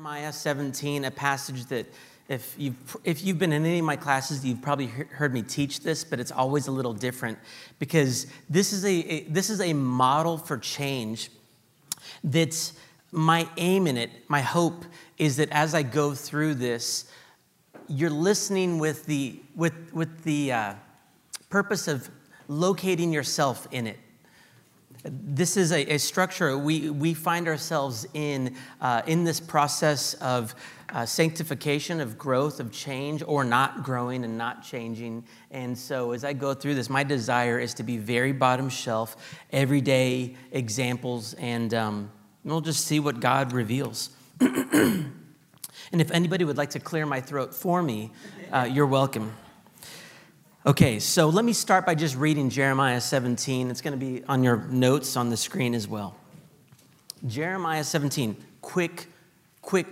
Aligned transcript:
Jeremiah 0.00 0.32
17, 0.32 1.04
a 1.04 1.10
passage 1.10 1.66
that 1.66 1.84
if 2.26 2.54
you've, 2.56 2.96
if 3.04 3.22
you've 3.22 3.38
been 3.38 3.52
in 3.52 3.66
any 3.66 3.80
of 3.80 3.84
my 3.84 3.96
classes, 3.96 4.42
you've 4.42 4.62
probably 4.62 4.86
heard 4.86 5.34
me 5.34 5.42
teach 5.42 5.80
this, 5.80 6.04
but 6.04 6.18
it's 6.18 6.32
always 6.32 6.68
a 6.68 6.70
little 6.70 6.94
different 6.94 7.36
because 7.78 8.26
this 8.48 8.72
is 8.72 8.82
a, 8.86 8.88
a 8.88 9.24
this 9.24 9.50
is 9.50 9.60
a 9.60 9.74
model 9.74 10.38
for 10.38 10.56
change 10.56 11.28
that's 12.24 12.72
my 13.12 13.46
aim 13.58 13.86
in 13.86 13.98
it, 13.98 14.10
my 14.26 14.40
hope 14.40 14.86
is 15.18 15.36
that 15.36 15.50
as 15.50 15.74
I 15.74 15.82
go 15.82 16.14
through 16.14 16.54
this, 16.54 17.04
you're 17.86 18.08
listening 18.08 18.78
with 18.78 19.04
the, 19.04 19.38
with, 19.54 19.92
with 19.92 20.24
the 20.24 20.50
uh, 20.50 20.74
purpose 21.50 21.88
of 21.88 22.08
locating 22.48 23.12
yourself 23.12 23.68
in 23.70 23.86
it. 23.86 23.98
This 25.02 25.56
is 25.56 25.72
a, 25.72 25.94
a 25.94 25.98
structure 25.98 26.58
we, 26.58 26.90
we 26.90 27.14
find 27.14 27.48
ourselves 27.48 28.06
in, 28.12 28.54
uh, 28.82 29.00
in 29.06 29.24
this 29.24 29.40
process 29.40 30.12
of 30.14 30.54
uh, 30.90 31.06
sanctification, 31.06 32.00
of 32.00 32.18
growth, 32.18 32.60
of 32.60 32.70
change, 32.70 33.22
or 33.26 33.42
not 33.42 33.82
growing 33.82 34.24
and 34.24 34.36
not 34.36 34.62
changing. 34.62 35.24
And 35.50 35.76
so, 35.76 36.12
as 36.12 36.22
I 36.22 36.34
go 36.34 36.52
through 36.52 36.74
this, 36.74 36.90
my 36.90 37.02
desire 37.02 37.58
is 37.58 37.72
to 37.74 37.82
be 37.82 37.96
very 37.96 38.32
bottom 38.32 38.68
shelf, 38.68 39.16
everyday 39.52 40.34
examples, 40.52 41.34
and 41.34 41.72
um, 41.72 42.10
we'll 42.44 42.60
just 42.60 42.84
see 42.86 43.00
what 43.00 43.20
God 43.20 43.52
reveals. 43.52 44.10
and 44.40 45.12
if 45.92 46.10
anybody 46.10 46.44
would 46.44 46.58
like 46.58 46.70
to 46.70 46.80
clear 46.80 47.06
my 47.06 47.20
throat 47.20 47.54
for 47.54 47.82
me, 47.82 48.10
uh, 48.52 48.68
you're 48.70 48.86
welcome. 48.86 49.32
Okay, 50.66 50.98
so 50.98 51.30
let 51.30 51.46
me 51.46 51.54
start 51.54 51.86
by 51.86 51.94
just 51.94 52.14
reading 52.16 52.50
Jeremiah 52.50 53.00
17. 53.00 53.70
It's 53.70 53.80
going 53.80 53.98
to 53.98 54.06
be 54.06 54.22
on 54.24 54.44
your 54.44 54.58
notes 54.68 55.16
on 55.16 55.30
the 55.30 55.36
screen 55.38 55.72
as 55.72 55.88
well. 55.88 56.14
Jeremiah 57.26 57.82
17, 57.82 58.36
quick, 58.60 59.06
quick 59.62 59.86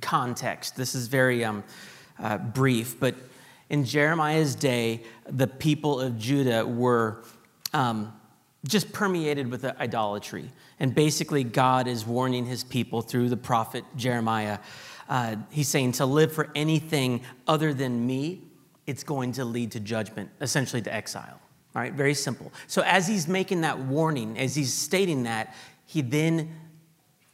context. 0.00 0.76
This 0.76 0.94
is 0.94 1.08
very 1.08 1.44
um, 1.44 1.62
uh, 2.18 2.38
brief, 2.38 2.98
but 2.98 3.14
in 3.68 3.84
Jeremiah's 3.84 4.54
day, 4.54 5.02
the 5.28 5.46
people 5.46 6.00
of 6.00 6.18
Judah 6.18 6.64
were 6.64 7.22
um, 7.74 8.10
just 8.66 8.94
permeated 8.94 9.50
with 9.50 9.62
idolatry. 9.66 10.50
And 10.80 10.94
basically, 10.94 11.44
God 11.44 11.86
is 11.86 12.06
warning 12.06 12.46
his 12.46 12.64
people 12.64 13.02
through 13.02 13.28
the 13.28 13.36
prophet 13.36 13.84
Jeremiah. 13.94 14.58
Uh, 15.06 15.36
he's 15.50 15.68
saying, 15.68 15.92
To 15.92 16.06
live 16.06 16.32
for 16.32 16.50
anything 16.54 17.20
other 17.46 17.74
than 17.74 18.06
me, 18.06 18.40
it's 18.86 19.02
going 19.02 19.32
to 19.32 19.44
lead 19.44 19.72
to 19.72 19.80
judgment, 19.80 20.30
essentially 20.40 20.82
to 20.82 20.92
exile. 20.92 21.40
All 21.74 21.82
right, 21.82 21.92
very 21.92 22.14
simple. 22.14 22.52
So, 22.66 22.82
as 22.82 23.08
he's 23.08 23.26
making 23.26 23.62
that 23.62 23.78
warning, 23.78 24.38
as 24.38 24.54
he's 24.54 24.72
stating 24.72 25.24
that, 25.24 25.54
he 25.86 26.02
then 26.02 26.54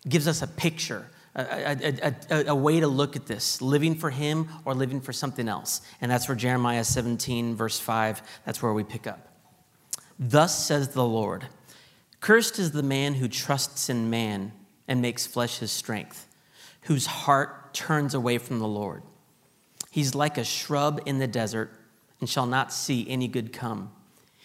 gives 0.09 0.27
us 0.27 0.41
a 0.43 0.47
picture, 0.47 1.07
a, 1.35 1.43
a, 1.43 2.15
a, 2.31 2.45
a, 2.47 2.55
way 2.55 2.81
to 2.81 2.87
look 2.87 3.17
at 3.17 3.27
this 3.27 3.61
living 3.61 3.95
for 3.95 4.11
him 4.11 4.49
or 4.65 4.75
living 4.75 5.01
for 5.01 5.13
something 5.13 5.47
else. 5.47 5.83
And 6.01 6.11
that's 6.11 6.27
where 6.27 6.37
Jeremiah 6.37 6.85
17, 6.85 7.55
verse 7.55 7.79
5, 7.79 8.23
that's 8.47 8.63
where 8.63 8.73
we 8.73 8.83
pick 8.83 9.07
up. 9.07 9.29
Thus 10.19 10.67
says 10.67 10.89
the 10.89 11.05
Lord 11.05 11.47
Cursed 12.21 12.59
is 12.59 12.73
the 12.73 12.83
man 12.83 13.15
who 13.15 13.29
trusts 13.29 13.89
in 13.89 14.11
man 14.11 14.53
and 14.87 15.01
makes 15.01 15.27
flesh 15.27 15.59
his 15.59 15.71
strength, 15.71 16.27
whose 16.83 17.07
heart 17.07 17.73
turns 17.73 18.15
away 18.15 18.39
from 18.39 18.59
the 18.59 18.69
Lord. 18.69 19.03
He's 19.91 20.15
like 20.15 20.39
a 20.39 20.45
shrub 20.45 21.03
in 21.05 21.19
the 21.19 21.27
desert 21.27 21.73
and 22.21 22.29
shall 22.29 22.47
not 22.47 22.73
see 22.73 23.09
any 23.09 23.29
good 23.29 23.53
come. 23.53 23.91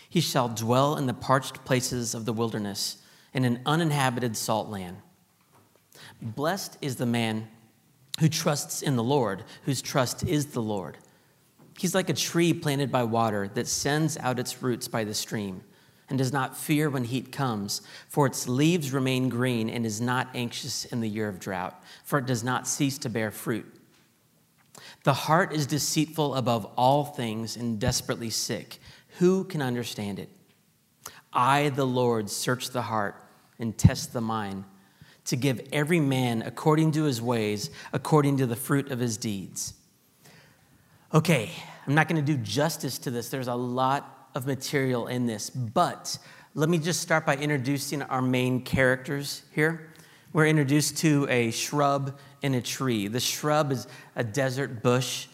He 0.10 0.22
shall 0.22 0.50
dwell 0.50 0.98
in 0.98 1.08
the 1.08 1.14
parched 1.14 1.64
places 1.66 2.16
of 2.16 2.26
the 2.26 2.34
wilderness, 2.34 2.98
in 3.34 3.44
an 3.44 3.62
uninhabited 3.66 4.38
salt 4.38 4.70
land. 4.70 4.98
Blessed 6.22 6.78
is 6.82 6.96
the 6.96 7.06
man 7.06 7.48
who 8.20 8.30
trusts 8.30 8.82
in 8.82 8.96
the 8.96 9.04
Lord, 9.04 9.44
whose 9.64 9.82
trust 9.82 10.24
is 10.24 10.48
the 10.48 10.62
Lord. 10.62 10.98
He's 11.78 11.94
like 11.94 12.10
a 12.10 12.14
tree 12.14 12.54
planted 12.54 12.92
by 12.92 13.04
water 13.04 13.50
that 13.56 13.68
sends 13.68 14.18
out 14.18 14.40
its 14.40 14.64
roots 14.64 14.88
by 14.88 15.04
the 15.04 15.14
stream 15.14 15.62
and 16.08 16.18
does 16.18 16.32
not 16.32 16.56
fear 16.56 16.90
when 16.90 17.04
heat 17.04 17.32
comes, 17.32 17.82
for 18.08 18.26
its 18.26 18.48
leaves 18.48 18.94
remain 18.94 19.28
green 19.28 19.70
and 19.70 19.86
is 19.86 20.00
not 20.00 20.30
anxious 20.34 20.86
in 20.86 21.02
the 21.02 21.10
year 21.10 21.28
of 21.28 21.40
drought, 21.40 21.84
for 22.06 22.20
it 22.20 22.26
does 22.26 22.44
not 22.44 22.68
cease 22.68 22.98
to 23.00 23.10
bear 23.10 23.32
fruit. 23.32 23.75
The 25.06 25.14
heart 25.14 25.54
is 25.54 25.68
deceitful 25.68 26.34
above 26.34 26.66
all 26.76 27.06
things 27.06 27.58
and 27.58 27.80
desperately 27.80 28.32
sick. 28.32 28.80
Who 29.20 29.44
can 29.44 29.62
understand 29.62 30.18
it? 30.18 30.30
I, 31.32 31.70
the 31.70 31.86
Lord, 31.86 32.28
search 32.28 32.72
the 32.72 32.82
heart 32.82 33.24
and 33.60 33.78
test 33.78 34.14
the 34.14 34.22
mind 34.22 34.64
to 35.26 35.36
give 35.36 35.62
every 35.72 36.00
man 36.00 36.42
according 36.42 36.94
to 36.94 37.04
his 37.04 37.22
ways, 37.22 37.70
according 37.94 38.38
to 38.38 38.48
the 38.48 38.56
fruit 38.56 38.90
of 38.90 38.98
his 38.98 39.16
deeds. 39.16 39.76
Okay, 41.14 41.52
I'm 41.86 41.94
not 41.94 42.08
going 42.08 42.26
to 42.26 42.36
do 42.36 42.42
justice 42.42 42.98
to 43.00 43.12
this. 43.12 43.30
There's 43.30 43.48
a 43.48 43.54
lot 43.54 44.30
of 44.34 44.48
material 44.48 45.06
in 45.06 45.28
this, 45.28 45.52
but 45.52 46.18
let 46.56 46.68
me 46.68 46.80
just 46.80 47.00
start 47.00 47.28
by 47.28 47.36
introducing 47.36 48.02
our 48.02 48.24
main 48.24 48.64
characters 48.64 49.44
here. 49.52 49.92
We're 50.36 50.48
introduced 50.48 50.98
to 50.98 51.26
a 51.30 51.50
shrub 51.52 52.20
and 52.44 52.56
a 52.56 52.62
tree. 52.62 53.08
The 53.08 53.22
shrub 53.22 53.72
is 53.72 53.88
a 54.18 54.24
desert 54.26 54.84
bush, 54.84 55.28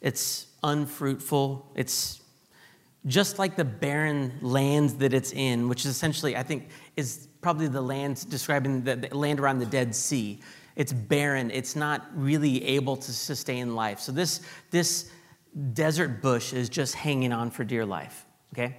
it's 0.00 0.46
unfruitful, 0.62 1.72
it's 1.74 2.22
just 3.04 3.40
like 3.40 3.56
the 3.56 3.64
barren 3.64 4.38
land 4.42 4.90
that 5.00 5.12
it's 5.12 5.32
in, 5.32 5.68
which 5.68 5.80
is 5.80 5.86
essentially, 5.90 6.36
I 6.36 6.44
think, 6.44 6.68
is 6.96 7.26
probably 7.40 7.66
the 7.66 7.80
land 7.80 8.30
describing 8.30 8.84
the, 8.84 8.94
the 8.94 9.18
land 9.18 9.40
around 9.40 9.58
the 9.58 9.66
Dead 9.66 9.92
Sea. 9.92 10.38
It's 10.76 10.92
barren, 10.92 11.50
it's 11.50 11.74
not 11.74 12.06
really 12.14 12.64
able 12.64 12.94
to 12.94 13.12
sustain 13.12 13.74
life. 13.74 13.98
So, 13.98 14.12
this, 14.12 14.40
this 14.70 15.10
desert 15.72 16.22
bush 16.22 16.52
is 16.52 16.68
just 16.68 16.94
hanging 16.94 17.32
on 17.32 17.50
for 17.50 17.64
dear 17.64 17.84
life, 17.84 18.24
okay? 18.52 18.76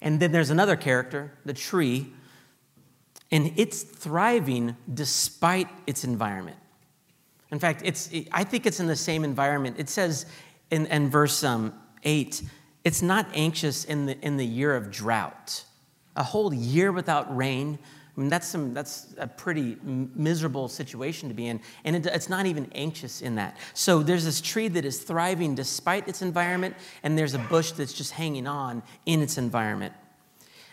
And 0.00 0.18
then 0.18 0.32
there's 0.32 0.50
another 0.50 0.74
character, 0.74 1.32
the 1.44 1.54
tree, 1.54 2.12
and 3.32 3.52
it's 3.56 3.82
thriving 3.82 4.76
despite 4.92 5.68
its 5.86 6.04
environment. 6.04 6.56
In 7.52 7.58
fact, 7.58 7.82
it's, 7.84 8.10
I 8.32 8.44
think 8.44 8.66
it's 8.66 8.80
in 8.80 8.86
the 8.86 8.96
same 8.96 9.24
environment. 9.24 9.76
It 9.78 9.88
says 9.88 10.26
in, 10.70 10.86
in 10.86 11.10
verse 11.10 11.42
um, 11.42 11.74
8, 12.04 12.42
it's 12.84 13.02
not 13.02 13.26
anxious 13.34 13.84
in 13.84 14.06
the, 14.06 14.18
in 14.20 14.36
the 14.36 14.46
year 14.46 14.74
of 14.74 14.90
drought. 14.90 15.64
A 16.16 16.22
whole 16.22 16.54
year 16.54 16.92
without 16.92 17.34
rain, 17.36 17.78
I 18.16 18.20
mean, 18.20 18.28
that's, 18.28 18.46
some, 18.46 18.74
that's 18.74 19.14
a 19.18 19.26
pretty 19.26 19.76
miserable 19.82 20.68
situation 20.68 21.28
to 21.28 21.34
be 21.34 21.46
in, 21.46 21.60
and 21.84 21.96
it, 21.96 22.06
it's 22.06 22.28
not 22.28 22.46
even 22.46 22.70
anxious 22.74 23.22
in 23.22 23.36
that. 23.36 23.56
So 23.74 24.02
there's 24.02 24.24
this 24.24 24.40
tree 24.40 24.68
that 24.68 24.84
is 24.84 25.00
thriving 25.00 25.54
despite 25.54 26.08
its 26.08 26.22
environment, 26.22 26.76
and 27.02 27.16
there's 27.16 27.34
a 27.34 27.38
bush 27.38 27.72
that's 27.72 27.92
just 27.92 28.12
hanging 28.12 28.46
on 28.46 28.82
in 29.06 29.22
its 29.22 29.38
environment. 29.38 29.94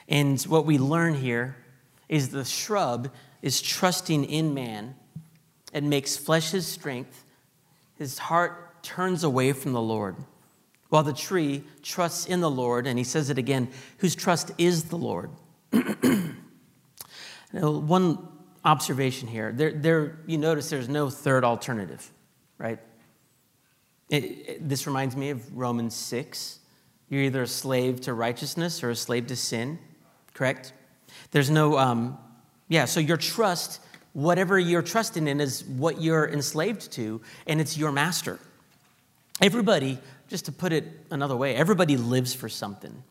And 0.10 0.42
what 0.44 0.66
we 0.66 0.78
learn 0.78 1.14
here 1.14 1.56
is 2.10 2.30
the 2.30 2.46
shrub 2.46 3.12
is 3.42 3.62
trusting 3.62 4.26
in 4.26 4.54
man 4.54 4.96
and 5.74 5.90
makes 5.90 6.18
flesh 6.18 6.52
his 6.52 6.66
strength. 6.66 7.26
His 7.96 8.18
heart 8.18 8.84
turns 8.84 9.24
away 9.24 9.54
from 9.54 9.74
the 9.74 9.82
Lord, 9.82 10.16
while 10.90 11.04
the 11.04 11.14
tree 11.14 11.64
trusts 11.84 12.26
in 12.26 12.42
the 12.42 12.50
Lord, 12.50 12.88
and 12.88 12.98
he 12.98 13.04
says 13.04 13.30
it 13.30 13.38
again, 13.38 13.70
whose 13.98 14.16
trust 14.16 14.52
is 14.58 14.86
the 14.86 14.98
Lord. 14.98 15.30
Now, 17.54 17.72
one 17.72 18.28
observation 18.66 19.28
here 19.28 19.54
there, 19.54 19.72
there, 19.72 20.20
you 20.26 20.38
notice 20.38 20.70
there's 20.70 20.90
no 20.90 21.10
third 21.10 21.44
alternative, 21.44 22.12
right? 22.58 22.80
It, 24.10 24.24
it, 24.24 24.70
this 24.70 24.88
reminds 24.88 25.16
me 25.16 25.30
of 25.30 25.56
Romans 25.56 25.96
6. 25.96 26.60
You're 27.10 27.24
either 27.24 27.44
a 27.44 27.48
slave 27.48 28.02
to 28.02 28.14
righteousness 28.14 28.84
or 28.84 28.90
a 28.90 28.96
slave 28.96 29.28
to 29.28 29.36
sin, 29.36 29.80
correct? 30.34 30.74
There's 31.32 31.50
no, 31.50 31.78
um, 31.78 32.18
yeah, 32.68 32.86
so 32.86 33.00
your 33.00 33.18
trust, 33.18 33.82
whatever 34.14 34.58
you're 34.58 34.82
trusting 34.82 35.28
in, 35.28 35.40
is 35.42 35.64
what 35.66 36.02
you're 36.02 36.28
enslaved 36.28 36.92
to, 36.94 37.22
and 37.46 37.60
it's 37.62 37.78
your 37.78 37.92
master. 37.92 38.40
Everybody, 39.42 40.00
just 40.30 40.46
to 40.46 40.52
put 40.52 40.74
it 40.74 40.86
another 41.12 41.36
way, 41.36 41.56
everybody 41.56 41.98
lives 41.98 42.34
for 42.34 42.50
something. 42.50 43.04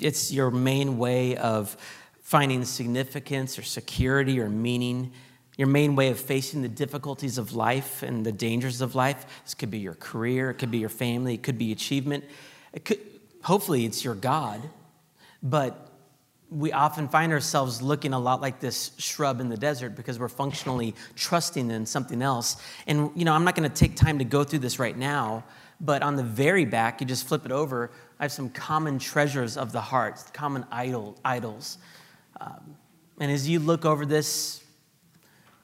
It's 0.00 0.32
your 0.32 0.50
main 0.50 0.98
way 0.98 1.36
of 1.36 1.76
finding 2.22 2.64
significance 2.64 3.58
or 3.58 3.62
security 3.62 4.40
or 4.40 4.48
meaning, 4.48 5.12
your 5.58 5.68
main 5.68 5.94
way 5.94 6.08
of 6.08 6.18
facing 6.18 6.62
the 6.62 6.68
difficulties 6.68 7.36
of 7.36 7.52
life 7.52 8.02
and 8.02 8.24
the 8.24 8.32
dangers 8.32 8.80
of 8.80 8.94
life. 8.94 9.26
This 9.44 9.54
could 9.54 9.70
be 9.70 9.78
your 9.78 9.94
career, 9.94 10.50
it 10.50 10.54
could 10.54 10.70
be 10.70 10.78
your 10.78 10.88
family, 10.88 11.34
it 11.34 11.42
could 11.42 11.58
be 11.58 11.72
achievement. 11.72 12.24
It 12.72 12.86
could, 12.86 12.98
hopefully, 13.42 13.84
it's 13.84 14.02
your 14.02 14.14
God, 14.14 14.62
but 15.42 15.91
we 16.52 16.72
often 16.72 17.08
find 17.08 17.32
ourselves 17.32 17.80
looking 17.80 18.12
a 18.12 18.18
lot 18.18 18.40
like 18.40 18.60
this 18.60 18.92
shrub 18.98 19.40
in 19.40 19.48
the 19.48 19.56
desert 19.56 19.96
because 19.96 20.18
we're 20.18 20.28
functionally 20.28 20.94
trusting 21.16 21.70
in 21.70 21.86
something 21.86 22.22
else. 22.22 22.56
And, 22.86 23.10
you 23.14 23.24
know, 23.24 23.32
I'm 23.32 23.44
not 23.44 23.54
going 23.54 23.68
to 23.68 23.74
take 23.74 23.96
time 23.96 24.18
to 24.18 24.24
go 24.24 24.44
through 24.44 24.60
this 24.60 24.78
right 24.78 24.96
now, 24.96 25.44
but 25.80 26.02
on 26.02 26.16
the 26.16 26.22
very 26.22 26.64
back, 26.64 27.00
you 27.00 27.06
just 27.06 27.26
flip 27.26 27.46
it 27.46 27.52
over. 27.52 27.90
I 28.20 28.24
have 28.24 28.32
some 28.32 28.50
common 28.50 28.98
treasures 28.98 29.56
of 29.56 29.72
the 29.72 29.80
heart, 29.80 30.20
common 30.32 30.64
idol, 30.70 31.18
idols 31.24 31.78
um, 32.42 32.76
and 33.20 33.30
as 33.30 33.48
you 33.48 33.60
look 33.60 33.84
over 33.84 34.04
this, 34.04 34.64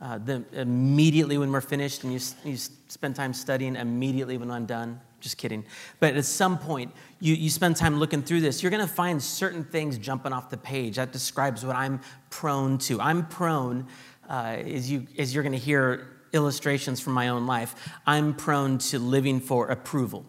uh, 0.01 0.19
the, 0.19 0.45
immediately 0.53 1.39
when 1.39 1.51
we're 1.51 1.61
finished 1.61 2.05
and 2.05 2.13
you, 2.13 2.21
you 2.45 2.57
spend 2.57 3.17
time 3.17 3.33
studying, 3.33 3.75
immediately 3.75 4.39
when 4.39 4.51
I'm 4.51 4.67
done. 4.67 5.01
Just 5.21 5.37
kidding. 5.37 5.65
But 5.99 6.15
at 6.15 6.25
some 6.25 6.59
point, 6.59 6.93
you, 7.21 7.35
you 7.35 7.51
spend 7.51 7.77
time 7.77 7.99
looking 7.99 8.23
through 8.23 8.41
this, 8.41 8.63
you're 8.63 8.71
going 8.71 8.87
to 8.87 8.93
find 8.93 9.23
certain 9.23 9.65
things 9.65 9.99
jumping 9.99 10.33
off 10.33 10.49
the 10.51 10.57
page. 10.57 10.97
That 10.97 11.13
describes 11.13 11.65
what 11.65 11.75
I'm 11.75 12.01
prone 12.31 12.79
to. 12.79 13.01
I'm 13.01 13.27
prone, 13.27 13.87
uh, 14.29 14.57
as, 14.65 14.91
you, 14.91 15.07
as 15.19 15.35
you're 15.35 15.43
going 15.43 15.53
to 15.53 15.59
hear 15.59 16.19
illustrations 16.33 17.01
from 17.01 17.15
my 17.15 17.29
own 17.29 17.47
life, 17.47 17.75
I'm 18.07 18.35
prone 18.35 18.79
to 18.79 18.99
living 18.99 19.41
for 19.41 19.69
approval. 19.69 20.25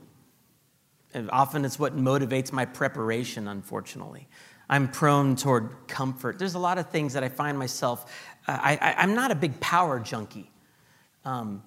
And 1.13 1.29
often 1.31 1.65
it's 1.65 1.79
what 1.79 1.95
motivates 1.95 2.51
my 2.51 2.65
preparation, 2.65 3.47
unfortunately. 3.47 4.27
I'm 4.69 4.87
prone 4.87 5.35
toward 5.35 5.87
comfort. 5.87 6.37
There's 6.37 6.53
a 6.53 6.59
lot 6.59 6.77
of 6.77 6.89
things 6.89 7.13
that 7.13 7.23
I 7.23 7.29
find 7.29 7.57
myself, 7.57 8.11
uh, 8.47 8.57
I, 8.61 9.03
am 9.03 9.15
not 9.15 9.31
a 9.31 9.35
big 9.35 9.59
power 9.59 9.99
junkie. 9.99 10.51
Um, 11.25 11.63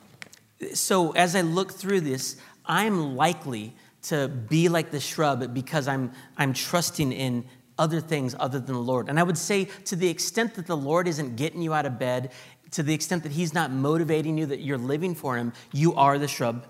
so 0.75 1.11
as 1.13 1.35
I 1.35 1.41
look 1.41 1.73
through 1.73 2.03
this, 2.03 2.37
I'm 2.67 3.17
likely 3.17 3.75
to 4.03 4.29
be 4.29 4.69
like 4.69 4.91
the 4.91 5.00
shrub 5.00 5.55
because 5.55 5.88
I'm, 5.88 6.12
I'm 6.37 6.53
trusting 6.53 7.12
in 7.12 7.44
other 7.79 8.00
things 8.00 8.35
other 8.38 8.59
than 8.59 8.75
the 8.75 8.81
Lord. 8.81 9.09
And 9.09 9.19
I 9.19 9.23
would 9.23 9.38
say, 9.38 9.64
to 9.87 9.97
the 9.97 10.09
extent 10.09 10.55
that 10.55 10.67
the 10.67 10.76
Lord 10.76 11.09
isn't 11.09 11.37
getting 11.37 11.62
you 11.62 11.73
out 11.73 11.87
of 11.87 11.99
bed, 11.99 12.32
to 12.73 12.82
the 12.82 12.94
extent 12.94 13.23
that 13.23 13.32
He's 13.32 13.55
not 13.55 13.70
motivating 13.70 14.38
you, 14.38 14.47
that 14.47 14.61
you're 14.61 14.79
living 14.79 15.14
for 15.14 15.37
Him, 15.37 15.53
you 15.73 15.94
are 15.94 16.19
the 16.19 16.29
shrub 16.29 16.67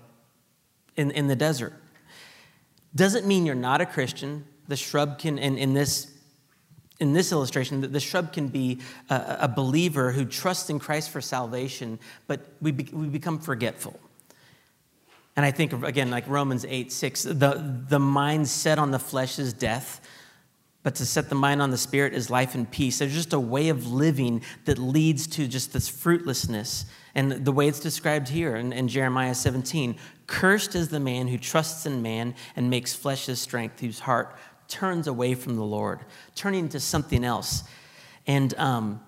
in, 0.95 1.11
in 1.11 1.27
the 1.27 1.35
desert. 1.35 1.73
Doesn't 2.95 3.25
mean 3.25 3.45
you're 3.45 3.55
not 3.55 3.81
a 3.81 3.85
Christian. 3.85 4.45
The 4.67 4.75
shrub 4.75 5.19
can, 5.19 5.37
in, 5.37 5.57
in 5.57 5.73
this 5.73 6.09
in 6.99 7.11
this 7.11 7.31
illustration, 7.31 7.91
the 7.91 7.99
shrub 7.99 8.31
can 8.31 8.47
be 8.47 8.79
a, 9.09 9.37
a, 9.41 9.47
believer 9.47 10.11
who 10.11 10.23
trusts 10.23 10.69
in 10.69 10.79
Christ 10.79 11.09
for 11.09 11.19
salvation, 11.19 11.99
but 12.27 12.39
we, 12.61 12.71
be, 12.71 12.87
we 12.93 13.07
become 13.07 13.39
forgetful. 13.39 13.99
And 15.35 15.45
I 15.45 15.51
think, 15.51 15.73
again, 15.83 16.11
like 16.11 16.27
Romans 16.27 16.65
8 16.67 16.91
6, 16.91 17.23
the, 17.23 17.83
the 17.89 17.99
mind 17.99 18.47
set 18.47 18.77
on 18.77 18.91
the 18.91 18.99
flesh 18.99 19.39
is 19.39 19.51
death, 19.51 19.99
but 20.83 20.95
to 20.95 21.05
set 21.05 21.29
the 21.29 21.35
mind 21.35 21.61
on 21.61 21.71
the 21.71 21.77
spirit 21.77 22.13
is 22.13 22.29
life 22.29 22.53
and 22.55 22.69
peace. 22.69 22.99
There's 22.99 23.13
just 23.13 23.33
a 23.33 23.39
way 23.39 23.69
of 23.69 23.91
living 23.91 24.43
that 24.65 24.77
leads 24.77 25.25
to 25.27 25.47
just 25.47 25.73
this 25.73 25.89
fruitlessness. 25.89 26.85
And 27.15 27.45
the 27.45 27.51
way 27.51 27.67
it's 27.67 27.79
described 27.79 28.29
here 28.29 28.55
in, 28.55 28.73
in 28.73 28.87
Jeremiah 28.87 29.35
17 29.35 29.95
Cursed 30.25 30.75
is 30.75 30.87
the 30.89 30.99
man 30.99 31.27
who 31.27 31.37
trusts 31.37 31.85
in 31.85 32.01
man 32.01 32.35
and 32.55 32.69
makes 32.69 32.93
flesh 32.93 33.25
his 33.25 33.41
strength, 33.41 33.79
whose 33.79 33.99
heart 33.99 34.35
turns 34.67 35.07
away 35.07 35.35
from 35.35 35.55
the 35.55 35.63
Lord, 35.63 35.99
turning 36.35 36.69
to 36.69 36.79
something 36.79 37.23
else. 37.23 37.63
And 38.25 38.53
um, 38.57 39.01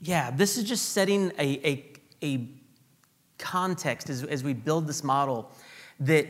yeah, 0.00 0.30
this 0.30 0.56
is 0.56 0.64
just 0.64 0.90
setting 0.90 1.32
a, 1.38 1.68
a, 1.68 1.84
a 2.22 2.48
context 3.38 4.10
as, 4.10 4.24
as 4.24 4.42
we 4.42 4.52
build 4.52 4.86
this 4.86 5.02
model 5.02 5.50
that 6.00 6.26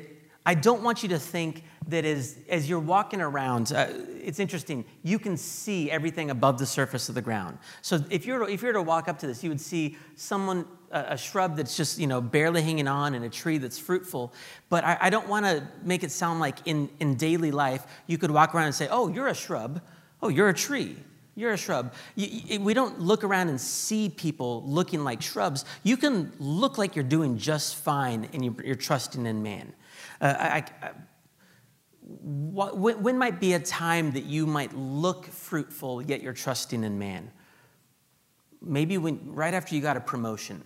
I 0.46 0.54
don't 0.54 0.82
want 0.82 1.02
you 1.02 1.10
to 1.10 1.18
think 1.18 1.62
that 1.88 2.06
as, 2.06 2.38
as 2.48 2.70
you're 2.70 2.78
walking 2.78 3.20
around, 3.20 3.72
uh, 3.72 3.88
it's 3.90 4.38
interesting, 4.38 4.84
you 5.02 5.18
can 5.18 5.36
see 5.36 5.90
everything 5.90 6.30
above 6.30 6.58
the 6.58 6.64
surface 6.64 7.10
of 7.10 7.14
the 7.14 7.20
ground. 7.20 7.58
So 7.82 8.02
if 8.08 8.24
you're, 8.24 8.48
if 8.48 8.62
you 8.62 8.68
were 8.68 8.72
to 8.74 8.82
walk 8.82 9.08
up 9.08 9.18
to 9.18 9.26
this, 9.26 9.44
you 9.44 9.50
would 9.50 9.60
see 9.60 9.98
someone, 10.16 10.66
a, 10.90 11.06
a 11.10 11.18
shrub 11.18 11.56
that's 11.56 11.76
just, 11.76 11.98
you 11.98 12.06
know, 12.06 12.22
barely 12.22 12.62
hanging 12.62 12.88
on 12.88 13.14
and 13.14 13.26
a 13.26 13.28
tree 13.28 13.58
that's 13.58 13.78
fruitful. 13.78 14.32
But 14.70 14.84
I, 14.84 14.96
I 15.02 15.10
don't 15.10 15.28
want 15.28 15.44
to 15.44 15.68
make 15.82 16.02
it 16.02 16.10
sound 16.10 16.40
like 16.40 16.66
in, 16.66 16.88
in 16.98 17.16
daily 17.16 17.50
life, 17.50 17.86
you 18.06 18.16
could 18.16 18.30
walk 18.30 18.54
around 18.54 18.66
and 18.66 18.74
say, 18.74 18.88
oh, 18.90 19.08
you're 19.08 19.28
a 19.28 19.34
shrub. 19.34 19.82
Oh, 20.22 20.28
you're 20.28 20.48
a 20.48 20.54
tree. 20.54 20.96
You're 21.38 21.52
a 21.52 21.56
shrub. 21.56 21.94
You, 22.16 22.58
we 22.58 22.74
don't 22.74 22.98
look 22.98 23.22
around 23.22 23.48
and 23.48 23.60
see 23.60 24.08
people 24.08 24.64
looking 24.66 25.04
like 25.04 25.22
shrubs. 25.22 25.64
You 25.84 25.96
can 25.96 26.32
look 26.40 26.78
like 26.78 26.96
you're 26.96 27.04
doing 27.04 27.38
just 27.38 27.76
fine 27.76 28.28
and 28.32 28.44
you're 28.44 28.74
trusting 28.74 29.24
in 29.24 29.40
man. 29.40 29.72
Uh, 30.20 30.34
I, 30.36 30.64
I, 30.82 30.90
what, 32.02 32.76
when 32.76 33.16
might 33.16 33.38
be 33.38 33.52
a 33.52 33.60
time 33.60 34.10
that 34.12 34.24
you 34.24 34.48
might 34.48 34.74
look 34.74 35.26
fruitful 35.26 36.02
yet 36.02 36.22
you're 36.22 36.32
trusting 36.32 36.82
in 36.82 36.98
man? 36.98 37.30
Maybe 38.60 38.98
when, 38.98 39.20
right 39.32 39.54
after 39.54 39.76
you 39.76 39.80
got 39.80 39.96
a 39.96 40.00
promotion 40.00 40.64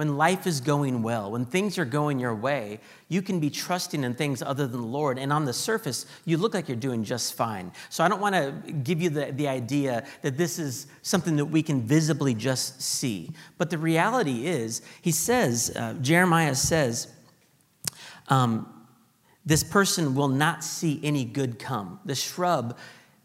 when 0.00 0.16
life 0.16 0.46
is 0.46 0.62
going 0.62 1.02
well, 1.02 1.30
when 1.30 1.44
things 1.44 1.76
are 1.76 1.84
going 1.84 2.18
your 2.18 2.34
way, 2.34 2.80
you 3.10 3.20
can 3.20 3.38
be 3.38 3.50
trusting 3.50 4.02
in 4.02 4.14
things 4.14 4.40
other 4.40 4.66
than 4.66 4.80
the 4.80 4.86
Lord. 4.86 5.18
And 5.18 5.30
on 5.30 5.44
the 5.44 5.52
surface, 5.52 6.06
you 6.24 6.38
look 6.38 6.54
like 6.54 6.70
you're 6.70 6.76
doing 6.78 7.04
just 7.04 7.34
fine. 7.34 7.70
So 7.90 8.02
I 8.02 8.08
don't 8.08 8.22
want 8.22 8.34
to 8.34 8.72
give 8.72 9.02
you 9.02 9.10
the, 9.10 9.26
the 9.32 9.46
idea 9.46 10.06
that 10.22 10.38
this 10.38 10.58
is 10.58 10.86
something 11.02 11.36
that 11.36 11.44
we 11.44 11.62
can 11.62 11.82
visibly 11.82 12.32
just 12.32 12.80
see. 12.80 13.32
But 13.58 13.68
the 13.68 13.76
reality 13.76 14.46
is, 14.46 14.80
he 15.02 15.12
says, 15.12 15.70
uh, 15.76 15.92
Jeremiah 16.00 16.54
says, 16.54 17.08
um, 18.28 18.86
this 19.44 19.62
person 19.62 20.14
will 20.14 20.28
not 20.28 20.64
see 20.64 20.98
any 21.02 21.26
good 21.26 21.58
come. 21.58 22.00
The 22.06 22.14
shrub 22.14 22.78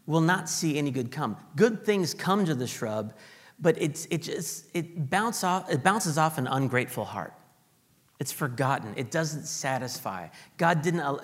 will 0.04 0.20
not 0.20 0.50
see 0.50 0.76
any 0.76 0.90
good 0.90 1.10
come. 1.10 1.38
Good 1.56 1.86
things 1.86 2.12
come 2.12 2.44
to 2.44 2.54
the 2.54 2.66
shrub 2.66 3.14
but 3.58 3.80
it's, 3.80 4.06
it 4.10 4.22
just 4.22 4.66
it, 4.74 5.10
bounce 5.10 5.42
off, 5.44 5.70
it 5.70 5.82
bounces 5.82 6.18
off 6.18 6.38
an 6.38 6.46
ungrateful 6.46 7.04
heart. 7.04 7.32
It's 8.18 8.32
forgotten. 8.32 8.94
It 8.96 9.10
doesn't 9.10 9.44
satisfy. 9.44 10.28
God 10.56 10.82
didn't 10.82 11.00
uh, 11.00 11.16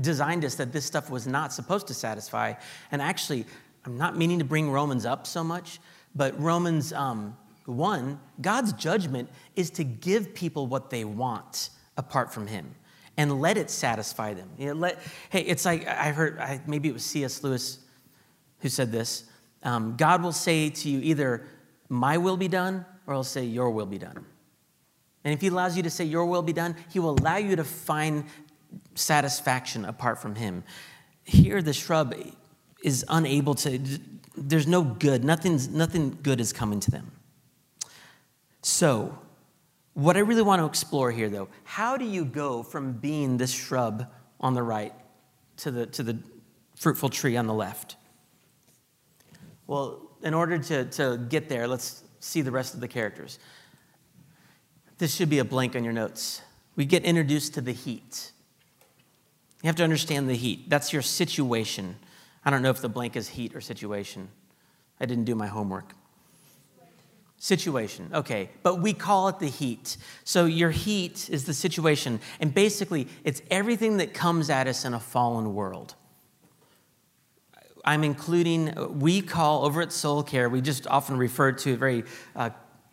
designed 0.00 0.44
us 0.44 0.54
that 0.56 0.72
this 0.72 0.84
stuff 0.84 1.10
was 1.10 1.26
not 1.26 1.52
supposed 1.52 1.88
to 1.88 1.94
satisfy. 1.94 2.54
And 2.92 3.02
actually, 3.02 3.44
I'm 3.84 3.96
not 3.96 4.16
meaning 4.16 4.38
to 4.38 4.44
bring 4.44 4.70
Romans 4.70 5.04
up 5.04 5.26
so 5.26 5.42
much, 5.42 5.80
but 6.14 6.40
Romans 6.40 6.92
um, 6.92 7.36
1, 7.66 8.20
God's 8.40 8.72
judgment 8.74 9.28
is 9.56 9.70
to 9.70 9.84
give 9.84 10.32
people 10.34 10.66
what 10.66 10.90
they 10.90 11.04
want 11.04 11.70
apart 11.96 12.32
from 12.32 12.46
Him 12.46 12.74
and 13.16 13.40
let 13.40 13.58
it 13.58 13.68
satisfy 13.70 14.32
them. 14.34 14.48
You 14.58 14.68
know, 14.68 14.74
let, 14.74 14.98
hey, 15.30 15.42
it's 15.42 15.64
like 15.64 15.86
I 15.86 16.12
heard, 16.12 16.38
I, 16.38 16.60
maybe 16.66 16.88
it 16.88 16.92
was 16.92 17.04
C.S. 17.04 17.42
Lewis 17.42 17.78
who 18.60 18.68
said 18.68 18.92
this 18.92 19.24
um, 19.62 19.96
God 19.96 20.22
will 20.22 20.32
say 20.32 20.70
to 20.70 20.88
you 20.88 21.00
either, 21.00 21.46
My 21.88 22.18
will 22.18 22.36
be 22.36 22.48
done, 22.48 22.84
or 23.06 23.14
He'll 23.14 23.24
say, 23.24 23.44
Your 23.44 23.70
will 23.70 23.86
be 23.86 23.98
done. 23.98 24.24
And 25.24 25.32
if 25.32 25.40
He 25.40 25.48
allows 25.48 25.76
you 25.76 25.82
to 25.82 25.90
say, 25.90 26.04
Your 26.04 26.26
will 26.26 26.42
be 26.42 26.52
done, 26.52 26.76
He 26.92 26.98
will 26.98 27.18
allow 27.20 27.36
you 27.36 27.56
to 27.56 27.64
find 27.64 28.24
satisfaction 28.94 29.84
apart 29.84 30.20
from 30.20 30.34
Him. 30.34 30.64
Here, 31.24 31.62
the 31.62 31.72
shrub 31.72 32.14
is 32.82 33.04
unable 33.08 33.54
to, 33.56 33.80
there's 34.36 34.66
no 34.66 34.82
good, 34.82 35.24
nothing's, 35.24 35.68
nothing 35.68 36.18
good 36.22 36.40
is 36.40 36.52
coming 36.52 36.80
to 36.80 36.90
them. 36.90 37.12
So, 38.62 39.18
what 39.94 40.16
I 40.16 40.20
really 40.20 40.42
want 40.42 40.60
to 40.60 40.66
explore 40.66 41.10
here, 41.10 41.28
though, 41.28 41.48
how 41.64 41.96
do 41.96 42.04
you 42.04 42.24
go 42.24 42.62
from 42.62 42.92
being 42.92 43.36
this 43.36 43.52
shrub 43.52 44.10
on 44.40 44.54
the 44.54 44.62
right 44.62 44.94
to 45.58 45.70
the, 45.70 45.86
to 45.86 46.02
the 46.02 46.18
fruitful 46.76 47.10
tree 47.10 47.36
on 47.36 47.46
the 47.46 47.54
left? 47.54 47.96
Well, 49.72 50.02
in 50.22 50.34
order 50.34 50.58
to, 50.58 50.84
to 50.84 51.16
get 51.30 51.48
there, 51.48 51.66
let's 51.66 52.02
see 52.20 52.42
the 52.42 52.50
rest 52.50 52.74
of 52.74 52.80
the 52.80 52.88
characters. 52.88 53.38
This 54.98 55.14
should 55.14 55.30
be 55.30 55.38
a 55.38 55.46
blank 55.46 55.74
on 55.74 55.82
your 55.82 55.94
notes. 55.94 56.42
We 56.76 56.84
get 56.84 57.04
introduced 57.04 57.54
to 57.54 57.62
the 57.62 57.72
heat. 57.72 58.32
You 59.62 59.68
have 59.68 59.76
to 59.76 59.82
understand 59.82 60.28
the 60.28 60.34
heat. 60.34 60.68
That's 60.68 60.92
your 60.92 61.00
situation. 61.00 61.96
I 62.44 62.50
don't 62.50 62.60
know 62.60 62.68
if 62.68 62.82
the 62.82 62.90
blank 62.90 63.16
is 63.16 63.30
heat 63.30 63.56
or 63.56 63.62
situation. 63.62 64.28
I 65.00 65.06
didn't 65.06 65.24
do 65.24 65.34
my 65.34 65.46
homework. 65.46 65.94
Situation, 67.38 68.10
okay, 68.12 68.50
but 68.62 68.82
we 68.82 68.92
call 68.92 69.28
it 69.28 69.38
the 69.38 69.48
heat. 69.48 69.96
So 70.22 70.44
your 70.44 70.70
heat 70.70 71.30
is 71.30 71.46
the 71.46 71.54
situation, 71.54 72.20
and 72.40 72.52
basically, 72.52 73.08
it's 73.24 73.40
everything 73.50 73.96
that 73.96 74.12
comes 74.12 74.50
at 74.50 74.68
us 74.68 74.84
in 74.84 74.92
a 74.92 75.00
fallen 75.00 75.54
world. 75.54 75.94
I'm 77.84 78.04
including, 78.04 78.72
we 78.98 79.22
call 79.22 79.64
over 79.64 79.82
at 79.82 79.92
Soul 79.92 80.22
Care, 80.22 80.48
we 80.48 80.60
just 80.60 80.86
often 80.86 81.16
refer 81.16 81.52
to 81.52 81.76
very 81.76 82.04
uh, 82.36 82.50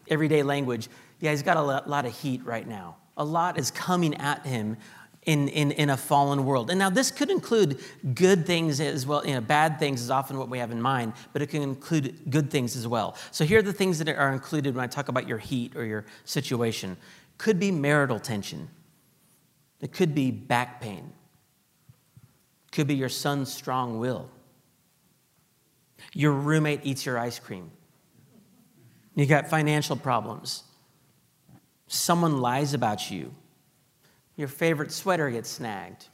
everyday 0.08 0.44
language. 0.44 0.88
Yeah, 1.20 1.32
he's 1.32 1.44
got 1.44 1.58
a 1.58 1.62
lot 1.62 2.06
of 2.06 2.18
heat 2.18 2.44
right 2.46 2.68
now. 2.68 2.98
A 3.18 3.24
lot 3.24 3.60
is 3.60 3.72
coming 3.72 4.16
at 4.16 4.46
him 4.46 4.78
in, 5.24 5.50
in, 5.50 5.72
in 5.74 5.90
a 5.90 5.98
fallen 5.98 6.46
world. 6.46 6.70
And 6.70 6.80
now 6.80 6.90
this 6.90 7.12
could 7.12 7.30
include 7.30 7.80
good 8.16 8.46
things 8.46 8.80
as 8.80 9.06
well. 9.06 9.26
You 9.28 9.36
know, 9.36 9.42
bad 9.42 9.78
things 9.78 10.02
is 10.02 10.10
often 10.10 10.38
what 10.38 10.50
we 10.50 10.58
have 10.58 10.72
in 10.72 10.82
mind, 10.82 11.14
but 11.34 11.42
it 11.42 11.48
can 11.48 11.62
include 11.62 12.32
good 12.32 12.50
things 12.50 12.76
as 12.76 12.88
well. 12.88 13.16
So 13.32 13.46
here 13.46 13.60
are 13.60 13.64
the 13.64 13.74
things 13.74 14.00
that 14.00 14.10
are 14.10 14.32
included 14.32 14.76
when 14.76 14.84
I 14.84 14.88
talk 14.88 15.10
about 15.10 15.28
your 15.28 15.38
heat 15.38 15.76
or 15.76 15.86
your 15.86 16.06
situation. 16.24 16.98
Could 17.38 17.60
be 17.60 17.72
marital 17.72 18.20
tension. 18.20 18.70
It 19.82 19.92
could 19.94 20.16
be 20.16 20.32
back 20.32 20.82
pain. 20.82 21.14
Could 22.72 22.88
be 22.88 22.96
your 22.96 23.10
son's 23.10 23.54
strong 23.54 24.00
will. 24.00 24.30
Your 26.14 26.32
roommate 26.32 26.82
eats 26.84 27.06
your 27.06 27.18
ice 27.18 27.40
cream. 27.40 27.72
You 29.16 29.26
got 29.26 29.50
financial 29.50 29.96
problems. 29.96 30.64
Someone 31.88 32.40
lies 32.40 32.74
about 32.74 33.12
you. 33.12 33.34
Your 34.36 34.48
favorite 34.48 34.92
sweater 34.92 35.30
gets 35.30 35.50
snagged, 35.50 36.08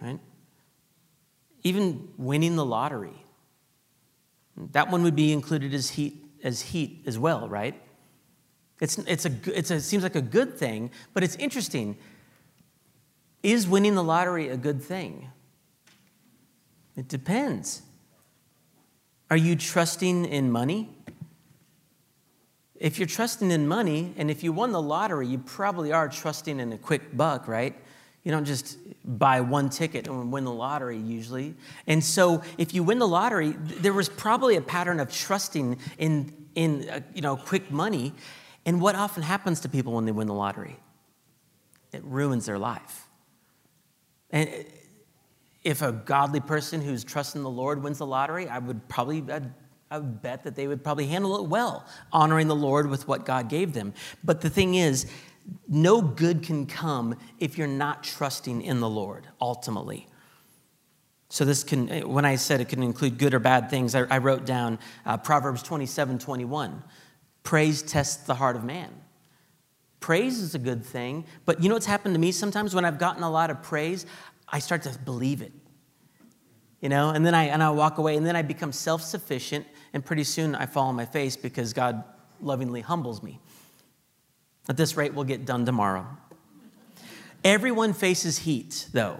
right? 0.00 0.18
Even 1.62 2.08
winning 2.18 2.56
the 2.56 2.64
lottery. 2.64 3.24
That 4.72 4.90
one 4.90 5.02
would 5.04 5.16
be 5.16 5.32
included 5.32 5.72
as 5.72 5.90
heat 5.90 6.22
as 6.42 6.60
heat 6.60 7.04
as 7.06 7.18
well, 7.18 7.48
right? 7.48 7.80
It's, 8.80 8.98
it's, 8.98 9.26
a, 9.26 9.32
it's 9.46 9.70
a, 9.70 9.76
it 9.76 9.82
seems 9.82 10.02
like 10.02 10.16
a 10.16 10.20
good 10.20 10.58
thing, 10.58 10.90
but 11.14 11.22
it's 11.22 11.36
interesting. 11.36 11.96
Is 13.42 13.68
winning 13.68 13.94
the 13.94 14.02
lottery 14.02 14.48
a 14.48 14.56
good 14.56 14.82
thing? 14.82 15.30
It 16.96 17.08
depends. 17.08 17.82
Are 19.32 19.36
you 19.38 19.56
trusting 19.56 20.26
in 20.26 20.50
money? 20.50 20.90
If 22.78 22.98
you're 22.98 23.08
trusting 23.08 23.50
in 23.50 23.66
money, 23.66 24.12
and 24.18 24.30
if 24.30 24.44
you 24.44 24.52
won 24.52 24.72
the 24.72 24.82
lottery, 24.82 25.26
you 25.26 25.38
probably 25.38 25.90
are 25.90 26.06
trusting 26.06 26.60
in 26.60 26.70
a 26.70 26.76
quick 26.76 27.16
buck, 27.16 27.48
right? 27.48 27.74
You 28.24 28.30
don't 28.30 28.44
just 28.44 28.76
buy 29.06 29.40
one 29.40 29.70
ticket 29.70 30.06
and 30.06 30.30
win 30.30 30.44
the 30.44 30.52
lottery 30.52 30.98
usually. 30.98 31.54
And 31.86 32.04
so 32.04 32.42
if 32.58 32.74
you 32.74 32.82
win 32.82 32.98
the 32.98 33.08
lottery, 33.08 33.52
there 33.52 33.94
was 33.94 34.10
probably 34.10 34.56
a 34.56 34.60
pattern 34.60 35.00
of 35.00 35.10
trusting 35.10 35.78
in, 35.96 36.34
in 36.54 36.90
uh, 36.90 37.00
you 37.14 37.22
know, 37.22 37.38
quick 37.38 37.70
money. 37.70 38.12
And 38.66 38.82
what 38.82 38.96
often 38.96 39.22
happens 39.22 39.60
to 39.60 39.70
people 39.70 39.94
when 39.94 40.04
they 40.04 40.12
win 40.12 40.26
the 40.26 40.34
lottery? 40.34 40.76
It 41.90 42.04
ruins 42.04 42.44
their 42.44 42.58
life. 42.58 43.08
And 44.28 44.66
if 45.64 45.82
a 45.82 45.92
godly 45.92 46.40
person 46.40 46.80
who's 46.80 47.04
trusting 47.04 47.42
the 47.42 47.50
Lord 47.50 47.82
wins 47.82 47.98
the 47.98 48.06
lottery, 48.06 48.48
I 48.48 48.58
would 48.58 48.88
probably, 48.88 49.22
I'd, 49.30 49.52
I 49.90 49.98
would 49.98 50.22
bet 50.22 50.42
that 50.44 50.56
they 50.56 50.66
would 50.66 50.82
probably 50.82 51.06
handle 51.06 51.42
it 51.42 51.48
well, 51.48 51.86
honoring 52.12 52.48
the 52.48 52.56
Lord 52.56 52.88
with 52.88 53.06
what 53.06 53.24
God 53.24 53.48
gave 53.48 53.72
them. 53.72 53.94
But 54.24 54.40
the 54.40 54.50
thing 54.50 54.74
is, 54.74 55.06
no 55.68 56.00
good 56.00 56.42
can 56.42 56.66
come 56.66 57.16
if 57.38 57.58
you're 57.58 57.66
not 57.66 58.02
trusting 58.02 58.62
in 58.62 58.80
the 58.80 58.88
Lord, 58.88 59.26
ultimately. 59.40 60.06
So, 61.28 61.44
this 61.44 61.64
can, 61.64 61.88
when 62.08 62.24
I 62.24 62.36
said 62.36 62.60
it 62.60 62.68
can 62.68 62.82
include 62.82 63.18
good 63.18 63.32
or 63.32 63.38
bad 63.38 63.70
things, 63.70 63.94
I, 63.94 64.02
I 64.02 64.18
wrote 64.18 64.44
down 64.44 64.78
uh, 65.06 65.16
Proverbs 65.16 65.62
27 65.62 66.18
21. 66.18 66.84
Praise 67.42 67.82
tests 67.82 68.24
the 68.24 68.34
heart 68.34 68.54
of 68.54 68.64
man. 68.64 68.90
Praise 69.98 70.40
is 70.40 70.54
a 70.54 70.58
good 70.58 70.84
thing, 70.84 71.24
but 71.44 71.62
you 71.62 71.68
know 71.68 71.76
what's 71.76 71.86
happened 71.86 72.14
to 72.14 72.20
me 72.20 72.32
sometimes 72.32 72.74
when 72.74 72.84
I've 72.84 72.98
gotten 72.98 73.22
a 73.22 73.30
lot 73.30 73.50
of 73.50 73.62
praise, 73.62 74.04
I 74.52 74.58
start 74.58 74.82
to 74.82 74.96
believe 74.98 75.42
it. 75.42 75.52
You 76.80 76.88
know, 76.88 77.10
and 77.10 77.24
then 77.24 77.34
I 77.34 77.44
and 77.44 77.62
I 77.62 77.70
walk 77.70 77.98
away, 77.98 78.16
and 78.16 78.26
then 78.26 78.36
I 78.36 78.42
become 78.42 78.72
self-sufficient, 78.72 79.66
and 79.92 80.04
pretty 80.04 80.24
soon 80.24 80.54
I 80.54 80.66
fall 80.66 80.88
on 80.88 80.96
my 80.96 81.06
face 81.06 81.36
because 81.36 81.72
God 81.72 82.04
lovingly 82.40 82.80
humbles 82.80 83.22
me. 83.22 83.40
At 84.68 84.76
this 84.76 84.96
rate, 84.96 85.14
we'll 85.14 85.24
get 85.24 85.44
done 85.44 85.64
tomorrow. 85.64 86.06
Everyone 87.44 87.92
faces 87.92 88.38
heat, 88.38 88.88
though. 88.92 89.18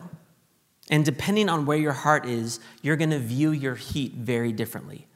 And 0.90 1.04
depending 1.04 1.48
on 1.48 1.64
where 1.64 1.78
your 1.78 1.92
heart 1.92 2.26
is, 2.26 2.60
you're 2.82 2.96
going 2.96 3.10
to 3.10 3.18
view 3.18 3.52
your 3.52 3.74
heat 3.76 4.14
very 4.14 4.52
differently. 4.52 5.06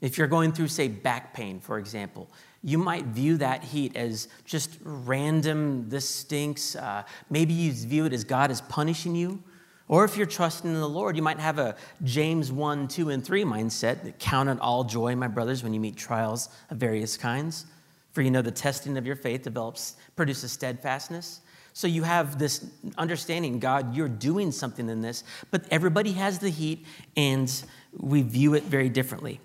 If 0.00 0.16
you're 0.16 0.28
going 0.28 0.52
through, 0.52 0.68
say, 0.68 0.88
back 0.88 1.34
pain, 1.34 1.58
for 1.60 1.78
example, 1.78 2.30
you 2.62 2.78
might 2.78 3.04
view 3.06 3.36
that 3.38 3.64
heat 3.64 3.96
as 3.96 4.28
just 4.44 4.78
random, 4.82 5.88
this 5.88 6.08
stinks. 6.08 6.76
Uh, 6.76 7.02
maybe 7.30 7.52
you 7.52 7.72
view 7.72 8.04
it 8.04 8.12
as 8.12 8.24
God 8.24 8.50
is 8.50 8.60
punishing 8.60 9.14
you. 9.14 9.42
Or 9.88 10.04
if 10.04 10.16
you're 10.16 10.26
trusting 10.26 10.70
in 10.70 10.80
the 10.80 10.88
Lord, 10.88 11.16
you 11.16 11.22
might 11.22 11.40
have 11.40 11.58
a 11.58 11.74
James 12.04 12.52
1, 12.52 12.88
2, 12.88 13.08
and 13.08 13.24
3 13.24 13.44
mindset 13.44 14.18
count 14.18 14.50
it 14.50 14.60
all 14.60 14.84
joy, 14.84 15.16
my 15.16 15.28
brothers, 15.28 15.62
when 15.62 15.72
you 15.72 15.80
meet 15.80 15.96
trials 15.96 16.50
of 16.70 16.76
various 16.76 17.16
kinds. 17.16 17.64
For 18.12 18.20
you 18.20 18.30
know 18.30 18.42
the 18.42 18.50
testing 18.50 18.98
of 18.98 19.06
your 19.06 19.16
faith 19.16 19.42
develops, 19.42 19.96
produces 20.14 20.52
steadfastness. 20.52 21.40
So 21.72 21.86
you 21.86 22.02
have 22.02 22.38
this 22.38 22.66
understanding, 22.98 23.60
God, 23.60 23.94
you're 23.94 24.08
doing 24.08 24.50
something 24.52 24.88
in 24.88 25.00
this, 25.00 25.24
but 25.50 25.64
everybody 25.70 26.12
has 26.12 26.38
the 26.38 26.50
heat 26.50 26.84
and 27.16 27.50
we 27.96 28.22
view 28.22 28.54
it 28.54 28.64
very 28.64 28.88
differently. 28.88 29.40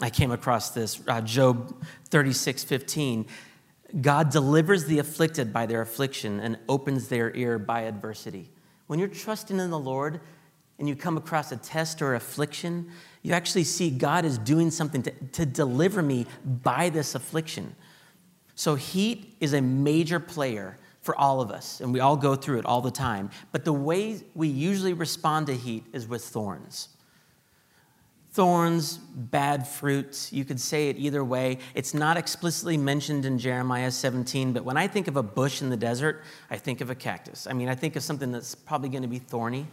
I 0.00 0.08
came 0.08 0.30
across 0.30 0.70
this, 0.70 1.02
uh, 1.08 1.20
Job 1.20 1.84
36, 2.08 2.64
15. 2.64 3.26
God 4.00 4.30
delivers 4.30 4.84
the 4.84 4.98
afflicted 4.98 5.52
by 5.52 5.66
their 5.66 5.82
affliction 5.82 6.40
and 6.40 6.58
opens 6.68 7.08
their 7.08 7.34
ear 7.34 7.58
by 7.58 7.82
adversity. 7.82 8.50
When 8.90 8.98
you're 8.98 9.06
trusting 9.06 9.60
in 9.60 9.70
the 9.70 9.78
Lord 9.78 10.20
and 10.80 10.88
you 10.88 10.96
come 10.96 11.16
across 11.16 11.52
a 11.52 11.56
test 11.56 12.02
or 12.02 12.16
affliction, 12.16 12.90
you 13.22 13.32
actually 13.34 13.62
see 13.62 13.88
God 13.88 14.24
is 14.24 14.36
doing 14.36 14.72
something 14.72 15.04
to, 15.04 15.12
to 15.12 15.46
deliver 15.46 16.02
me 16.02 16.26
by 16.44 16.88
this 16.88 17.14
affliction. 17.14 17.76
So, 18.56 18.74
heat 18.74 19.36
is 19.38 19.52
a 19.52 19.60
major 19.60 20.18
player 20.18 20.76
for 21.02 21.16
all 21.16 21.40
of 21.40 21.52
us, 21.52 21.80
and 21.80 21.92
we 21.92 22.00
all 22.00 22.16
go 22.16 22.34
through 22.34 22.58
it 22.58 22.66
all 22.66 22.80
the 22.80 22.90
time. 22.90 23.30
But 23.52 23.64
the 23.64 23.72
way 23.72 24.22
we 24.34 24.48
usually 24.48 24.92
respond 24.92 25.46
to 25.46 25.54
heat 25.54 25.84
is 25.92 26.08
with 26.08 26.24
thorns. 26.24 26.88
Thorns, 28.32 28.96
bad 28.96 29.66
fruit, 29.66 30.28
you 30.30 30.44
could 30.44 30.60
say 30.60 30.88
it 30.88 30.96
either 30.96 31.24
way. 31.24 31.58
It's 31.74 31.94
not 31.94 32.16
explicitly 32.16 32.76
mentioned 32.76 33.24
in 33.24 33.38
Jeremiah 33.38 33.90
17, 33.90 34.52
but 34.52 34.64
when 34.64 34.76
I 34.76 34.86
think 34.86 35.08
of 35.08 35.16
a 35.16 35.22
bush 35.22 35.62
in 35.62 35.68
the 35.68 35.76
desert, 35.76 36.22
I 36.48 36.56
think 36.56 36.80
of 36.80 36.90
a 36.90 36.94
cactus. 36.94 37.48
I 37.48 37.54
mean, 37.54 37.68
I 37.68 37.74
think 37.74 37.96
of 37.96 38.04
something 38.04 38.30
that's 38.30 38.54
probably 38.54 38.88
going 38.88 39.02
to 39.02 39.08
be 39.08 39.18
thorny. 39.18 39.66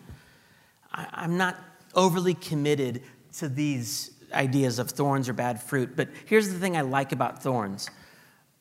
I, 0.92 1.26
am 1.26 1.38
not 1.38 1.56
overly 1.94 2.34
committed 2.34 3.04
to 3.38 3.48
these 3.48 4.12
ideas 4.34 4.80
of 4.80 4.90
thorns 4.90 5.30
or 5.30 5.34
bad 5.34 5.62
fruit. 5.62 5.96
But 5.96 6.10
here's 6.26 6.50
the 6.50 6.60
thing 6.60 6.76
I 6.76 6.82
like 6.82 7.12
about 7.12 7.44
thorns 7.44 7.90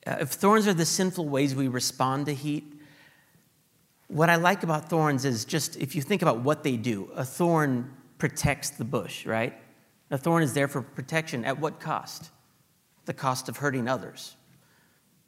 uh, 0.06 0.16
if 0.20 0.30
thorns 0.30 0.68
are 0.68 0.74
the 0.74 0.86
sinful 0.86 1.28
ways 1.28 1.54
we 1.54 1.68
respond 1.68 2.26
to 2.26 2.34
heat, 2.34 2.64
what 4.08 4.30
I 4.30 4.36
like 4.36 4.62
about 4.62 4.88
thorns 4.88 5.24
is 5.24 5.44
just 5.44 5.76
if 5.76 5.96
you 5.96 6.02
think 6.02 6.22
about 6.22 6.40
what 6.40 6.62
they 6.62 6.76
do, 6.76 7.10
a 7.14 7.24
thorn 7.24 7.92
protects 8.18 8.70
the 8.70 8.84
bush, 8.84 9.26
right? 9.26 9.54
A 10.10 10.18
thorn 10.18 10.42
is 10.42 10.54
there 10.54 10.68
for 10.68 10.82
protection. 10.82 11.44
At 11.44 11.58
what 11.58 11.80
cost? 11.80 12.30
The 13.06 13.14
cost 13.14 13.48
of 13.48 13.58
hurting 13.58 13.88
others. 13.88 14.36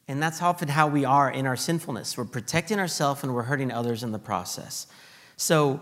And 0.06 0.22
that's 0.22 0.40
often 0.40 0.68
how 0.68 0.88
we 0.88 1.04
are 1.04 1.30
in 1.30 1.46
our 1.46 1.56
sinfulness. 1.56 2.16
We're 2.16 2.24
protecting 2.24 2.78
ourselves 2.78 3.22
and 3.22 3.34
we're 3.34 3.42
hurting 3.42 3.70
others 3.70 4.02
in 4.02 4.12
the 4.12 4.18
process. 4.18 4.86
So, 5.36 5.80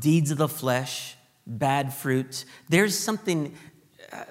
deeds 0.00 0.30
of 0.30 0.36
the 0.36 0.48
flesh, 0.48 1.16
bad 1.46 1.94
fruit. 1.94 2.44
There's 2.68 2.96
something, 2.96 3.56
uh, 4.12 4.24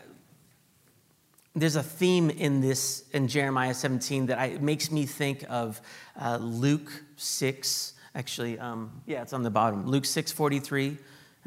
there's 1.56 1.76
a 1.76 1.84
theme 1.84 2.30
in 2.30 2.62
this, 2.62 3.06
in 3.12 3.28
Jeremiah 3.28 3.74
17, 3.74 4.28
that 4.28 4.38
I, 4.38 4.58
makes 4.60 4.92
me 4.92 5.08
think 5.08 5.44
of 5.50 5.82
uh, 6.20 6.38
Luke 6.38 6.92
6. 7.16 7.94
Actually, 8.14 8.60
um, 8.60 9.02
yeah, 9.08 9.24
it's 9.24 9.34
on 9.34 9.42
the 9.42 9.50
bottom. 9.50 9.88
Luke 9.88 10.06
6 10.06 10.32
43 10.32 10.98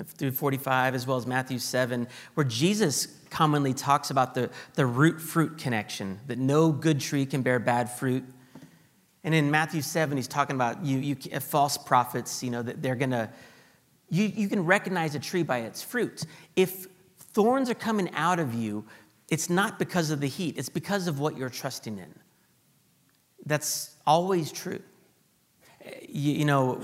through 0.04 0.32
45, 0.32 0.94
as 0.94 1.06
well 1.06 1.16
as 1.16 1.26
Matthew 1.26 1.58
7, 1.58 2.06
where 2.34 2.44
Jesus 2.44 3.06
commonly 3.30 3.74
talks 3.74 4.10
about 4.10 4.34
the, 4.34 4.50
the 4.74 4.86
root 4.86 5.20
fruit 5.20 5.58
connection, 5.58 6.20
that 6.26 6.38
no 6.38 6.70
good 6.70 7.00
tree 7.00 7.26
can 7.26 7.42
bear 7.42 7.58
bad 7.58 7.90
fruit. 7.90 8.24
And 9.24 9.34
in 9.34 9.50
Matthew 9.50 9.82
7, 9.82 10.16
he's 10.16 10.28
talking 10.28 10.56
about 10.56 10.84
you, 10.84 10.98
you 10.98 11.14
false 11.40 11.78
prophets, 11.78 12.42
you 12.42 12.50
know, 12.50 12.62
that 12.62 12.82
they're 12.82 12.96
going 12.96 13.10
to 13.10 13.30
you, 14.12 14.24
you 14.24 14.46
can 14.46 14.66
recognize 14.66 15.14
a 15.14 15.18
tree 15.18 15.42
by 15.42 15.60
its 15.60 15.82
fruit. 15.82 16.24
If 16.54 16.86
thorns 17.32 17.70
are 17.70 17.74
coming 17.74 18.10
out 18.14 18.38
of 18.38 18.52
you, 18.52 18.84
it's 19.30 19.48
not 19.48 19.78
because 19.78 20.10
of 20.10 20.20
the 20.20 20.28
heat, 20.28 20.58
it's 20.58 20.68
because 20.68 21.08
of 21.08 21.18
what 21.18 21.38
you're 21.38 21.48
trusting 21.48 21.96
in. 21.96 22.14
That's 23.46 23.96
always 24.06 24.52
true. 24.52 24.82
Eh, 25.82 25.90
you, 26.10 26.32
you 26.34 26.44
know, 26.44 26.78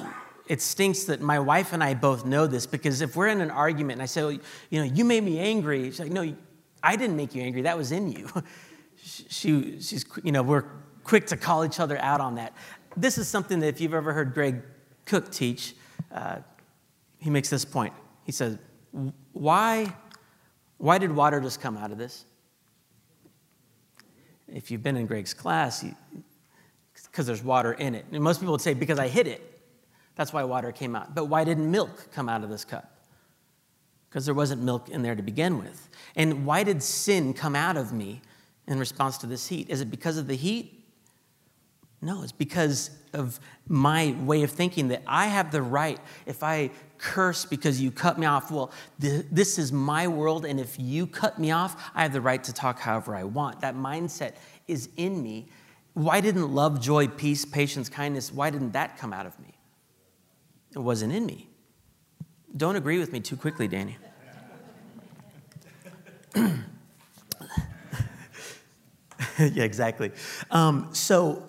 it 0.49 0.63
stinks 0.63 1.05
that 1.05 1.21
my 1.21 1.39
wife 1.39 1.73
and 1.73 1.85
I 1.85 1.95
both 1.95 2.25
know 2.25 2.47
this 2.47 2.67
because 2.67 3.01
if 3.03 3.15
we're 3.15 3.29
in 3.29 3.41
an 3.41 3.51
argument 3.51 3.93
and 3.93 4.03
I 4.03 4.07
say, 4.07 4.23
well, 4.23 4.33
you 4.33 4.81
know, 4.81 4.85
you 4.85 5.05
made 5.05 5.23
me 5.23 5.39
angry, 5.39 5.85
she's 5.85 6.01
like, 6.01 6.11
no, 6.11 6.35
I 6.83 6.97
didn't 6.97 7.17
make 7.17 7.35
you 7.35 7.43
angry, 7.43 7.63
that 7.63 7.77
was 7.77 7.93
in 7.93 8.11
you. 8.11 8.29
she, 8.97 9.81
she's, 9.81 10.07
you 10.25 10.33
know, 10.33 10.43
we're 10.43 10.65
quick 11.05 11.27
to 11.27 11.37
call 11.37 11.65
each 11.65 11.81
other 11.81 11.99
out 11.99 12.21
on 12.21 12.37
that. 12.37 12.55
This 12.97 13.19
is 13.19 13.29
something 13.29 13.61
that 13.61 13.69
if 13.69 13.81
you've 13.81 13.95
ever 13.95 14.13
heard 14.13 14.33
Greg 14.35 14.63
Cook 15.05 15.31
teach, 15.31 15.75
uh, 16.13 16.39
he 17.19 17.31
makes 17.31 17.51
this 17.51 17.65
point. 17.65 17.93
He 18.25 18.33
says, 18.33 18.59
Why, 19.33 19.95
why 20.79 20.99
did 20.99 21.13
water 21.13 21.41
just 21.41 21.61
come 21.61 21.77
out 21.77 21.93
of 21.93 21.99
this? 21.99 22.25
If 24.49 24.71
you've 24.71 24.83
been 24.83 24.97
in 24.97 25.07
Greg's 25.07 25.35
class, 25.35 25.85
because 27.11 27.27
there's 27.27 27.45
water 27.45 27.73
in 27.73 27.95
it. 27.95 28.07
And 28.13 28.23
most 28.23 28.41
people 28.41 28.53
would 28.53 28.61
say, 28.61 28.75
Because 28.75 28.99
I 28.99 29.09
hit 29.09 29.27
it. 29.27 29.58
That's 30.19 30.33
why 30.33 30.43
water 30.43 30.73
came 30.73 30.97
out. 30.97 31.15
But 31.15 31.27
why 31.27 31.45
didn't 31.45 31.71
milk 31.71 32.09
come 32.11 32.29
out 32.29 32.43
of 32.43 32.51
this 32.51 32.65
cup? 32.65 32.91
Because 34.11 34.25
there 34.25 34.35
wasn't 34.35 34.63
milk 34.63 34.89
in 34.89 35.03
there 35.03 35.15
to 35.15 35.23
begin 35.23 35.59
with. 35.59 35.89
And 36.17 36.45
why 36.45 36.65
did 36.65 36.83
sin 36.83 37.33
come 37.33 37.55
out 37.55 37.77
of 37.77 37.93
me 37.93 38.21
in 38.67 38.81
response 38.81 39.17
to 39.19 39.29
this 39.29 39.47
heat? 39.47 39.71
Is 39.71 39.81
it 39.81 39.93
because 39.93 40.19
of 40.19 40.27
the 40.27 40.35
heat? 40.35 40.85
No, 42.03 42.25
it's 42.25 42.33
because 42.33 42.91
of 43.13 43.39
my 43.69 44.17
way 44.25 44.43
of 44.43 44.51
thinking 44.51 44.89
that 44.89 45.03
I 45.07 45.29
have 45.29 45.53
the 45.53 45.63
right, 45.63 46.01
if 46.27 46.43
I 46.43 46.73
curse 46.99 47.45
because 47.45 47.81
you 47.81 47.93
cut 47.93 48.19
me 48.19 48.27
off, 48.27 48.51
well, 48.51 48.73
th- 49.01 49.25
this 49.31 49.57
is 49.57 49.73
my 49.73 50.09
world, 50.09 50.45
and 50.45 50.59
if 50.59 50.81
you 50.81 51.07
cut 51.07 51.39
me 51.39 51.53
off, 51.53 51.91
I 51.95 52.03
have 52.03 52.13
the 52.13 52.21
right 52.21 52.43
to 52.43 52.53
talk 52.53 52.81
however 52.81 53.15
I 53.15 53.23
want. 53.23 53.61
That 53.61 53.77
mindset 53.77 54.33
is 54.67 54.89
in 54.97 55.23
me. 55.23 55.47
Why 55.95 56.21
didn't 56.21 56.53
love, 56.53 56.81
joy, 56.81 57.07
peace, 57.07 57.45
patience, 57.45 57.89
kindness, 57.89 58.33
why 58.33 58.51
didn't 58.51 58.73
that 58.73 58.99
come 58.99 59.13
out 59.13 59.27
of 59.27 59.39
me? 59.39 59.48
It 60.75 60.79
wasn't 60.79 61.13
in 61.13 61.27
me. 61.27 61.49
Don't 62.57 62.77
agree 62.77 62.99
with 62.99 63.13
me 63.13 63.21
too 63.21 63.37
quickly, 63.37 63.69
Danny. 63.69 63.97
yeah, 69.39 69.65
exactly. 69.65 70.13
Um, 70.51 70.89
so, 70.93 71.47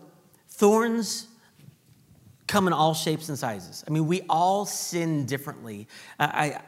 thorns 0.49 1.27
come 2.47 2.67
in 2.67 2.73
all 2.73 2.93
shapes 2.93 3.29
and 3.29 3.37
sizes. 3.37 3.83
I 3.87 3.91
mean, 3.91 4.07
we 4.07 4.21
all 4.29 4.65
sin 4.65 5.25
differently. 5.25 5.87
I, 6.19 6.25
I 6.25 6.61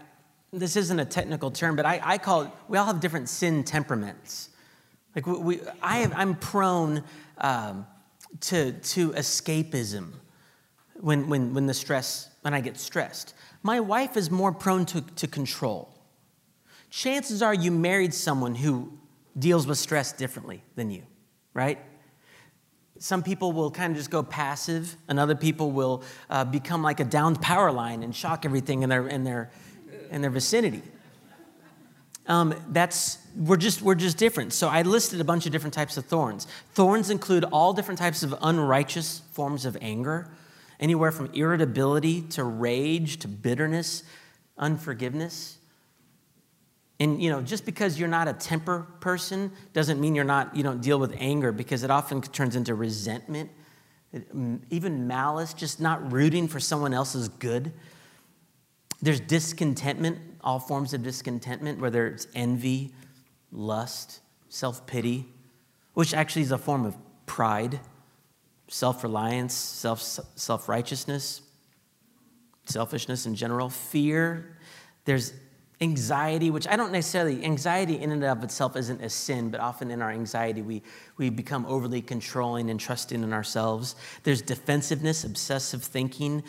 this 0.53 0.75
isn't 0.75 0.99
a 0.99 1.05
technical 1.05 1.49
term, 1.49 1.75
but 1.75 1.85
I, 1.85 2.01
I, 2.03 2.17
call 2.17 2.41
it, 2.43 2.51
we 2.67 2.77
all 2.77 2.85
have 2.85 2.99
different 2.99 3.29
sin 3.29 3.63
temperaments. 3.63 4.49
Like, 5.15 5.25
we, 5.25 5.37
we 5.37 5.59
I 5.81 5.99
have, 5.99 6.13
I'm 6.15 6.35
prone 6.35 7.03
um, 7.37 7.87
to, 8.41 8.73
to 8.73 9.11
escapism 9.11 10.11
when, 10.95 11.29
when, 11.29 11.53
when 11.53 11.67
the 11.67 11.73
stress, 11.73 12.29
when 12.41 12.53
I 12.53 12.61
get 12.61 12.77
stressed. 12.77 13.33
My 13.63 13.79
wife 13.79 14.17
is 14.17 14.29
more 14.31 14.51
prone 14.51 14.85
to, 14.87 15.01
to 15.01 15.27
control. 15.27 15.93
Chances 16.89 17.41
are 17.41 17.53
you 17.53 17.71
married 17.71 18.13
someone 18.13 18.55
who 18.55 18.91
deals 19.37 19.65
with 19.65 19.77
stress 19.77 20.11
differently 20.11 20.61
than 20.75 20.91
you, 20.91 21.03
right? 21.53 21.79
Some 22.99 23.23
people 23.23 23.51
will 23.53 23.71
kind 23.71 23.91
of 23.91 23.97
just 23.97 24.11
go 24.11 24.21
passive, 24.21 24.95
and 25.07 25.19
other 25.19 25.35
people 25.35 25.71
will 25.71 26.03
uh, 26.29 26.43
become 26.45 26.83
like 26.83 26.99
a 26.99 27.05
downed 27.05 27.41
power 27.41 27.71
line 27.71 28.03
and 28.03 28.15
shock 28.15 28.45
everything 28.45 28.83
in 28.83 28.89
their, 28.89 29.07
in 29.07 29.23
their, 29.23 29.51
in 30.11 30.21
their 30.21 30.29
vicinity. 30.29 30.83
Um, 32.27 32.53
that's 32.69 33.17
we're 33.35 33.57
just 33.57 33.81
we're 33.81 33.95
just 33.95 34.17
different. 34.17 34.53
So 34.53 34.67
I 34.67 34.83
listed 34.83 35.19
a 35.19 35.23
bunch 35.23 35.45
of 35.45 35.51
different 35.51 35.73
types 35.73 35.97
of 35.97 36.05
thorns. 36.05 36.45
Thorns 36.73 37.09
include 37.09 37.45
all 37.45 37.73
different 37.73 37.97
types 37.97 38.21
of 38.21 38.35
unrighteous 38.41 39.21
forms 39.31 39.65
of 39.65 39.75
anger, 39.81 40.29
anywhere 40.81 41.11
from 41.11 41.29
irritability 41.33 42.21
to 42.21 42.43
rage 42.43 43.17
to 43.17 43.27
bitterness, 43.27 44.03
unforgiveness. 44.57 45.59
And 46.99 47.21
you 47.21 47.29
know, 47.29 47.41
just 47.41 47.65
because 47.65 47.99
you're 47.99 48.09
not 48.09 48.27
a 48.27 48.33
temper 48.33 48.87
person 48.99 49.51
doesn't 49.73 49.99
mean 50.01 50.15
you're 50.15 50.25
not 50.25 50.55
you 50.55 50.63
don't 50.63 50.81
deal 50.81 50.99
with 50.99 51.15
anger 51.17 51.51
because 51.51 51.83
it 51.83 51.91
often 51.91 52.21
turns 52.21 52.55
into 52.55 52.75
resentment, 52.75 53.49
even 54.69 55.07
malice, 55.07 55.53
just 55.53 55.79
not 55.79 56.11
rooting 56.11 56.47
for 56.47 56.59
someone 56.59 56.93
else's 56.93 57.29
good. 57.29 57.71
There's 59.01 59.19
discontentment, 59.19 60.19
all 60.43 60.59
forms 60.59 60.93
of 60.93 61.01
discontentment, 61.01 61.79
whether 61.79 62.07
it's 62.07 62.27
envy, 62.35 62.93
lust, 63.51 64.19
self-pity, 64.49 65.25
which 65.93 66.13
actually 66.13 66.43
is 66.43 66.51
a 66.51 66.57
form 66.57 66.85
of 66.85 66.95
pride, 67.25 67.79
self-reliance, 68.71 69.53
self 69.53 70.01
self-righteousness, 70.01 71.41
selfishness 72.65 73.25
in 73.25 73.35
general, 73.35 73.69
fear. 73.69 74.57
There's 75.03 75.33
anxiety, 75.81 76.51
which 76.51 76.67
I 76.67 76.77
don't 76.77 76.91
necessarily, 76.91 77.43
anxiety 77.43 77.99
in 77.99 78.11
and 78.11 78.23
of 78.23 78.43
itself 78.43 78.77
isn't 78.77 79.01
a 79.01 79.09
sin, 79.09 79.49
but 79.49 79.59
often 79.59 79.91
in 79.91 80.01
our 80.01 80.11
anxiety, 80.11 80.61
we, 80.61 80.83
we 81.17 81.29
become 81.29 81.65
overly 81.65 82.01
controlling 82.01 82.69
and 82.69 82.79
trusting 82.79 83.21
in 83.21 83.33
ourselves. 83.33 83.95
There's 84.23 84.41
defensiveness, 84.41 85.25
obsessive 85.25 85.83
thinking, 85.83 86.43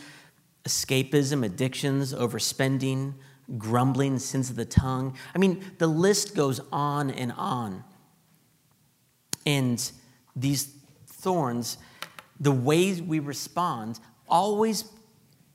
escapism, 0.64 1.44
addictions, 1.44 2.14
overspending, 2.14 3.14
grumbling, 3.58 4.18
sins 4.20 4.48
of 4.48 4.54
the 4.54 4.64
tongue. 4.64 5.16
I 5.34 5.38
mean, 5.38 5.64
the 5.78 5.88
list 5.88 6.36
goes 6.36 6.60
on 6.70 7.10
and 7.10 7.32
on. 7.32 7.82
And 9.44 9.90
these 10.36 10.72
thorns, 11.06 11.78
the 12.42 12.52
ways 12.52 13.00
we 13.00 13.20
respond, 13.20 13.98
always 14.28 14.84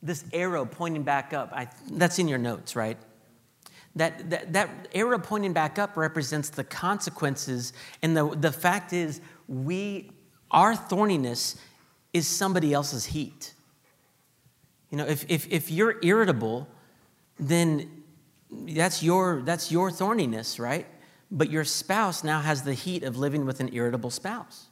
this 0.01 0.25
arrow 0.34 0.65
pointing 0.65 1.03
back 1.03 1.34
up. 1.34 1.51
I, 1.53 1.67
that's 1.91 2.17
in 2.17 2.27
your 2.27 2.39
notes, 2.39 2.75
right? 2.75 2.98
that, 3.98 4.29
that, 4.29 4.53
that 4.53 4.88
arrow 4.94 5.20
pointing 5.20 5.53
back 5.53 5.79
up 5.79 5.98
represents 5.98 6.50
the 6.50 6.63
consequences. 6.63 7.74
And 8.01 8.15
the, 8.15 8.29
the 8.29 8.51
fact 8.51 8.94
is, 8.94 9.22
we, 9.48 10.12
our 10.51 10.75
thorniness 10.75 11.58
is 12.13 12.27
somebody 12.27 12.74
else's 12.74 13.06
heat. 13.06 13.53
You 14.91 15.00
know, 15.00 15.06
if, 15.06 15.26
if, 15.30 15.47
if 15.52 15.71
you're 15.71 15.97
irritable, 16.02 16.67
then 17.39 18.04
that's 18.52 19.04
your, 19.04 19.41
that's 19.43 19.71
your 19.71 19.91
thorniness, 19.91 20.60
right? 20.60 20.86
But 21.30 21.50
your 21.50 21.65
spouse 21.65 22.23
now 22.23 22.39
has 22.39 22.62
the 22.62 22.73
heat 22.73 23.04
of 23.04 23.17
living 23.17 23.45
with 23.45 23.60
an 23.60 23.73
irritable 23.73 24.12
spouse. 24.12 24.67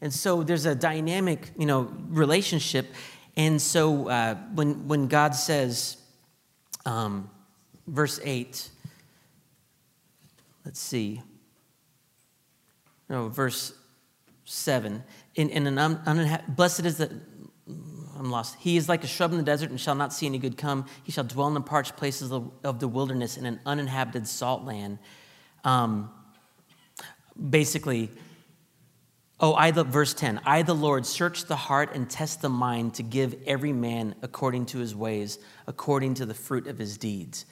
And 0.00 0.12
so 0.12 0.42
there's 0.42 0.66
a 0.66 0.74
dynamic, 0.74 1.50
you 1.58 1.66
know, 1.66 1.92
relationship. 2.08 2.94
And 3.36 3.60
so 3.60 4.08
uh, 4.08 4.36
when, 4.54 4.86
when 4.86 5.08
God 5.08 5.34
says, 5.34 5.96
um, 6.86 7.30
verse 7.86 8.20
8. 8.22 8.70
Let's 10.64 10.80
see. 10.80 11.22
No, 13.08 13.28
verse 13.28 13.72
7. 14.44 15.02
In, 15.34 15.48
in 15.50 15.66
an 15.66 15.78
un, 15.78 16.40
blessed 16.48 16.84
is 16.84 16.98
the, 16.98 17.20
I'm 18.18 18.30
lost. 18.30 18.56
He 18.58 18.76
is 18.76 18.88
like 18.88 19.04
a 19.04 19.06
shrub 19.06 19.32
in 19.32 19.38
the 19.38 19.44
desert 19.44 19.70
and 19.70 19.80
shall 19.80 19.94
not 19.94 20.12
see 20.12 20.26
any 20.26 20.38
good 20.38 20.56
come. 20.56 20.86
He 21.04 21.12
shall 21.12 21.24
dwell 21.24 21.48
in 21.48 21.54
the 21.54 21.60
parched 21.60 21.96
places 21.96 22.32
of, 22.32 22.50
of 22.64 22.80
the 22.80 22.88
wilderness 22.88 23.36
in 23.36 23.46
an 23.46 23.60
uninhabited 23.64 24.26
salt 24.26 24.64
land. 24.64 24.98
Um, 25.64 26.10
basically, 27.50 28.10
oh, 29.40 29.54
I, 29.54 29.70
the, 29.70 29.84
verse 29.84 30.14
10 30.14 30.40
I, 30.44 30.62
the 30.62 30.74
Lord, 30.74 31.06
search 31.06 31.44
the 31.44 31.56
heart 31.56 31.94
and 31.94 32.08
test 32.08 32.42
the 32.42 32.48
mind 32.48 32.94
to 32.94 33.02
give 33.02 33.36
every 33.46 33.72
man 33.72 34.14
according 34.22 34.66
to 34.66 34.78
his 34.78 34.94
ways, 34.94 35.38
according 35.66 36.14
to 36.14 36.26
the 36.26 36.34
fruit 36.34 36.66
of 36.66 36.78
his 36.78 36.98
deeds. 36.98 37.46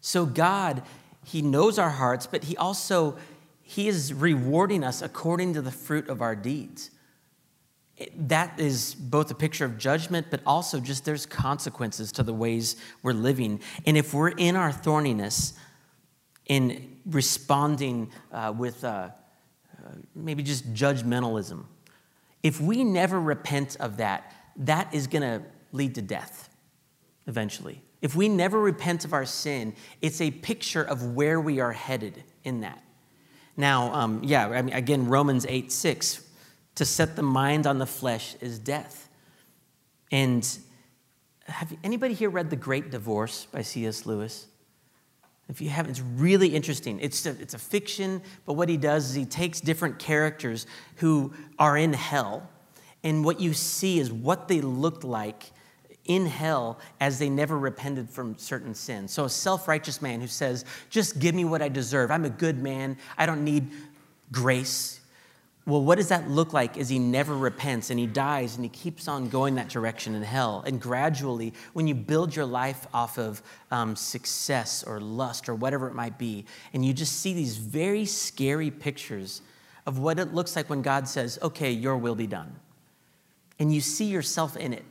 So 0.00 0.26
God, 0.26 0.82
he 1.24 1.42
knows 1.42 1.78
our 1.78 1.90
hearts, 1.90 2.26
but 2.26 2.44
he 2.44 2.56
also 2.56 3.16
he 3.66 3.88
is 3.88 4.12
rewarding 4.12 4.84
us 4.84 5.00
according 5.00 5.54
to 5.54 5.62
the 5.62 5.70
fruit 5.70 6.08
of 6.08 6.20
our 6.20 6.36
deeds. 6.36 6.90
That 8.14 8.60
is 8.60 8.94
both 8.94 9.30
a 9.30 9.34
picture 9.34 9.64
of 9.64 9.78
judgment, 9.78 10.26
but 10.30 10.40
also 10.44 10.80
just 10.80 11.06
there's 11.06 11.24
consequences 11.24 12.12
to 12.12 12.22
the 12.22 12.34
ways 12.34 12.76
we're 13.02 13.12
living. 13.12 13.60
And 13.86 13.96
if 13.96 14.12
we're 14.12 14.28
in 14.28 14.54
our 14.54 14.70
thorniness, 14.70 15.54
in 16.46 16.98
responding 17.06 18.10
uh, 18.30 18.52
with 18.54 18.84
uh, 18.84 19.10
maybe 20.14 20.42
just 20.42 20.72
judgmentalism, 20.74 21.64
if 22.42 22.60
we 22.60 22.84
never 22.84 23.20
repent 23.20 23.76
of 23.80 23.96
that, 23.98 24.32
that 24.56 24.92
is 24.94 25.06
going 25.06 25.22
to 25.22 25.42
lead 25.72 25.94
to 25.96 26.02
death 26.02 26.48
eventually. 27.26 27.82
If 28.02 28.14
we 28.14 28.28
never 28.28 28.60
repent 28.60 29.04
of 29.04 29.14
our 29.14 29.24
sin, 29.24 29.74
it's 30.02 30.20
a 30.20 30.30
picture 30.30 30.82
of 30.82 31.14
where 31.14 31.40
we 31.40 31.60
are 31.60 31.72
headed 31.72 32.22
in 32.44 32.60
that. 32.60 32.82
Now, 33.56 33.94
um, 33.94 34.20
yeah, 34.22 34.48
I 34.48 34.62
mean, 34.62 34.74
again, 34.74 35.08
Romans 35.08 35.46
8 35.48 35.72
6, 35.72 36.22
to 36.74 36.84
set 36.84 37.16
the 37.16 37.22
mind 37.22 37.66
on 37.66 37.78
the 37.78 37.86
flesh 37.86 38.36
is 38.40 38.58
death. 38.58 39.08
And 40.10 40.46
have 41.46 41.74
anybody 41.82 42.14
here 42.14 42.30
read 42.30 42.50
The 42.50 42.56
Great 42.56 42.90
Divorce 42.90 43.46
by 43.50 43.62
C.S. 43.62 44.06
Lewis? 44.06 44.46
If 45.48 45.60
you 45.60 45.68
haven't, 45.68 45.90
it's 45.90 46.00
really 46.00 46.48
interesting. 46.48 46.98
It's 47.00 47.26
a, 47.26 47.30
it's 47.30 47.54
a 47.54 47.58
fiction, 47.58 48.22
but 48.46 48.54
what 48.54 48.68
he 48.68 48.76
does 48.76 49.10
is 49.10 49.14
he 49.14 49.26
takes 49.26 49.60
different 49.60 49.98
characters 49.98 50.66
who 50.96 51.34
are 51.58 51.76
in 51.76 51.92
hell, 51.92 52.48
and 53.02 53.24
what 53.24 53.40
you 53.40 53.52
see 53.52 53.98
is 53.98 54.10
what 54.10 54.48
they 54.48 54.62
looked 54.62 55.04
like 55.04 55.52
in 56.06 56.26
hell 56.26 56.78
as 57.00 57.18
they 57.18 57.28
never 57.28 57.58
repented 57.58 58.08
from 58.10 58.36
certain 58.38 58.74
sins. 58.74 59.12
So, 59.12 59.24
a 59.24 59.28
self 59.28 59.68
righteous 59.68 60.00
man 60.00 60.20
who 60.20 60.26
says, 60.26 60.64
Just 60.90 61.18
give 61.18 61.34
me 61.34 61.44
what 61.44 61.62
I 61.62 61.68
deserve. 61.68 62.10
I'm 62.10 62.24
a 62.24 62.30
good 62.30 62.62
man. 62.62 62.96
I 63.18 63.26
don't 63.26 63.44
need 63.44 63.70
grace. 64.32 65.00
Well, 65.66 65.82
what 65.82 65.96
does 65.96 66.08
that 66.08 66.28
look 66.28 66.52
like 66.52 66.76
as 66.76 66.90
he 66.90 66.98
never 66.98 67.34
repents 67.34 67.88
and 67.88 67.98
he 67.98 68.06
dies 68.06 68.56
and 68.56 68.64
he 68.64 68.68
keeps 68.68 69.08
on 69.08 69.30
going 69.30 69.54
that 69.54 69.70
direction 69.70 70.14
in 70.14 70.22
hell? 70.22 70.62
And 70.66 70.78
gradually, 70.78 71.54
when 71.72 71.86
you 71.86 71.94
build 71.94 72.36
your 72.36 72.44
life 72.44 72.86
off 72.92 73.18
of 73.18 73.42
um, 73.70 73.96
success 73.96 74.84
or 74.84 75.00
lust 75.00 75.48
or 75.48 75.54
whatever 75.54 75.88
it 75.88 75.94
might 75.94 76.18
be, 76.18 76.44
and 76.74 76.84
you 76.84 76.92
just 76.92 77.20
see 77.20 77.32
these 77.32 77.56
very 77.56 78.04
scary 78.04 78.70
pictures 78.70 79.40
of 79.86 79.98
what 79.98 80.18
it 80.18 80.34
looks 80.34 80.54
like 80.54 80.68
when 80.68 80.82
God 80.82 81.08
says, 81.08 81.38
Okay, 81.40 81.70
your 81.70 81.96
will 81.96 82.14
be 82.14 82.26
done. 82.26 82.54
And 83.58 83.74
you 83.74 83.80
see 83.80 84.06
yourself 84.06 84.58
in 84.58 84.74
it 84.74 84.84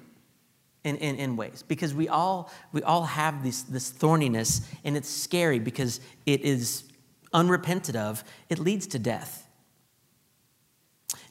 in, 0.83 0.95
in, 0.97 1.17
in, 1.17 1.35
ways 1.35 1.63
because 1.67 1.93
we 1.93 2.09
all 2.09 2.51
we 2.71 2.81
all 2.83 3.05
have 3.05 3.43
this 3.43 3.61
this 3.63 3.89
thorniness 3.91 4.65
and 4.83 4.97
it's 4.97 5.09
scary 5.09 5.59
because 5.59 6.01
it 6.25 6.41
is 6.41 6.83
unrepented 7.31 7.95
of 7.95 8.23
it 8.49 8.59
leads 8.59 8.87
to 8.87 8.99
death 8.99 9.42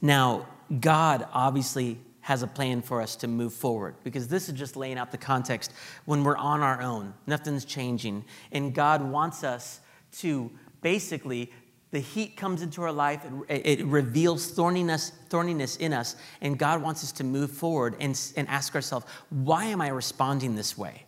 now 0.03 0.47
god 0.81 1.27
obviously 1.33 1.99
has 2.21 2.43
a 2.43 2.47
plan 2.47 2.83
for 2.83 3.01
us 3.01 3.17
to 3.17 3.27
move 3.27 3.55
forward 3.55 3.95
because 4.05 4.29
this 4.29 4.49
is 4.49 4.55
just 4.55 4.77
laying 4.77 4.99
out 4.99 5.11
the 5.11 5.19
context 5.19 5.73
when 6.05 6.23
we're 6.23 6.37
on 6.37 6.61
our 6.61 6.83
own 6.83 7.15
nothing's 7.27 7.65
changing 7.65 8.23
and 8.53 8.75
god 8.75 9.03
wants 9.03 9.43
us 9.43 9.81
to 10.13 10.51
basically 10.83 11.51
the 11.93 12.01
heat 12.01 12.39
comes 12.39 12.63
into 12.63 12.83
our 12.83 12.91
life, 12.91 13.21
it, 13.49 13.81
it 13.81 13.87
reveals 13.87 14.51
thorniness, 14.51 15.13
thorniness 15.29 15.79
in 15.79 15.93
us, 15.93 16.17
and 16.41 16.59
God 16.59 16.83
wants 16.83 17.05
us 17.05 17.13
to 17.13 17.25
move 17.25 17.51
forward 17.51 17.95
and, 18.01 18.19
and 18.35 18.49
ask 18.49 18.75
ourselves, 18.75 19.05
why 19.29 19.67
am 19.67 19.83
I 19.83 19.89
responding 19.89 20.57
this 20.57 20.77
way? 20.77 21.05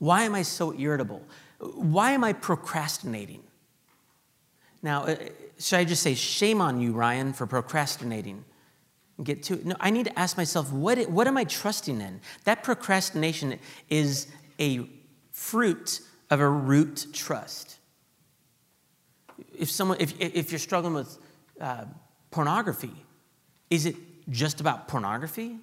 Why 0.00 0.24
am 0.24 0.34
I 0.34 0.42
so 0.42 0.74
irritable? 0.74 1.22
Why 1.60 2.12
am 2.12 2.24
I 2.24 2.32
procrastinating? 2.32 3.44
Now, 4.82 5.04
uh, 5.04 5.16
should 5.58 5.78
I 5.78 5.84
just 5.84 6.02
say, 6.02 6.14
shame 6.14 6.60
on 6.60 6.80
you, 6.80 6.92
Ryan, 6.92 7.32
for 7.32 7.46
procrastinating? 7.46 8.44
Get 9.22 9.42
to 9.44 9.54
it. 9.54 9.66
No, 9.66 9.74
I 9.80 9.90
need 9.90 10.06
to 10.06 10.18
ask 10.18 10.36
myself, 10.36 10.72
what, 10.72 10.98
what 11.10 11.26
am 11.26 11.36
I 11.36 11.44
trusting 11.44 12.00
in? 12.00 12.20
That 12.44 12.62
procrastination 12.62 13.58
is 13.88 14.28
a 14.60 14.88
fruit 15.32 16.00
of 16.30 16.40
a 16.40 16.48
root 16.48 17.06
trust. 17.12 17.78
If, 19.56 19.70
someone, 19.70 19.96
if, 20.00 20.14
if 20.20 20.52
you're 20.52 20.60
struggling 20.60 20.94
with 20.94 21.18
uh, 21.60 21.86
pornography, 22.30 22.92
is 23.70 23.86
it 23.86 23.96
just 24.30 24.60
about 24.60 24.86
pornography? 24.86 25.56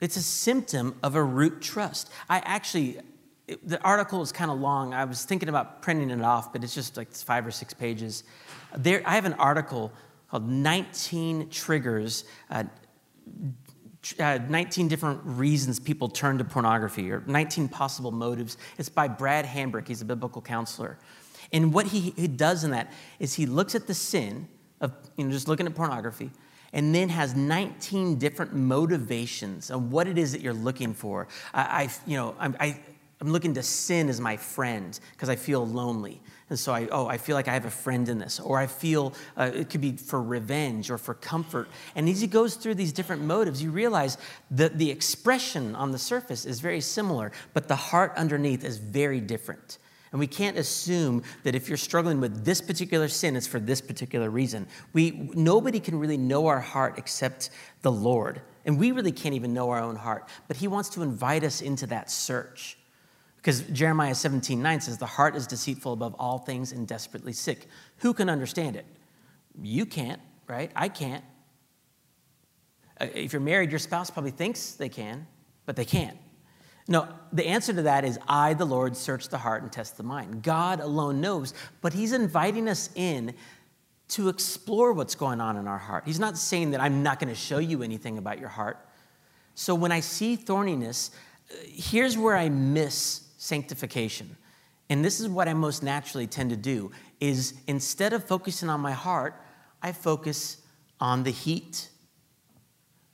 It's 0.00 0.16
a 0.16 0.22
symptom 0.22 0.96
of 1.02 1.14
a 1.14 1.22
root 1.22 1.60
trust. 1.60 2.10
I 2.28 2.38
actually, 2.38 2.98
it, 3.48 3.66
the 3.66 3.80
article 3.82 4.22
is 4.22 4.32
kind 4.32 4.50
of 4.50 4.58
long. 4.58 4.94
I 4.94 5.04
was 5.04 5.24
thinking 5.24 5.48
about 5.48 5.82
printing 5.82 6.10
it 6.10 6.22
off, 6.22 6.52
but 6.52 6.64
it's 6.64 6.74
just 6.74 6.96
like 6.96 7.12
five 7.12 7.46
or 7.46 7.50
six 7.50 7.72
pages. 7.72 8.24
There, 8.76 9.02
I 9.06 9.14
have 9.14 9.24
an 9.24 9.34
article 9.34 9.92
called 10.30 10.48
19 10.48 11.48
Triggers, 11.50 12.24
uh, 12.50 12.64
uh, 14.18 14.38
19 14.48 14.88
different 14.88 15.20
reasons 15.24 15.78
people 15.78 16.08
turn 16.08 16.38
to 16.38 16.44
pornography, 16.44 17.10
or 17.10 17.22
19 17.26 17.68
possible 17.68 18.10
motives. 18.10 18.56
It's 18.78 18.88
by 18.88 19.08
Brad 19.08 19.44
Hambrick. 19.44 19.88
He's 19.88 20.02
a 20.02 20.04
biblical 20.04 20.42
counselor. 20.42 20.98
And 21.52 21.72
what 21.72 21.86
he, 21.86 22.10
he 22.16 22.26
does 22.26 22.64
in 22.64 22.72
that 22.72 22.92
is 23.20 23.34
he 23.34 23.46
looks 23.46 23.74
at 23.74 23.86
the 23.86 23.94
sin 23.94 24.48
of 24.80 24.92
you 25.16 25.24
know, 25.24 25.30
just 25.30 25.48
looking 25.48 25.66
at 25.66 25.74
pornography 25.74 26.30
and 26.72 26.94
then 26.94 27.08
has 27.08 27.34
19 27.34 28.18
different 28.18 28.52
motivations 28.52 29.70
of 29.70 29.92
what 29.92 30.06
it 30.08 30.18
is 30.18 30.32
that 30.32 30.40
you're 30.40 30.52
looking 30.52 30.92
for. 30.92 31.28
I, 31.54 31.62
I 31.62 31.88
you 32.06 32.16
know, 32.16 32.34
I, 32.38 32.46
I, 32.60 32.80
I'm 33.20 33.32
looking 33.32 33.54
to 33.54 33.62
sin 33.62 34.08
as 34.08 34.20
my 34.20 34.36
friend 34.36 34.98
because 35.12 35.28
I 35.28 35.36
feel 35.36 35.66
lonely. 35.66 36.20
And 36.50 36.58
so 36.58 36.72
I, 36.72 36.86
oh, 36.92 37.06
I 37.06 37.16
feel 37.16 37.34
like 37.34 37.48
I 37.48 37.54
have 37.54 37.64
a 37.64 37.70
friend 37.70 38.08
in 38.08 38.18
this. 38.18 38.38
Or 38.38 38.58
I 38.58 38.66
feel 38.66 39.14
uh, 39.36 39.50
it 39.54 39.70
could 39.70 39.80
be 39.80 39.92
for 39.92 40.22
revenge 40.22 40.90
or 40.90 40.98
for 40.98 41.14
comfort. 41.14 41.68
And 41.94 42.08
as 42.08 42.20
he 42.20 42.26
goes 42.26 42.56
through 42.56 42.74
these 42.74 42.92
different 42.92 43.22
motives, 43.22 43.62
you 43.62 43.70
realize 43.70 44.18
that 44.52 44.78
the 44.78 44.90
expression 44.90 45.74
on 45.74 45.92
the 45.92 45.98
surface 45.98 46.44
is 46.44 46.60
very 46.60 46.80
similar, 46.80 47.32
but 47.54 47.68
the 47.68 47.76
heart 47.76 48.12
underneath 48.16 48.64
is 48.64 48.76
very 48.76 49.20
different. 49.20 49.78
And 50.12 50.20
we 50.20 50.26
can't 50.26 50.56
assume 50.56 51.24
that 51.42 51.54
if 51.54 51.68
you're 51.68 51.76
struggling 51.76 52.20
with 52.20 52.44
this 52.44 52.60
particular 52.60 53.08
sin, 53.08 53.34
it's 53.34 53.46
for 53.46 53.58
this 53.58 53.80
particular 53.80 54.30
reason. 54.30 54.68
We, 54.92 55.30
nobody 55.34 55.80
can 55.80 55.98
really 55.98 56.16
know 56.16 56.46
our 56.46 56.60
heart 56.60 56.94
except 56.96 57.50
the 57.82 57.90
Lord. 57.92 58.40
And 58.66 58.78
we 58.78 58.92
really 58.92 59.12
can't 59.12 59.34
even 59.34 59.52
know 59.52 59.70
our 59.70 59.80
own 59.80 59.96
heart. 59.96 60.28
But 60.48 60.58
He 60.58 60.68
wants 60.68 60.90
to 60.90 61.02
invite 61.02 61.44
us 61.44 61.60
into 61.60 61.86
that 61.88 62.10
search. 62.10 62.78
Because 63.46 63.60
Jeremiah 63.60 64.16
17, 64.16 64.60
9 64.60 64.80
says, 64.80 64.98
The 64.98 65.06
heart 65.06 65.36
is 65.36 65.46
deceitful 65.46 65.92
above 65.92 66.16
all 66.18 66.38
things 66.38 66.72
and 66.72 66.84
desperately 66.84 67.32
sick. 67.32 67.68
Who 67.98 68.12
can 68.12 68.28
understand 68.28 68.74
it? 68.74 68.84
You 69.62 69.86
can't, 69.86 70.20
right? 70.48 70.72
I 70.74 70.88
can't. 70.88 71.22
Uh, 73.00 73.06
if 73.14 73.32
you're 73.32 73.38
married, 73.38 73.70
your 73.70 73.78
spouse 73.78 74.10
probably 74.10 74.32
thinks 74.32 74.72
they 74.72 74.88
can, 74.88 75.28
but 75.64 75.76
they 75.76 75.84
can't. 75.84 76.18
No, 76.88 77.06
the 77.32 77.46
answer 77.46 77.72
to 77.72 77.82
that 77.82 78.04
is 78.04 78.18
I, 78.26 78.54
the 78.54 78.64
Lord, 78.64 78.96
search 78.96 79.28
the 79.28 79.38
heart 79.38 79.62
and 79.62 79.70
test 79.70 79.96
the 79.96 80.02
mind. 80.02 80.42
God 80.42 80.80
alone 80.80 81.20
knows, 81.20 81.54
but 81.82 81.92
He's 81.92 82.12
inviting 82.12 82.68
us 82.68 82.90
in 82.96 83.32
to 84.08 84.28
explore 84.28 84.92
what's 84.92 85.14
going 85.14 85.40
on 85.40 85.56
in 85.56 85.68
our 85.68 85.78
heart. 85.78 86.02
He's 86.04 86.18
not 86.18 86.36
saying 86.36 86.72
that 86.72 86.80
I'm 86.80 87.04
not 87.04 87.20
going 87.20 87.32
to 87.32 87.40
show 87.40 87.58
you 87.58 87.84
anything 87.84 88.18
about 88.18 88.40
your 88.40 88.48
heart. 88.48 88.84
So 89.54 89.72
when 89.72 89.92
I 89.92 90.00
see 90.00 90.36
thorniness, 90.36 91.10
uh, 91.48 91.54
here's 91.64 92.18
where 92.18 92.36
I 92.36 92.48
miss 92.48 93.22
sanctification. 93.46 94.36
And 94.88 95.04
this 95.04 95.20
is 95.20 95.28
what 95.28 95.48
I 95.48 95.54
most 95.54 95.82
naturally 95.82 96.26
tend 96.26 96.50
to 96.50 96.56
do 96.56 96.92
is 97.20 97.54
instead 97.66 98.12
of 98.12 98.24
focusing 98.24 98.68
on 98.68 98.80
my 98.80 98.92
heart, 98.92 99.34
I 99.82 99.92
focus 99.92 100.58
on 101.00 101.24
the 101.24 101.30
heat 101.30 101.88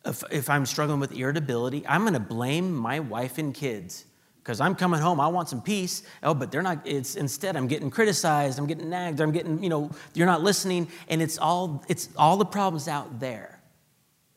if, 0.05 0.23
if 0.31 0.51
I'm 0.51 0.66
struggling 0.66 1.01
with 1.01 1.12
irritability, 1.12 1.85
I'm 1.87 2.03
going 2.03 2.14
to 2.14 2.21
blame 2.21 2.73
my 2.73 3.01
wife 3.01 3.38
and 3.38 3.55
kids 3.55 4.05
because 4.42 4.61
I'm 4.61 4.75
coming 4.75 5.01
home, 5.01 5.21
I 5.21 5.29
want 5.29 5.49
some 5.49 5.62
peace. 5.62 6.03
Oh, 6.23 6.35
but 6.35 6.51
they're 6.51 6.62
not, 6.62 6.85
it's 6.85 7.14
instead 7.14 7.57
I'm 7.57 7.68
getting 7.68 7.90
criticized, 7.90 8.59
I'm 8.59 8.66
getting 8.66 8.90
nagged, 8.90 9.21
I'm 9.21 9.31
getting, 9.31 9.62
you 9.62 9.68
know, 9.68 9.90
you're 10.14 10.27
not 10.27 10.42
listening, 10.42 10.88
and 11.09 11.23
it's 11.23 11.38
all, 11.38 11.85
it's 11.88 12.09
all 12.16 12.37
the 12.37 12.45
problems 12.45 12.88
out 12.88 13.21
there. 13.21 13.61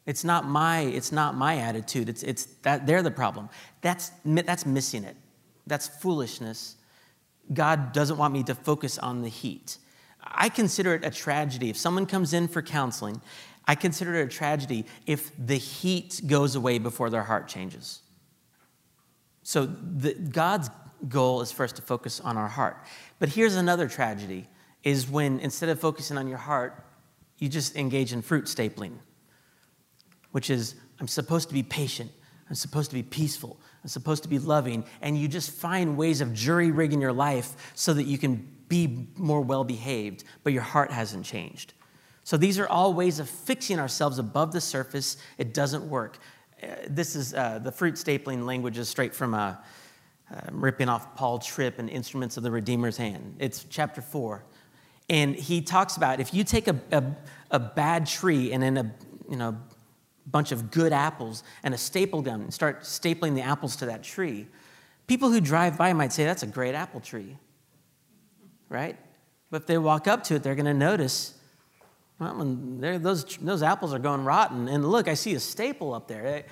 It's 0.05 0.23
not 0.23 0.45
my, 0.45 0.81
it's 0.81 1.11
not 1.11 1.33
my 1.33 1.57
attitude. 1.57 2.09
It's, 2.09 2.21
it's 2.21 2.45
that 2.61 2.85
they're 2.85 3.01
the 3.01 3.09
problem. 3.09 3.49
That's, 3.81 4.11
that's 4.23 4.63
missing 4.63 5.03
it. 5.03 5.15
That's 5.67 5.87
foolishness. 5.87 6.75
God 7.53 7.91
doesn't 7.91 8.17
want 8.17 8.33
me 8.33 8.43
to 8.43 8.55
focus 8.55 8.97
on 8.97 9.21
the 9.21 9.29
heat. 9.29 9.77
I 10.23 10.49
consider 10.49 10.95
it 10.95 11.05
a 11.05 11.11
tragedy 11.11 11.69
if 11.69 11.77
someone 11.77 12.05
comes 12.05 12.33
in 12.33 12.47
for 12.47 12.61
counseling 12.61 13.21
I 13.67 13.75
consider 13.75 14.15
it 14.15 14.25
a 14.25 14.29
tragedy 14.29 14.85
if 15.05 15.31
the 15.37 15.55
heat 15.55 16.21
goes 16.27 16.55
away 16.55 16.77
before 16.77 17.09
their 17.09 17.23
heart 17.23 17.47
changes. 17.47 18.01
So, 19.43 19.65
the, 19.65 20.13
God's 20.13 20.69
goal 21.07 21.41
is 21.41 21.51
for 21.51 21.63
us 21.63 21.71
to 21.73 21.81
focus 21.81 22.19
on 22.19 22.37
our 22.37 22.47
heart. 22.47 22.77
But 23.19 23.29
here's 23.29 23.55
another 23.55 23.87
tragedy 23.87 24.47
is 24.83 25.09
when 25.09 25.39
instead 25.39 25.69
of 25.69 25.79
focusing 25.79 26.17
on 26.17 26.27
your 26.27 26.37
heart, 26.37 26.83
you 27.37 27.49
just 27.49 27.75
engage 27.75 28.13
in 28.13 28.21
fruit 28.21 28.45
stapling, 28.45 28.93
which 30.31 30.49
is 30.49 30.75
I'm 30.99 31.07
supposed 31.07 31.47
to 31.49 31.53
be 31.53 31.63
patient, 31.63 32.11
I'm 32.49 32.55
supposed 32.55 32.91
to 32.91 32.95
be 32.95 33.03
peaceful, 33.03 33.59
I'm 33.85 33.89
supposed 33.89 34.23
to 34.23 34.29
be 34.29 34.39
loving, 34.39 34.83
and 35.03 35.15
you 35.15 35.27
just 35.27 35.51
find 35.51 35.95
ways 35.95 36.19
of 36.19 36.33
jury 36.33 36.71
rigging 36.71 36.99
your 36.99 37.13
life 37.13 37.71
so 37.75 37.93
that 37.93 38.05
you 38.05 38.17
can 38.17 38.47
be 38.67 39.09
more 39.15 39.41
well 39.41 39.63
behaved, 39.63 40.23
but 40.43 40.53
your 40.53 40.63
heart 40.63 40.89
hasn't 40.89 41.23
changed. 41.23 41.75
So 42.23 42.35
these 42.35 42.57
are 42.57 42.67
all 42.67 42.95
ways 42.95 43.19
of 43.19 43.29
fixing 43.29 43.77
ourselves 43.77 44.17
above 44.17 44.53
the 44.53 44.59
surface. 44.59 45.17
It 45.37 45.53
doesn't 45.53 45.87
work. 45.87 46.17
Uh, 46.63 46.67
this 46.89 47.15
is 47.15 47.35
uh, 47.35 47.59
the 47.59 47.71
fruit 47.71 47.93
stapling 47.93 48.43
language 48.47 48.79
is 48.79 48.89
straight 48.89 49.13
from 49.13 49.35
uh, 49.35 49.53
uh, 50.31 50.39
ripping 50.49 50.89
off 50.89 51.15
Paul 51.15 51.37
Tripp 51.37 51.77
and 51.77 51.87
Instruments 51.87 52.37
of 52.37 52.41
the 52.41 52.49
Redeemer's 52.49 52.97
Hand. 52.97 53.35
It's 53.37 53.67
chapter 53.69 54.01
four. 54.01 54.45
And 55.11 55.35
he 55.35 55.61
talks 55.61 55.95
about 55.95 56.19
if 56.19 56.33
you 56.33 56.43
take 56.43 56.67
a, 56.67 56.81
a, 56.91 57.03
a 57.51 57.59
bad 57.59 58.07
tree 58.07 58.51
and 58.51 58.63
then 58.63 58.77
a 58.77 58.91
you 59.29 59.37
know, 59.37 59.57
bunch 60.27 60.51
of 60.51 60.71
good 60.71 60.93
apples 60.93 61.43
and 61.63 61.73
a 61.73 61.77
staple 61.77 62.21
gun 62.21 62.41
and 62.41 62.53
start 62.53 62.81
stapling 62.81 63.35
the 63.35 63.41
apples 63.41 63.75
to 63.77 63.85
that 63.87 64.03
tree, 64.03 64.47
people 65.07 65.31
who 65.31 65.39
drive 65.39 65.77
by 65.77 65.93
might 65.93 66.13
say, 66.13 66.25
that's 66.25 66.43
a 66.43 66.47
great 66.47 66.75
apple 66.75 66.99
tree, 66.99 67.37
right? 68.69 68.97
But 69.51 69.61
if 69.61 69.67
they 69.67 69.77
walk 69.77 70.07
up 70.07 70.23
to 70.25 70.35
it, 70.35 70.43
they're 70.43 70.55
going 70.55 70.65
to 70.65 70.73
notice 70.73 71.35
well, 72.19 72.45
those, 72.79 73.37
those 73.37 73.61
apples 73.61 73.93
are 73.93 73.99
going 73.99 74.23
rotten. 74.23 74.67
And 74.69 74.89
look, 74.89 75.07
I 75.07 75.15
see 75.15 75.33
a 75.35 75.39
staple 75.39 75.93
up 75.93 76.07
there. 76.07 76.45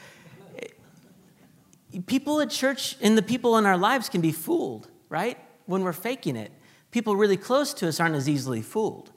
People 2.05 2.41
at 2.41 2.49
church 2.49 2.97
and 3.01 3.17
the 3.17 3.21
people 3.21 3.57
in 3.57 3.65
our 3.65 3.77
lives 3.77 4.09
can 4.09 4.19
be 4.19 4.31
fooled, 4.31 4.89
right? 5.09 5.37
When 5.65 5.83
we're 5.83 5.93
faking 5.93 6.35
it. 6.35 6.51
People 6.91 7.15
really 7.15 7.37
close 7.37 7.73
to 7.75 7.87
us 7.87 7.99
aren't 7.99 8.15
as 8.15 8.27
easily 8.27 8.61
fooled. 8.61 9.11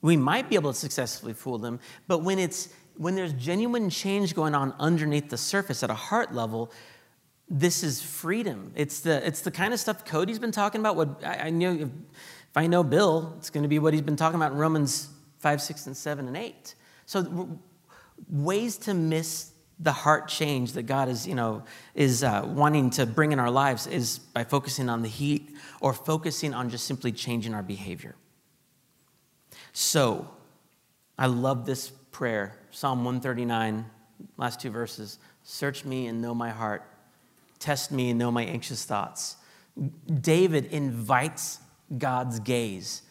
We 0.00 0.16
might 0.16 0.48
be 0.48 0.54
able 0.54 0.72
to 0.72 0.78
successfully 0.78 1.34
fool 1.34 1.58
them, 1.58 1.80
but 2.06 2.22
when, 2.22 2.38
it's, 2.38 2.70
when 3.00 3.14
there's 3.14 3.32
genuine 3.32 3.88
change 3.88 4.34
going 4.34 4.54
on 4.54 4.74
underneath 4.78 5.30
the 5.30 5.38
surface 5.38 5.82
at 5.82 5.88
a 5.88 5.94
heart 5.94 6.34
level, 6.34 6.70
this 7.48 7.82
is 7.82 8.02
freedom. 8.02 8.72
It's 8.76 9.00
the, 9.00 9.26
it's 9.26 9.40
the 9.40 9.50
kind 9.50 9.72
of 9.72 9.80
stuff 9.80 10.04
Cody's 10.04 10.38
been 10.38 10.52
talking 10.52 10.82
about. 10.82 10.96
What 10.96 11.24
I, 11.24 11.46
I 11.46 11.50
know, 11.50 11.72
if, 11.72 11.80
if 11.80 12.56
I 12.56 12.66
know 12.66 12.84
Bill, 12.84 13.34
it's 13.38 13.48
going 13.48 13.62
to 13.62 13.70
be 13.70 13.78
what 13.78 13.94
he's 13.94 14.02
been 14.02 14.16
talking 14.16 14.36
about 14.36 14.52
in 14.52 14.58
Romans 14.58 15.08
5, 15.38 15.62
6, 15.62 15.86
and 15.86 15.96
7, 15.96 16.28
and 16.28 16.36
8. 16.36 16.74
So, 17.06 17.58
ways 18.28 18.76
to 18.76 18.92
miss 18.92 19.52
the 19.78 19.92
heart 19.92 20.28
change 20.28 20.74
that 20.74 20.82
God 20.82 21.08
is, 21.08 21.26
you 21.26 21.34
know, 21.34 21.64
is 21.94 22.22
uh, 22.22 22.42
wanting 22.46 22.90
to 22.90 23.06
bring 23.06 23.32
in 23.32 23.38
our 23.38 23.50
lives 23.50 23.86
is 23.86 24.18
by 24.18 24.44
focusing 24.44 24.90
on 24.90 25.00
the 25.00 25.08
heat 25.08 25.56
or 25.80 25.94
focusing 25.94 26.52
on 26.52 26.68
just 26.68 26.84
simply 26.84 27.12
changing 27.12 27.54
our 27.54 27.62
behavior. 27.62 28.14
So, 29.72 30.28
I 31.18 31.28
love 31.28 31.64
this 31.64 31.88
prayer, 31.88 32.59
Psalm 32.70 33.04
139, 33.04 33.84
last 34.36 34.60
two 34.60 34.70
verses. 34.70 35.18
Search 35.42 35.84
me 35.84 36.06
and 36.06 36.20
know 36.20 36.34
my 36.34 36.50
heart. 36.50 36.82
Test 37.58 37.92
me 37.92 38.10
and 38.10 38.18
know 38.18 38.30
my 38.30 38.44
anxious 38.44 38.84
thoughts. 38.84 39.36
David 40.20 40.66
invites 40.66 41.58
God's 41.98 42.40
gaze 42.40 43.02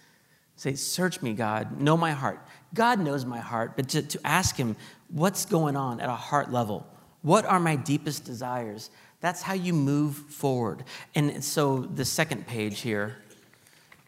Say, 0.60 0.76
Search 0.76 1.22
me, 1.22 1.32
God, 1.32 1.80
know 1.80 1.96
my 1.96 2.12
heart. 2.12 2.46
God 2.74 3.00
knows 3.00 3.24
my 3.24 3.40
heart, 3.40 3.78
but 3.78 3.88
to, 3.90 4.02
to 4.02 4.20
ask 4.28 4.58
Him, 4.58 4.76
what's 5.08 5.46
going 5.46 5.78
on 5.78 6.02
at 6.02 6.10
a 6.10 6.14
heart 6.14 6.52
level? 6.52 6.86
What 7.22 7.46
are 7.46 7.62
my 7.62 7.78
deepest 7.78 8.26
desires? 8.26 8.90
That's 9.22 9.42
how 9.42 9.54
you 9.54 9.72
move 9.72 10.18
forward. 10.18 10.84
And 11.16 11.42
so, 11.42 11.80
the 11.80 12.04
second 12.04 12.46
page 12.46 12.82
here 12.82 13.16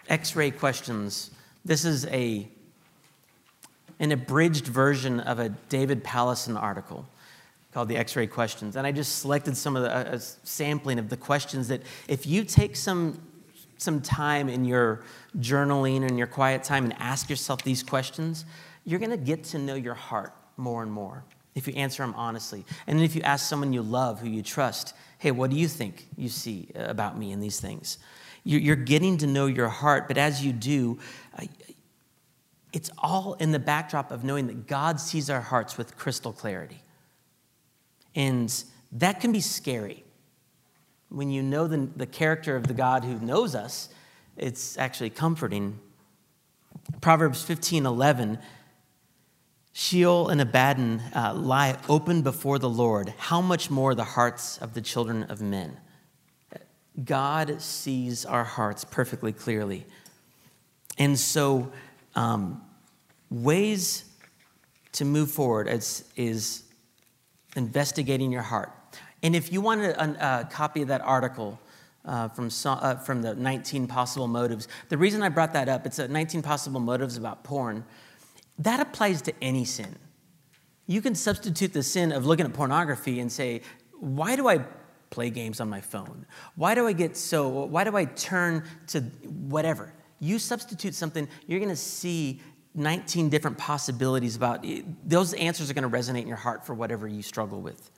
X 0.10 0.36
ray 0.36 0.52
questions. 0.52 1.32
This 1.64 1.86
is 1.86 2.06
a, 2.08 2.50
an 4.02 4.12
abridged 4.12 4.68
version 4.68 5.20
of 5.22 5.40
a 5.40 5.50
David 5.70 6.04
Powlison 6.04 6.62
article 6.62 7.08
called 7.72 7.88
the 7.88 7.96
X 7.96 8.16
ray 8.18 8.28
questions. 8.28 8.76
And 8.76 8.86
I 8.86 8.92
just 8.92 9.20
selected 9.20 9.56
some 9.56 9.78
of 9.78 9.84
the 9.84 10.16
a 10.16 10.20
sampling 10.20 11.00
of 11.00 11.08
the 11.08 11.16
questions 11.16 11.70
that, 11.70 11.84
if 12.10 12.28
you 12.28 12.44
take 12.44 12.76
some 12.76 13.22
some 13.78 14.02
time 14.02 14.48
in 14.48 14.64
your 14.64 15.04
journaling 15.40 16.06
and 16.08 16.18
your 16.18 16.28
quiet 16.28 16.64
time 16.64 16.84
and 16.84 16.94
ask 17.00 17.30
yourself 17.30 17.64
these 17.64 17.82
questions, 17.82 18.46
you're 18.86 19.00
going 19.00 19.12
to 19.12 19.18
get 19.18 19.44
to 19.44 19.58
know 19.58 19.74
your 19.74 19.96
heart 19.96 20.34
more 20.56 20.84
and 20.84 20.92
more 20.92 21.24
if 21.56 21.68
you 21.68 21.74
answer 21.74 22.04
them 22.04 22.14
honestly. 22.16 22.64
And 22.86 22.98
then 22.98 23.04
if 23.04 23.16
you 23.16 23.24
ask 23.24 23.50
someone 23.50 23.74
you 23.74 23.82
love, 23.82 24.20
who 24.20 24.30
you 24.30 24.44
trust, 24.44 24.94
hey, 25.18 25.32
what 25.32 25.50
do 25.50 25.56
you 25.56 25.68
think 25.68 26.08
you 26.16 26.30
see 26.30 26.70
about 26.76 27.18
me 27.18 27.32
in 27.32 27.40
these 27.40 27.60
things? 27.60 27.98
You're 28.44 28.76
getting 28.76 29.18
to 29.18 29.28
know 29.28 29.46
your 29.46 29.68
heart, 29.68 30.08
but 30.08 30.18
as 30.18 30.44
you 30.44 30.52
do, 30.52 30.98
it's 32.74 32.90
all 32.98 33.34
in 33.36 33.52
the 33.52 33.60
backdrop 33.60 34.12
of 34.12 34.24
knowing 34.24 34.48
that 34.48 34.68
God 34.68 35.00
sees 35.00 35.30
our 35.30 35.42
hearts 35.42 35.78
with 35.78 35.98
crystal 35.98 36.32
clarity. 36.32 36.82
And 38.16 38.64
that 38.94 39.20
can 39.20 39.32
be 39.32 39.42
scary. 39.42 40.04
When 41.10 41.30
you 41.30 41.44
know 41.44 41.68
the, 41.68 41.90
the 41.96 42.06
character 42.06 42.56
of 42.56 42.68
the 42.68 42.74
God 42.74 43.04
who 43.04 43.20
knows 43.20 43.56
us, 43.56 43.90
it's 44.38 44.78
actually 44.78 45.10
comforting. 45.10 45.80
Proverbs 47.02 47.44
15 47.44 47.86
11 47.86 48.40
Sheol 49.74 50.28
and 50.28 50.42
Abaddon 50.42 51.02
uh, 51.16 51.34
lie 51.34 51.78
open 51.88 52.22
before 52.24 52.60
the 52.60 52.70
Lord. 52.70 53.14
How 53.18 53.40
much 53.40 53.70
more 53.70 53.96
the 53.96 54.04
hearts 54.04 54.58
of 54.58 54.74
the 54.74 54.82
children 54.82 55.24
of 55.24 55.42
men? 55.42 55.78
God 57.06 57.62
sees 57.62 58.26
our 58.26 58.44
hearts 58.44 58.84
perfectly 58.84 59.32
clearly. 59.32 59.86
And 60.98 61.18
so, 61.18 61.72
um, 62.15 62.62
ways 63.30 64.06
to 64.93 65.06
move 65.06 65.32
forward 65.32 65.67
is, 65.67 66.04
is 66.15 66.63
investigating 67.56 68.32
your 68.32 68.41
heart. 68.41 68.71
And 69.24 69.36
if 69.36 69.52
you 69.52 69.62
want 69.62 69.82
a, 69.82 70.41
a 70.41 70.45
copy 70.45 70.82
of 70.82 70.88
that 70.89 71.02
article 71.02 71.60
uh, 72.04 72.28
from, 72.30 72.50
uh, 72.65 72.95
from 72.95 73.21
the 73.21 73.36
19 73.36 73.88
possible 73.88 74.28
motives, 74.28 74.67
the 74.89 74.97
reason 74.97 75.21
I 75.21 75.30
brought 75.30 75.54
that 75.54 75.69
up, 75.69 75.86
it's 75.86 76.00
a 76.00 76.08
19 76.08 76.41
possible 76.41 76.80
motives 76.80 77.17
about 77.17 77.43
porn 77.43 77.86
that 78.60 78.80
applies 78.80 79.21
to 79.24 79.34
any 79.41 79.65
sin. 79.65 79.95
You 80.86 81.02
can 81.02 81.15
substitute 81.15 81.74
the 81.74 81.84
sin 81.84 82.12
of 82.12 82.26
looking 82.26 82.45
at 82.45 82.54
pornography 82.54 83.19
and 83.19 83.32
say, 83.32 83.62
why 84.00 84.36
do 84.36 84.47
I 84.47 84.60
play 85.10 85.30
games 85.30 85.60
on 85.60 85.69
my 85.69 85.82
phone? 85.82 86.26
Why 86.56 86.76
do 86.76 86.88
I 86.88 86.93
get 86.93 87.17
so, 87.17 87.47
why 87.47 87.84
do 87.84 87.95
I 87.95 88.06
turn 88.06 88.63
to 88.88 89.02
whatever? 89.02 89.93
You 90.22 90.40
substitute 90.40 90.96
something, 90.96 91.28
you're 91.48 91.60
going 91.60 91.70
to 91.70 91.76
see 91.76 92.40
19 92.76 93.30
different 93.30 93.58
possibilities 93.58 94.36
about 94.38 94.64
it. 94.64 94.86
those 95.10 95.34
answers 95.34 95.70
are 95.70 95.74
going 95.74 95.90
to 95.90 95.98
resonate 95.98 96.22
in 96.22 96.28
your 96.28 96.38
heart 96.38 96.66
for 96.66 96.74
whatever 96.74 97.08
you 97.08 97.22
struggle 97.22 97.60
with. 97.60 97.92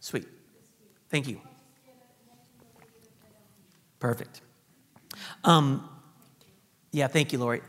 Sweet. 0.00 0.26
Thank 1.10 1.28
you. 1.28 1.40
Perfect. 3.98 4.40
Um, 5.44 5.88
yeah, 6.92 7.08
thank 7.08 7.32
you, 7.32 7.38
Lori. 7.38 7.60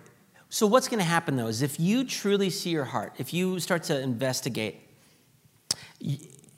So, 0.50 0.68
what's 0.68 0.88
going 0.88 1.00
to 1.00 1.06
happen 1.06 1.36
though 1.36 1.48
is 1.48 1.62
if 1.62 1.80
you 1.80 2.04
truly 2.04 2.50
see 2.50 2.70
your 2.70 2.86
heart, 2.86 3.14
if 3.18 3.34
you 3.34 3.60
start 3.60 3.84
to 3.84 4.00
investigate, 4.00 4.82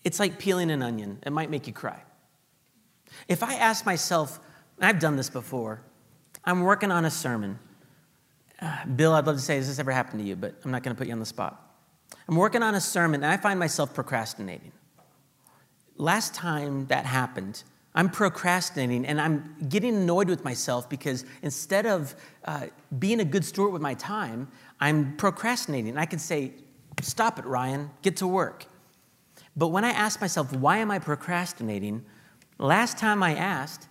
it's 0.04 0.20
like 0.20 0.38
peeling 0.38 0.70
an 0.70 0.82
onion. 0.82 1.20
It 1.26 1.32
might 1.32 1.50
make 1.50 1.66
you 1.66 1.74
cry. 1.74 2.02
If 3.28 3.44
I 3.44 3.56
ask 3.56 3.86
myself, 3.86 4.40
I've 4.80 5.00
done 5.00 5.16
this 5.16 5.30
before, 5.30 5.82
I'm 6.44 6.62
working 6.62 6.92
on 6.92 7.06
a 7.06 7.12
sermon. 7.12 7.60
Uh, 8.62 8.86
Bill, 8.86 9.14
I'd 9.14 9.26
love 9.26 9.36
to 9.36 9.42
say, 9.42 9.56
has 9.56 9.68
this 9.68 9.80
ever 9.80 9.92
happened 9.92 10.22
to 10.22 10.28
you? 10.28 10.36
But 10.36 10.56
I'm 10.64 10.72
not 10.72 10.84
going 10.84 10.96
to 10.96 10.98
put 10.98 11.08
you 11.08 11.14
on 11.14 11.20
the 11.20 11.26
spot. 11.26 11.62
I'm 12.28 12.36
working 12.36 12.64
on 12.64 12.76
a 12.76 12.82
sermon 12.82 13.24
and 13.24 13.32
I 13.32 13.38
find 13.38 13.60
myself 13.60 13.94
procrastinating. 13.94 14.72
Last 15.98 16.34
time 16.34 16.88
that 16.88 17.06
happened, 17.06 17.64
I'm 17.94 18.10
procrastinating 18.10 19.06
and 19.06 19.22
I'm 19.22 19.56
getting 19.70 19.96
annoyed 19.96 20.28
with 20.30 20.44
myself 20.44 20.90
because 20.90 21.26
instead 21.42 21.86
of 21.86 22.16
uh, 22.44 22.68
being 23.00 23.22
a 23.22 23.26
good 23.26 23.46
steward 23.46 23.72
with 23.72 23.82
my 23.82 23.94
time, 23.94 24.50
I'm 24.80 25.16
procrastinating. 25.16 25.98
I 25.98 26.06
can 26.06 26.20
say, 26.20 26.52
Stop 27.02 27.40
it, 27.40 27.46
Ryan, 27.46 27.90
get 28.02 28.16
to 28.18 28.28
work. 28.28 28.68
But 29.58 29.68
when 29.68 29.84
I 29.84 29.90
ask 29.90 30.22
myself, 30.22 30.52
Why 30.54 30.78
am 30.78 30.92
I 30.92 31.00
procrastinating? 31.00 32.06
Last 32.58 32.98
time 32.98 33.22
I 33.22 33.36
asked, 33.36 33.88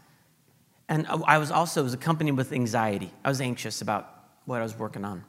and 0.88 1.06
I 1.06 1.38
was 1.38 1.50
also 1.50 1.82
was 1.82 1.94
accompanied 1.94 2.32
with 2.32 2.52
anxiety. 2.52 3.10
I 3.24 3.28
was 3.28 3.40
anxious 3.40 3.80
about 3.80 4.10
what 4.46 4.60
I 4.60 4.62
was 4.62 4.78
working 4.78 5.04
on. 5.04 5.24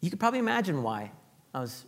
You 0.00 0.10
could 0.10 0.20
probably 0.20 0.38
imagine 0.38 0.82
why 0.82 1.12
I 1.54 1.60
was, 1.60 1.84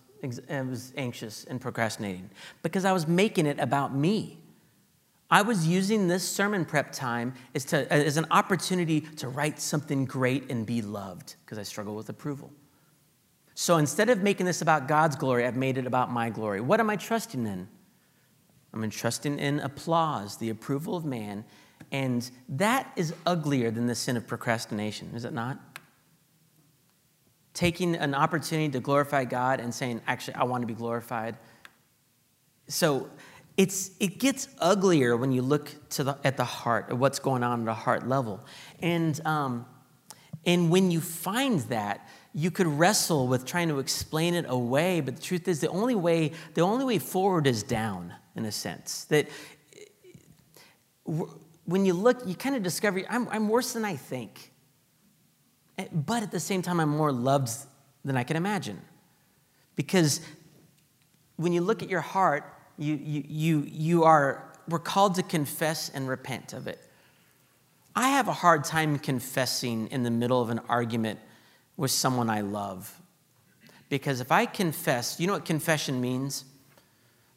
I 0.50 0.60
was 0.62 0.92
anxious 0.96 1.44
and 1.44 1.60
procrastinating 1.60 2.30
because 2.62 2.84
I 2.84 2.92
was 2.92 3.08
making 3.08 3.46
it 3.46 3.58
about 3.58 3.94
me. 3.94 4.38
I 5.30 5.42
was 5.42 5.66
using 5.66 6.06
this 6.06 6.22
sermon 6.22 6.64
prep 6.64 6.92
time 6.92 7.34
as, 7.54 7.64
to, 7.66 7.90
as 7.92 8.16
an 8.16 8.26
opportunity 8.30 9.00
to 9.00 9.28
write 9.28 9.58
something 9.58 10.04
great 10.04 10.50
and 10.50 10.64
be 10.64 10.82
loved 10.82 11.36
because 11.44 11.58
I 11.58 11.62
struggle 11.62 11.96
with 11.96 12.08
approval. 12.08 12.52
So 13.54 13.78
instead 13.78 14.10
of 14.10 14.22
making 14.22 14.46
this 14.46 14.62
about 14.62 14.86
God's 14.86 15.16
glory, 15.16 15.46
I've 15.46 15.56
made 15.56 15.78
it 15.78 15.86
about 15.86 16.10
my 16.10 16.28
glory. 16.30 16.60
What 16.60 16.80
am 16.80 16.90
I 16.90 16.96
trusting 16.96 17.46
in? 17.46 17.68
I'm 18.82 18.90
trusting 18.90 19.38
in 19.38 19.60
applause, 19.60 20.36
the 20.36 20.50
approval 20.50 20.96
of 20.96 21.04
man, 21.04 21.44
and 21.92 22.28
that 22.48 22.92
is 22.96 23.14
uglier 23.24 23.70
than 23.70 23.86
the 23.86 23.94
sin 23.94 24.16
of 24.16 24.26
procrastination, 24.26 25.12
is 25.14 25.24
it 25.24 25.32
not? 25.32 25.58
Taking 27.52 27.94
an 27.94 28.14
opportunity 28.14 28.70
to 28.70 28.80
glorify 28.80 29.24
God 29.24 29.60
and 29.60 29.72
saying, 29.72 30.00
actually, 30.06 30.34
I 30.34 30.44
want 30.44 30.62
to 30.62 30.66
be 30.66 30.74
glorified. 30.74 31.36
So 32.66 33.08
it's, 33.56 33.92
it 34.00 34.18
gets 34.18 34.48
uglier 34.58 35.16
when 35.16 35.30
you 35.30 35.42
look 35.42 35.70
to 35.90 36.04
the, 36.04 36.18
at 36.24 36.36
the 36.36 36.44
heart, 36.44 36.90
of 36.90 36.98
what's 36.98 37.20
going 37.20 37.44
on 37.44 37.62
at 37.62 37.68
a 37.68 37.74
heart 37.74 38.08
level. 38.08 38.44
And, 38.80 39.24
um, 39.24 39.66
and 40.44 40.70
when 40.70 40.90
you 40.90 41.00
find 41.00 41.60
that, 41.60 42.08
you 42.32 42.50
could 42.50 42.66
wrestle 42.66 43.28
with 43.28 43.44
trying 43.44 43.68
to 43.68 43.78
explain 43.78 44.34
it 44.34 44.46
away, 44.48 45.00
but 45.00 45.14
the 45.16 45.22
truth 45.22 45.46
is 45.46 45.60
the 45.60 45.68
only 45.68 45.94
way, 45.94 46.32
the 46.54 46.62
only 46.62 46.84
way 46.84 46.98
forward 46.98 47.46
is 47.46 47.62
down, 47.62 48.12
in 48.36 48.44
a 48.44 48.52
sense. 48.52 49.04
That 49.04 49.28
when 51.04 51.84
you 51.84 51.94
look, 51.94 52.26
you 52.26 52.34
kind 52.34 52.56
of 52.56 52.62
discover 52.62 53.02
I'm, 53.08 53.28
I'm 53.28 53.48
worse 53.48 53.72
than 53.72 53.84
I 53.84 53.96
think. 53.96 54.52
Eh, 55.78 55.86
but 55.92 56.22
at 56.22 56.30
the 56.30 56.40
same 56.40 56.62
time, 56.62 56.80
I'm 56.80 56.88
more 56.88 57.12
loved 57.12 57.50
than 58.04 58.16
I 58.16 58.24
can 58.24 58.36
imagine. 58.36 58.80
Because 59.76 60.20
when 61.36 61.52
you 61.52 61.60
look 61.60 61.82
at 61.82 61.88
your 61.88 62.00
heart, 62.00 62.44
you, 62.78 62.94
you, 62.94 63.24
you, 63.26 63.68
you 63.70 64.04
are, 64.04 64.52
we're 64.68 64.78
called 64.78 65.16
to 65.16 65.22
confess 65.22 65.88
and 65.88 66.08
repent 66.08 66.52
of 66.52 66.66
it. 66.66 66.80
I 67.96 68.08
have 68.10 68.28
a 68.28 68.32
hard 68.32 68.64
time 68.64 68.98
confessing 68.98 69.88
in 69.88 70.02
the 70.02 70.10
middle 70.10 70.42
of 70.42 70.50
an 70.50 70.60
argument 70.68 71.20
with 71.76 71.90
someone 71.90 72.28
I 72.28 72.40
love. 72.40 73.00
Because 73.88 74.20
if 74.20 74.32
I 74.32 74.46
confess, 74.46 75.20
you 75.20 75.26
know 75.26 75.34
what 75.34 75.44
confession 75.44 76.00
means? 76.00 76.44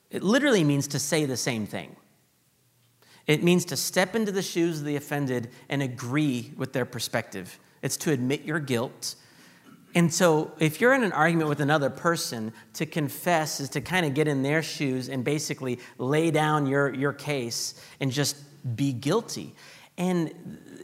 It 0.10 0.24
literally 0.24 0.64
means 0.64 0.88
to 0.90 1.00
say 1.00 1.26
the 1.26 1.38
same 1.38 1.66
thing. 1.66 1.96
It 3.26 3.44
means 3.44 3.66
to 3.66 3.78
step 3.78 4.16
into 4.16 4.32
the 4.32 4.42
shoes 4.42 4.80
of 4.80 4.86
the 4.86 4.96
offended 4.96 5.50
and 5.68 5.84
agree 5.84 6.54
with 6.56 6.72
their 6.74 6.86
perspective. 6.86 7.60
It's 7.82 7.98
to 7.98 8.12
admit 8.12 8.44
your 8.44 8.60
guilt 8.60 9.16
and 9.98 10.14
so, 10.14 10.52
if 10.60 10.80
you're 10.80 10.94
in 10.94 11.04
an 11.04 11.12
argument 11.12 11.50
with 11.50 11.60
another 11.60 11.90
person, 11.90 12.54
to 12.74 12.86
confess 12.86 13.60
is 13.60 13.70
to 13.70 13.82
kind 13.82 14.06
of 14.06 14.14
get 14.14 14.28
in 14.28 14.44
their 14.44 14.62
shoes 14.62 15.10
and 15.10 15.24
basically 15.24 15.80
lay 15.98 16.30
down 16.30 16.68
your, 16.68 16.94
your 16.94 17.14
case 17.14 17.74
and 18.00 18.12
just 18.12 18.36
be 18.76 18.94
guilty. 18.94 19.56
And 19.98 20.34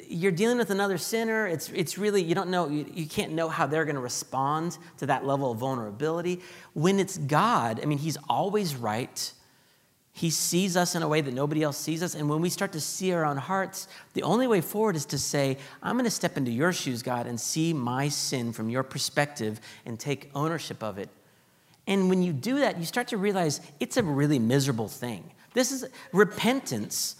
you're 0.08 0.32
dealing 0.32 0.58
with 0.58 0.70
another 0.70 0.98
sinner. 0.98 1.48
It's, 1.48 1.70
it's 1.70 1.98
really, 1.98 2.24
you 2.24 2.36
don't 2.36 2.50
know, 2.50 2.70
you, 2.70 2.86
you 2.94 3.06
can't 3.06 3.34
know 3.34 3.50
how 3.50 3.66
they're 3.66 3.86
going 3.86 3.96
to 3.96 4.02
respond 4.02 4.78
to 4.98 5.08
that 5.08 5.26
level 5.26 5.52
of 5.52 5.58
vulnerability. 5.58 6.42
When 6.74 7.00
it's 7.00 7.18
God, 7.18 7.80
I 7.82 7.86
mean, 7.86 7.98
He's 7.98 8.18
always 8.30 8.76
right. 8.76 9.32
He 10.16 10.30
sees 10.30 10.78
us 10.78 10.94
in 10.94 11.02
a 11.02 11.08
way 11.08 11.22
that 11.22 11.34
nobody 11.34 11.64
else 11.64 11.78
sees 11.78 12.04
us. 12.04 12.14
And 12.14 12.30
when 12.30 12.42
we 12.42 12.50
start 12.50 12.72
to 12.74 12.80
see 12.80 13.12
our 13.14 13.26
own 13.26 13.38
hearts, 13.38 13.88
the 14.14 14.22
only 14.22 14.46
way 14.46 14.62
forward 14.62 14.96
is 14.96 15.06
to 15.08 15.18
say, 15.18 15.58
I'm 15.82 15.96
going 15.96 16.06
to 16.06 16.12
step 16.12 16.38
into 16.38 16.52
your 16.52 16.72
shoes, 16.72 17.02
God, 17.02 17.26
and 17.26 17.40
see 17.40 17.74
my 17.74 18.10
sin 18.10 18.54
from 18.54 18.70
your 18.70 18.84
perspective 18.84 19.60
and 19.86 20.00
take 20.00 20.30
ownership 20.36 20.84
of 20.84 21.00
it. 21.00 21.10
And 21.88 22.10
when 22.10 22.22
you 22.22 22.32
do 22.32 22.60
that, 22.60 22.78
you 22.78 22.86
start 22.86 23.08
to 23.10 23.18
realize 23.18 23.60
it's 23.80 23.98
a 23.98 24.04
really 24.04 24.38
miserable 24.38 24.88
thing. 24.88 25.32
This 25.54 25.72
is 25.72 25.86
repentance. 26.12 27.16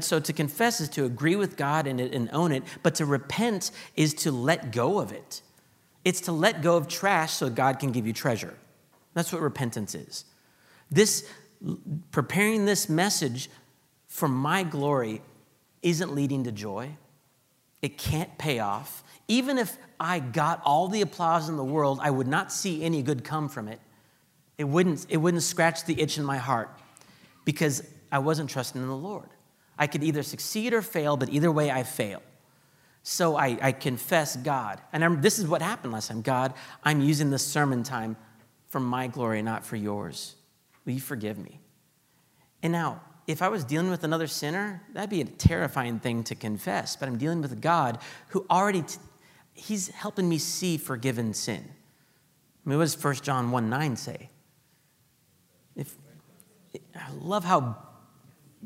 So 0.00 0.20
to 0.20 0.32
confess 0.32 0.80
is 0.80 0.88
to 0.90 1.04
agree 1.04 1.36
with 1.36 1.56
God 1.56 1.86
and, 1.86 2.00
and 2.00 2.30
own 2.32 2.52
it, 2.52 2.62
but 2.82 2.94
to 2.96 3.06
repent 3.06 3.70
is 3.96 4.14
to 4.14 4.30
let 4.30 4.72
go 4.72 4.98
of 4.98 5.12
it. 5.12 5.42
It's 6.04 6.22
to 6.22 6.32
let 6.32 6.62
go 6.62 6.76
of 6.76 6.88
trash 6.88 7.32
so 7.32 7.48
God 7.50 7.78
can 7.78 7.92
give 7.92 8.06
you 8.06 8.12
treasure. 8.12 8.54
That's 9.14 9.32
what 9.32 9.42
repentance 9.42 9.94
is. 9.94 10.24
This 10.90 11.28
preparing 12.10 12.66
this 12.66 12.88
message 12.88 13.48
for 14.06 14.28
my 14.28 14.62
glory 14.62 15.22
isn't 15.82 16.14
leading 16.14 16.44
to 16.44 16.52
joy. 16.52 16.96
It 17.82 17.98
can't 17.98 18.36
pay 18.38 18.58
off. 18.58 19.02
Even 19.28 19.58
if 19.58 19.76
I 19.98 20.18
got 20.18 20.60
all 20.64 20.88
the 20.88 21.00
applause 21.00 21.48
in 21.48 21.56
the 21.56 21.64
world, 21.64 22.00
I 22.02 22.10
would 22.10 22.28
not 22.28 22.52
see 22.52 22.82
any 22.82 23.02
good 23.02 23.24
come 23.24 23.48
from 23.48 23.68
it. 23.68 23.80
It 24.56 24.64
wouldn't, 24.64 25.06
it 25.08 25.16
wouldn't 25.16 25.42
scratch 25.42 25.84
the 25.84 26.00
itch 26.00 26.18
in 26.18 26.24
my 26.24 26.38
heart 26.38 26.70
because 27.44 27.82
I 28.12 28.18
wasn't 28.18 28.50
trusting 28.50 28.80
in 28.80 28.88
the 28.88 28.96
Lord. 28.96 29.28
I 29.78 29.86
could 29.86 30.04
either 30.04 30.22
succeed 30.22 30.72
or 30.72 30.82
fail, 30.82 31.16
but 31.16 31.28
either 31.30 31.50
way, 31.50 31.70
I 31.70 31.82
fail. 31.82 32.22
So 33.02 33.36
I, 33.36 33.58
I 33.60 33.72
confess 33.72 34.36
God. 34.36 34.80
And 34.92 35.04
I'm, 35.04 35.20
this 35.20 35.38
is 35.38 35.46
what 35.46 35.60
happened 35.60 35.92
last 35.92 36.08
time 36.08 36.22
God, 36.22 36.54
I'm 36.82 37.00
using 37.00 37.30
this 37.30 37.46
sermon 37.46 37.82
time 37.82 38.16
for 38.68 38.80
my 38.80 39.06
glory, 39.06 39.42
not 39.42 39.64
for 39.64 39.76
yours. 39.76 40.36
Will 40.84 40.94
you 40.94 41.00
forgive 41.00 41.38
me? 41.38 41.60
And 42.62 42.72
now, 42.72 43.00
if 43.26 43.40
I 43.40 43.48
was 43.48 43.64
dealing 43.64 43.90
with 43.90 44.04
another 44.04 44.26
sinner, 44.26 44.82
that'd 44.92 45.10
be 45.10 45.20
a 45.20 45.24
terrifying 45.24 45.98
thing 45.98 46.24
to 46.24 46.34
confess. 46.34 46.96
But 46.96 47.08
I'm 47.08 47.18
dealing 47.18 47.40
with 47.40 47.60
God 47.60 47.98
who 48.28 48.44
already, 48.50 48.82
t- 48.82 48.98
he's 49.52 49.88
helping 49.88 50.28
me 50.28 50.38
see 50.38 50.76
forgiven 50.76 51.34
sin. 51.34 51.62
I 51.64 52.68
mean, 52.68 52.78
what 52.78 52.84
does 52.84 53.02
1 53.02 53.16
John 53.16 53.50
1 53.50 53.70
9 53.70 53.96
say? 53.96 54.30
If, 55.76 55.94
I 56.94 57.10
love 57.12 57.44
how 57.44 57.76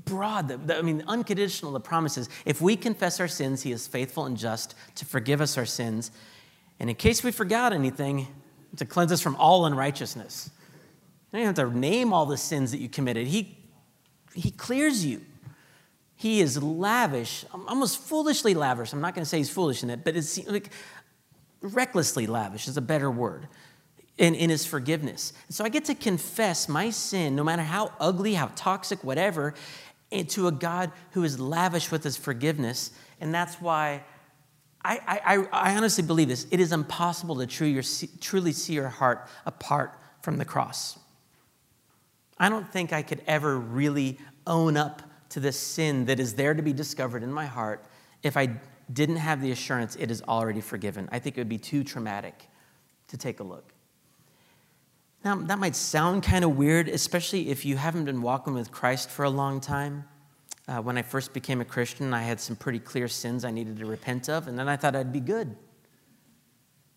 broad, 0.04 0.48
the, 0.48 0.56
the, 0.56 0.78
I 0.78 0.82
mean, 0.82 1.02
unconditional 1.06 1.72
the 1.72 1.80
promises. 1.80 2.28
If 2.44 2.60
we 2.60 2.76
confess 2.76 3.20
our 3.20 3.28
sins, 3.28 3.62
he 3.62 3.72
is 3.72 3.86
faithful 3.86 4.26
and 4.26 4.36
just 4.36 4.74
to 4.96 5.04
forgive 5.04 5.40
us 5.40 5.58
our 5.58 5.66
sins. 5.66 6.10
And 6.80 6.88
in 6.88 6.96
case 6.96 7.24
we 7.24 7.32
forgot 7.32 7.72
anything, 7.72 8.28
to 8.76 8.84
cleanse 8.84 9.12
us 9.12 9.20
from 9.20 9.36
all 9.36 9.66
unrighteousness. 9.66 10.50
You 11.32 11.38
don't 11.38 11.56
have 11.56 11.70
to 11.70 11.78
name 11.78 12.12
all 12.12 12.26
the 12.26 12.36
sins 12.36 12.70
that 12.72 12.78
you 12.78 12.88
committed. 12.88 13.26
He 13.26 13.56
he 14.34 14.50
clears 14.50 15.04
you. 15.04 15.22
He 16.14 16.40
is 16.40 16.62
lavish, 16.62 17.44
almost 17.52 17.98
foolishly 17.98 18.54
lavish. 18.54 18.92
I'm 18.92 19.00
not 19.00 19.14
going 19.14 19.24
to 19.24 19.28
say 19.28 19.38
he's 19.38 19.50
foolish 19.50 19.82
in 19.82 19.90
it, 19.90 20.04
but 20.04 20.16
it's 20.16 20.46
like 20.46 20.70
recklessly 21.60 22.26
lavish 22.26 22.68
is 22.68 22.76
a 22.76 22.82
better 22.82 23.10
word 23.10 23.48
in, 24.16 24.34
in 24.34 24.50
his 24.50 24.66
forgiveness. 24.66 25.32
So 25.48 25.64
I 25.64 25.68
get 25.68 25.84
to 25.86 25.94
confess 25.94 26.68
my 26.68 26.90
sin, 26.90 27.36
no 27.36 27.44
matter 27.44 27.62
how 27.62 27.92
ugly, 28.00 28.34
how 28.34 28.50
toxic, 28.54 29.02
whatever, 29.02 29.54
to 30.10 30.48
a 30.48 30.52
God 30.52 30.92
who 31.12 31.24
is 31.24 31.38
lavish 31.38 31.90
with 31.90 32.04
his 32.04 32.16
forgiveness. 32.16 32.92
And 33.20 33.34
that's 33.34 33.60
why 33.60 34.04
I, 34.84 35.20
I, 35.24 35.46
I 35.52 35.76
honestly 35.76 36.04
believe 36.04 36.28
this. 36.28 36.46
It 36.50 36.60
is 36.60 36.72
impossible 36.72 37.36
to 37.36 37.46
truly, 37.46 37.82
truly 38.20 38.52
see 38.52 38.74
your 38.74 38.88
heart 38.88 39.28
apart 39.44 39.98
from 40.22 40.38
the 40.38 40.44
cross. 40.44 40.98
I 42.38 42.48
don't 42.48 42.70
think 42.70 42.92
I 42.92 43.02
could 43.02 43.22
ever 43.26 43.58
really 43.58 44.18
own 44.46 44.76
up 44.76 45.02
to 45.30 45.40
the 45.40 45.52
sin 45.52 46.06
that 46.06 46.20
is 46.20 46.34
there 46.34 46.54
to 46.54 46.62
be 46.62 46.72
discovered 46.72 47.22
in 47.22 47.32
my 47.32 47.46
heart 47.46 47.84
if 48.22 48.36
I 48.36 48.58
didn't 48.92 49.16
have 49.16 49.42
the 49.42 49.50
assurance 49.50 49.96
it 49.96 50.10
is 50.10 50.22
already 50.22 50.60
forgiven. 50.60 51.08
I 51.12 51.18
think 51.18 51.36
it 51.36 51.40
would 51.40 51.48
be 51.48 51.58
too 51.58 51.84
traumatic 51.84 52.48
to 53.08 53.16
take 53.16 53.40
a 53.40 53.42
look. 53.42 53.72
Now, 55.24 55.36
that 55.36 55.58
might 55.58 55.74
sound 55.74 56.22
kind 56.22 56.44
of 56.44 56.56
weird, 56.56 56.88
especially 56.88 57.50
if 57.50 57.64
you 57.64 57.76
haven't 57.76 58.04
been 58.04 58.22
walking 58.22 58.54
with 58.54 58.70
Christ 58.70 59.10
for 59.10 59.24
a 59.24 59.30
long 59.30 59.60
time. 59.60 60.04
Uh, 60.66 60.80
when 60.80 60.96
I 60.98 61.02
first 61.02 61.32
became 61.32 61.60
a 61.60 61.64
Christian, 61.64 62.14
I 62.14 62.22
had 62.22 62.40
some 62.40 62.56
pretty 62.56 62.78
clear 62.78 63.08
sins 63.08 63.44
I 63.44 63.50
needed 63.50 63.78
to 63.78 63.86
repent 63.86 64.28
of, 64.28 64.48
and 64.48 64.58
then 64.58 64.68
I 64.68 64.76
thought 64.76 64.94
I'd 64.94 65.12
be 65.12 65.20
good. 65.20 65.56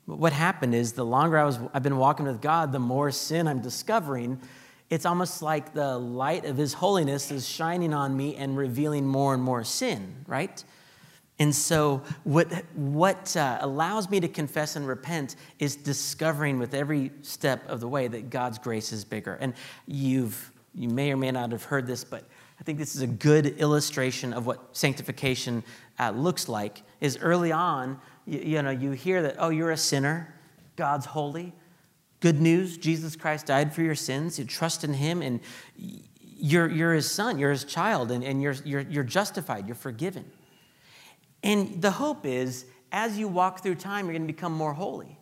But 0.07 0.19
what 0.19 0.33
happened 0.33 0.75
is 0.75 0.93
the 0.93 1.05
longer 1.05 1.37
I 1.37 1.45
was, 1.45 1.59
I've 1.73 1.83
been 1.83 1.97
walking 1.97 2.25
with 2.25 2.41
God, 2.41 2.71
the 2.71 2.79
more 2.79 3.11
sin 3.11 3.47
I'm 3.47 3.61
discovering 3.61 4.41
it's 4.91 5.05
almost 5.05 5.41
like 5.41 5.73
the 5.73 5.97
light 5.97 6.43
of 6.43 6.57
his 6.57 6.73
holiness 6.73 7.31
is 7.31 7.47
shining 7.47 7.93
on 7.93 8.15
me 8.15 8.35
and 8.35 8.57
revealing 8.57 9.07
more 9.07 9.33
and 9.33 9.41
more 9.41 9.63
sin, 9.63 10.25
right? 10.27 10.63
And 11.41 11.55
so, 11.55 12.03
what, 12.23 12.51
what 12.75 13.35
uh, 13.35 13.57
allows 13.61 14.11
me 14.11 14.19
to 14.19 14.27
confess 14.27 14.75
and 14.75 14.87
repent 14.87 15.37
is 15.57 15.75
discovering 15.75 16.59
with 16.59 16.75
every 16.75 17.09
step 17.23 17.67
of 17.67 17.79
the 17.79 17.87
way 17.87 18.07
that 18.07 18.29
God's 18.29 18.59
grace 18.59 18.93
is 18.93 19.03
bigger. 19.03 19.39
And 19.41 19.55
you've, 19.87 20.51
you 20.75 20.87
may 20.87 21.11
or 21.11 21.17
may 21.17 21.31
not 21.31 21.51
have 21.51 21.63
heard 21.63 21.87
this, 21.87 22.03
but 22.03 22.25
I 22.59 22.63
think 22.63 22.77
this 22.77 22.95
is 22.95 23.01
a 23.01 23.07
good 23.07 23.57
illustration 23.57 24.33
of 24.33 24.45
what 24.45 24.59
sanctification 24.77 25.63
uh, 25.97 26.11
looks 26.11 26.47
like. 26.47 26.83
Is 26.99 27.17
early 27.17 27.51
on, 27.51 27.99
you, 28.27 28.39
you 28.41 28.61
know, 28.61 28.69
you 28.69 28.91
hear 28.91 29.23
that, 29.23 29.37
oh, 29.39 29.49
you're 29.49 29.71
a 29.71 29.77
sinner, 29.77 30.35
God's 30.75 31.07
holy. 31.07 31.53
Good 32.19 32.39
news 32.39 32.77
Jesus 32.77 33.15
Christ 33.15 33.47
died 33.47 33.73
for 33.73 33.81
your 33.81 33.95
sins. 33.95 34.37
You 34.37 34.45
trust 34.45 34.83
in 34.83 34.93
him, 34.93 35.23
and 35.23 35.39
you're, 35.75 36.69
you're 36.69 36.93
his 36.93 37.09
son, 37.09 37.39
you're 37.39 37.49
his 37.49 37.63
child, 37.63 38.11
and, 38.11 38.23
and 38.23 38.43
you're, 38.43 38.57
you're, 38.63 38.81
you're 38.81 39.03
justified, 39.03 39.65
you're 39.65 39.73
forgiven. 39.73 40.25
And 41.43 41.81
the 41.81 41.91
hope 41.91 42.25
is, 42.25 42.65
as 42.91 43.17
you 43.17 43.27
walk 43.27 43.63
through 43.63 43.75
time, 43.75 44.05
you're 44.05 44.13
going 44.13 44.27
to 44.27 44.33
become 44.33 44.53
more 44.53 44.73
holy. 44.73 45.17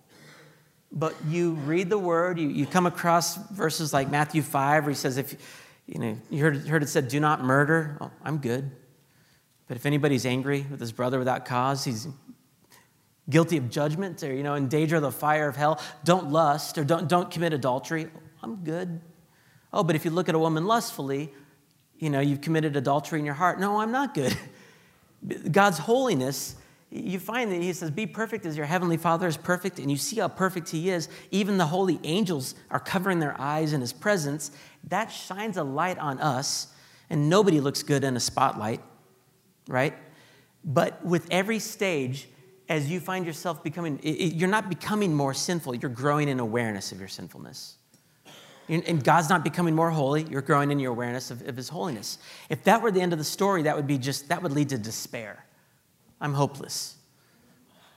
But 0.92 1.16
you 1.28 1.52
read 1.52 1.90
the 1.90 2.00
word, 2.00 2.40
you, 2.40 2.50
you 2.50 2.66
come 2.66 2.86
across 2.86 3.36
verses 3.52 3.94
like 3.94 4.10
Matthew 4.10 4.42
5, 4.42 4.84
where 4.84 4.90
he 4.90 4.96
says, 4.96 5.18
if 5.18 5.36
you 5.86 6.00
know, 6.00 6.18
you 6.30 6.44
heard, 6.44 6.68
heard 6.68 6.84
it 6.84 6.90
said, 6.90 7.08
do 7.08 7.20
not 7.20 7.44
murder. 7.44 7.98
Oh, 8.02 8.12
I'm 8.24 8.38
good. 8.38 8.72
But 9.68 9.78
if 9.78 9.86
anybody's 9.86 10.26
angry 10.26 10.66
with 10.70 10.80
his 10.80 10.92
brother 10.92 11.20
without 11.20 11.46
cause, 11.46 11.84
he's 11.84 12.08
guilty 13.30 13.58
of 13.58 13.70
judgment 13.70 14.24
or, 14.24 14.34
you 14.34 14.44
know, 14.44 14.56
in 14.56 14.68
danger 14.68 14.96
of 14.96 15.04
the 15.04 15.12
fire 15.12 15.48
of 15.48 15.56
hell. 15.56 15.82
Don't 16.04 16.32
lust 16.32 16.78
or 16.78 16.84
don't, 16.84 17.08
don't 17.08 17.30
commit 17.30 17.54
adultery. 17.54 18.08
I'm 18.42 18.58
good. 18.58 19.02
Oh, 19.72 19.84
but 19.84 19.96
if 19.96 20.06
you 20.06 20.12
look 20.12 20.30
at 20.30 20.36
a 20.36 20.40
woman 20.40 20.66
lustfully, 20.66 21.32
you 21.98 22.10
know, 22.10 22.20
you've 22.20 22.42
committed 22.42 22.76
adultery 22.76 23.20
in 23.20 23.26
your 23.26 23.36
heart. 23.36 23.60
No, 23.60 23.80
I'm 23.80 23.92
not 23.92 24.14
good. 24.14 24.36
God's 25.52 25.78
holiness, 25.78 26.56
you 26.90 27.20
find 27.20 27.52
that 27.52 27.62
He 27.62 27.74
says, 27.74 27.92
Be 27.92 28.06
perfect 28.06 28.46
as 28.46 28.58
your 28.58 28.66
heavenly 28.66 28.98
Father 28.98 29.28
is 29.28 29.38
perfect, 29.38 29.80
and 29.80 29.92
you 29.92 29.98
see 29.98 30.20
how 30.20 30.28
perfect 30.28 30.70
He 30.70 30.90
is. 30.90 31.10
Even 31.32 31.58
the 31.58 31.68
holy 31.68 32.00
angels 32.04 32.56
are 32.72 32.80
covering 32.80 33.20
their 33.20 33.40
eyes 33.40 33.74
in 33.74 33.82
His 33.82 33.94
presence. 33.94 34.52
That 34.86 35.08
shines 35.08 35.58
a 35.58 35.64
light 35.64 35.98
on 35.98 36.20
us, 36.20 36.68
and 37.10 37.30
nobody 37.30 37.60
looks 37.60 37.84
good 37.84 38.04
in 38.04 38.16
a 38.16 38.20
spotlight, 38.20 38.82
right? 39.68 39.96
But 40.64 41.04
with 41.06 41.28
every 41.32 41.60
stage, 41.60 42.28
as 42.70 42.90
you 42.90 43.00
find 43.00 43.26
yourself 43.26 43.64
becoming, 43.64 44.00
you're 44.04 44.50
not 44.50 44.70
becoming 44.70 45.14
more 45.14 45.34
sinful, 45.34 45.76
you're 45.76 45.90
growing 45.90 46.30
in 46.30 46.40
awareness 46.40 46.92
of 46.92 47.00
your 47.00 47.08
sinfulness. 47.08 47.79
And 48.70 49.04
God's 49.04 49.30
not 49.30 49.44
becoming 49.44 49.74
more 49.74 49.90
holy, 49.90 50.24
you're 50.30 50.44
growing 50.44 50.70
in 50.70 50.80
your 50.80 50.92
awareness 50.92 51.32
of, 51.32 51.48
of 51.48 51.58
His 51.58 51.70
holiness. 51.70 52.20
If 52.50 52.64
that 52.66 52.84
were 52.84 52.92
the 52.92 53.02
end 53.02 53.14
of 53.14 53.20
the 53.20 53.26
story, 53.26 53.64
that 53.64 53.76
would 53.76 53.88
be 53.88 53.98
just, 53.98 54.30
that 54.30 54.44
would 54.44 54.52
lead 54.52 54.70
to 54.70 54.78
despair. 54.78 55.44
I'm 56.22 56.36
hopeless. 56.36 56.96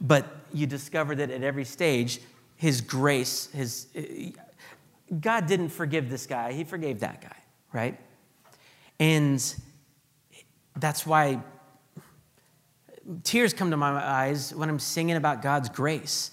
But 0.00 0.26
you 0.52 0.66
discover 0.66 1.14
that 1.14 1.30
at 1.30 1.42
every 1.42 1.66
stage, 1.66 2.20
His 2.56 2.80
grace, 2.80 3.50
His, 3.52 3.86
God 5.20 5.46
didn't 5.46 5.68
forgive 5.68 6.08
this 6.08 6.26
guy, 6.26 6.52
He 6.52 6.64
forgave 6.64 7.00
that 7.00 7.20
guy, 7.20 7.36
right? 7.74 8.00
And 8.98 9.54
that's 10.76 11.06
why 11.06 11.42
tears 13.24 13.52
come 13.52 13.70
to 13.70 13.76
my 13.76 13.90
eyes 13.90 14.54
when 14.54 14.70
I'm 14.70 14.78
singing 14.78 15.16
about 15.16 15.42
God's 15.42 15.68
grace. 15.68 16.30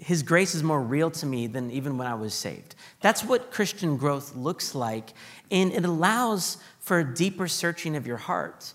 His 0.00 0.22
grace 0.22 0.54
is 0.54 0.62
more 0.62 0.82
real 0.82 1.10
to 1.12 1.26
me 1.26 1.46
than 1.46 1.70
even 1.70 1.98
when 1.98 2.06
I 2.06 2.14
was 2.14 2.34
saved. 2.34 2.74
That's 3.00 3.22
what 3.22 3.50
Christian 3.50 3.96
growth 3.96 4.34
looks 4.34 4.74
like, 4.74 5.12
and 5.50 5.72
it 5.72 5.84
allows 5.84 6.56
for 6.78 6.98
a 6.98 7.14
deeper 7.14 7.46
searching 7.46 7.96
of 7.96 8.06
your 8.06 8.16
heart, 8.16 8.72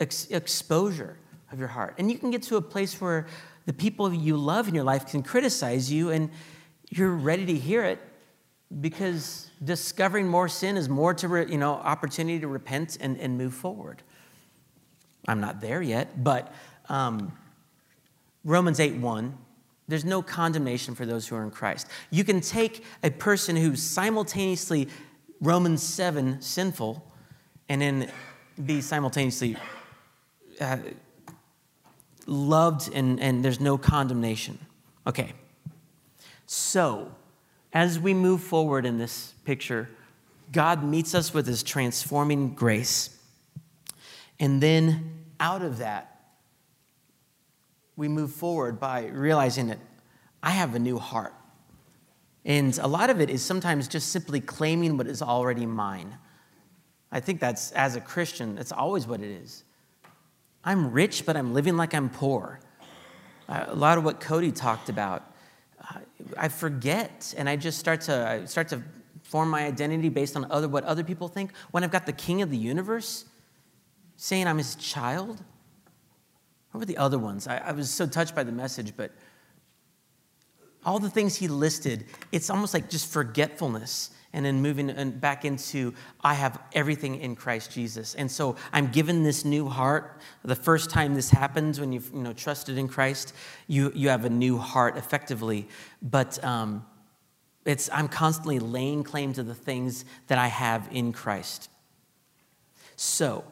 ex- 0.00 0.30
exposure 0.30 1.18
of 1.52 1.58
your 1.58 1.68
heart. 1.68 1.94
And 1.98 2.10
you 2.10 2.18
can 2.18 2.30
get 2.30 2.42
to 2.44 2.56
a 2.56 2.62
place 2.62 3.00
where 3.00 3.26
the 3.66 3.72
people 3.72 4.12
you 4.14 4.36
love 4.36 4.68
in 4.68 4.74
your 4.74 4.84
life 4.84 5.06
can 5.06 5.22
criticize 5.22 5.92
you, 5.92 6.10
and 6.10 6.30
you're 6.90 7.14
ready 7.14 7.44
to 7.46 7.54
hear 7.54 7.84
it 7.84 8.00
because 8.80 9.50
discovering 9.62 10.28
more 10.28 10.48
sin 10.48 10.76
is 10.76 10.88
more 10.88 11.14
to 11.14 11.28
re- 11.28 11.46
you 11.50 11.58
know 11.58 11.74
opportunity 11.74 12.38
to 12.40 12.48
repent 12.48 12.98
and, 13.00 13.18
and 13.18 13.38
move 13.38 13.54
forward 13.54 14.02
I'm 15.28 15.40
not 15.40 15.60
there 15.60 15.82
yet, 15.82 16.22
but 16.22 16.52
um, 16.88 17.32
Romans 18.44 18.78
8 18.78 18.94
1, 18.96 19.38
there's 19.88 20.04
no 20.04 20.22
condemnation 20.22 20.94
for 20.94 21.06
those 21.06 21.28
who 21.28 21.36
are 21.36 21.42
in 21.42 21.50
Christ. 21.50 21.86
You 22.10 22.24
can 22.24 22.40
take 22.40 22.84
a 23.02 23.10
person 23.10 23.56
who's 23.56 23.82
simultaneously 23.82 24.88
Romans 25.40 25.82
7 25.82 26.40
sinful 26.40 27.04
and 27.68 27.80
then 27.80 28.10
be 28.64 28.80
simultaneously 28.80 29.56
uh, 30.60 30.78
loved 32.26 32.92
and, 32.92 33.20
and 33.20 33.44
there's 33.44 33.60
no 33.60 33.78
condemnation. 33.78 34.58
Okay. 35.06 35.32
So, 36.46 37.12
as 37.72 37.98
we 37.98 38.14
move 38.14 38.40
forward 38.40 38.86
in 38.86 38.98
this 38.98 39.34
picture, 39.44 39.88
God 40.52 40.82
meets 40.82 41.14
us 41.14 41.34
with 41.34 41.46
his 41.46 41.62
transforming 41.62 42.54
grace. 42.54 43.16
And 44.38 44.62
then 44.62 45.24
out 45.40 45.62
of 45.62 45.78
that, 45.78 46.15
we 47.96 48.08
move 48.08 48.32
forward 48.32 48.78
by 48.78 49.06
realizing 49.06 49.68
that 49.68 49.78
I 50.42 50.50
have 50.50 50.74
a 50.74 50.78
new 50.78 50.98
heart. 50.98 51.34
And 52.44 52.78
a 52.78 52.86
lot 52.86 53.10
of 53.10 53.20
it 53.20 53.30
is 53.30 53.42
sometimes 53.42 53.88
just 53.88 54.10
simply 54.10 54.40
claiming 54.40 54.96
what 54.96 55.06
is 55.06 55.22
already 55.22 55.66
mine. 55.66 56.16
I 57.10 57.20
think 57.20 57.40
that's, 57.40 57.72
as 57.72 57.96
a 57.96 58.00
Christian, 58.00 58.54
that's 58.54 58.72
always 58.72 59.06
what 59.06 59.20
it 59.20 59.30
is. 59.30 59.64
I'm 60.62 60.92
rich, 60.92 61.24
but 61.24 61.36
I'm 61.36 61.54
living 61.54 61.76
like 61.76 61.94
I'm 61.94 62.10
poor. 62.10 62.60
A 63.48 63.74
lot 63.74 63.98
of 63.98 64.04
what 64.04 64.20
Cody 64.20 64.50
talked 64.52 64.88
about, 64.88 65.24
uh, 65.80 66.00
I 66.36 66.48
forget, 66.48 67.32
and 67.36 67.48
I 67.48 67.54
just 67.56 67.78
start 67.78 68.00
to 68.02 68.28
I 68.28 68.44
start 68.46 68.68
to 68.68 68.82
form 69.22 69.50
my 69.50 69.64
identity 69.64 70.08
based 70.08 70.36
on 70.36 70.46
other, 70.50 70.68
what 70.68 70.84
other 70.84 71.04
people 71.04 71.28
think 71.28 71.52
when 71.70 71.84
I've 71.84 71.90
got 71.90 72.06
the 72.06 72.12
king 72.12 72.42
of 72.42 72.50
the 72.50 72.56
universe 72.56 73.24
saying 74.16 74.48
I'm 74.48 74.58
his 74.58 74.74
child? 74.74 75.42
What 76.76 76.80
were 76.80 76.84
the 76.92 76.98
other 76.98 77.18
ones? 77.18 77.48
I, 77.48 77.56
I 77.56 77.72
was 77.72 77.88
so 77.88 78.06
touched 78.06 78.34
by 78.34 78.44
the 78.44 78.52
message, 78.52 78.92
but 78.98 79.10
all 80.84 80.98
the 80.98 81.08
things 81.08 81.34
he 81.34 81.48
listed, 81.48 82.04
it's 82.32 82.50
almost 82.50 82.74
like 82.74 82.90
just 82.90 83.10
forgetfulness 83.10 84.10
and 84.34 84.44
then 84.44 84.60
moving 84.60 85.12
back 85.12 85.46
into 85.46 85.94
I 86.20 86.34
have 86.34 86.60
everything 86.74 87.18
in 87.18 87.34
Christ 87.34 87.72
Jesus. 87.72 88.14
And 88.14 88.30
so 88.30 88.56
I'm 88.74 88.88
given 88.88 89.22
this 89.22 89.42
new 89.42 89.70
heart. 89.70 90.20
The 90.44 90.54
first 90.54 90.90
time 90.90 91.14
this 91.14 91.30
happens 91.30 91.80
when 91.80 91.92
you've 91.92 92.12
you 92.12 92.20
know, 92.20 92.34
trusted 92.34 92.76
in 92.76 92.88
Christ, 92.88 93.32
you, 93.68 93.90
you 93.94 94.10
have 94.10 94.26
a 94.26 94.30
new 94.30 94.58
heart 94.58 94.98
effectively. 94.98 95.68
But 96.02 96.44
um, 96.44 96.84
it's, 97.64 97.88
I'm 97.90 98.08
constantly 98.08 98.58
laying 98.58 99.02
claim 99.02 99.32
to 99.32 99.42
the 99.42 99.54
things 99.54 100.04
that 100.26 100.36
I 100.36 100.48
have 100.48 100.90
in 100.92 101.14
Christ. 101.14 101.70
So, 102.96 103.44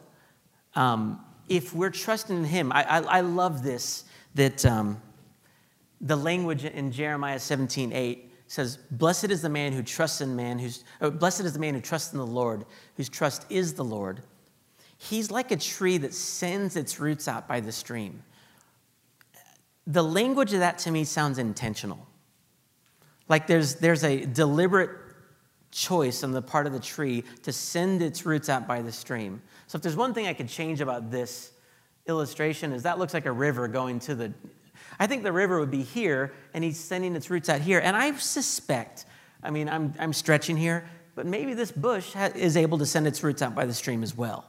um, 0.75 1.24
if 1.49 1.73
we're 1.73 1.89
trusting 1.89 2.37
in 2.37 2.43
Him, 2.43 2.71
I, 2.71 2.83
I, 2.83 2.99
I 2.99 3.21
love 3.21 3.63
this 3.63 4.05
that 4.35 4.65
um, 4.65 5.01
the 6.01 6.15
language 6.15 6.65
in 6.65 6.91
Jeremiah 6.91 7.39
17 7.39 7.93
8 7.93 8.31
says, 8.47 8.77
Blessed 8.91 9.31
is 9.31 9.41
the 9.41 9.49
man 9.49 9.73
who 9.73 9.81
trusts 9.81 10.21
in 10.21 10.35
man, 10.35 10.59
who's, 10.59 10.83
blessed 10.99 11.41
is 11.41 11.53
the 11.53 11.59
man 11.59 11.73
who 11.73 11.81
trusts 11.81 12.13
in 12.13 12.19
the 12.19 12.25
Lord, 12.25 12.65
whose 12.95 13.09
trust 13.09 13.45
is 13.49 13.73
the 13.73 13.83
Lord. 13.83 14.21
He's 14.97 15.31
like 15.31 15.51
a 15.51 15.57
tree 15.57 15.97
that 15.97 16.13
sends 16.13 16.75
its 16.75 16.99
roots 16.99 17.27
out 17.27 17.47
by 17.47 17.59
the 17.59 17.71
stream. 17.71 18.23
The 19.87 20.03
language 20.03 20.53
of 20.53 20.59
that 20.59 20.79
to 20.79 20.91
me 20.91 21.03
sounds 21.03 21.37
intentional. 21.37 22.07
Like 23.27 23.47
there's, 23.47 23.75
there's 23.75 24.03
a 24.03 24.25
deliberate 24.25 24.91
choice 25.71 26.23
on 26.23 26.31
the 26.31 26.41
part 26.41 26.67
of 26.67 26.73
the 26.73 26.79
tree 26.79 27.23
to 27.43 27.51
send 27.51 28.01
its 28.01 28.25
roots 28.25 28.49
out 28.49 28.67
by 28.67 28.81
the 28.81 28.91
stream. 28.91 29.41
So 29.67 29.77
if 29.77 29.81
there's 29.81 29.95
one 29.95 30.13
thing 30.13 30.27
I 30.27 30.33
could 30.33 30.49
change 30.49 30.81
about 30.81 31.11
this 31.11 31.51
illustration 32.07 32.71
is 32.71 32.83
that 32.83 32.99
looks 32.99 33.13
like 33.13 33.25
a 33.25 33.31
river 33.31 33.67
going 33.67 33.99
to 33.99 34.15
the 34.15 34.33
I 34.99 35.07
think 35.07 35.23
the 35.23 35.31
river 35.31 35.59
would 35.59 35.71
be 35.71 35.83
here 35.83 36.33
and 36.53 36.63
he's 36.63 36.79
sending 36.79 37.15
its 37.15 37.29
roots 37.29 37.49
out 37.49 37.61
here. 37.61 37.79
And 37.79 37.95
I 37.95 38.13
suspect, 38.13 39.05
I 39.43 39.49
mean, 39.49 39.69
I'm, 39.69 39.93
I'm 39.99 40.13
stretching 40.13 40.57
here, 40.57 40.87
but 41.15 41.25
maybe 41.25 41.53
this 41.53 41.71
bush 41.71 42.13
ha- 42.13 42.31
is 42.35 42.57
able 42.57 42.77
to 42.77 42.85
send 42.85 43.07
its 43.07 43.23
roots 43.23 43.41
out 43.41 43.55
by 43.55 43.65
the 43.65 43.73
stream 43.73 44.03
as 44.03 44.15
well. 44.15 44.45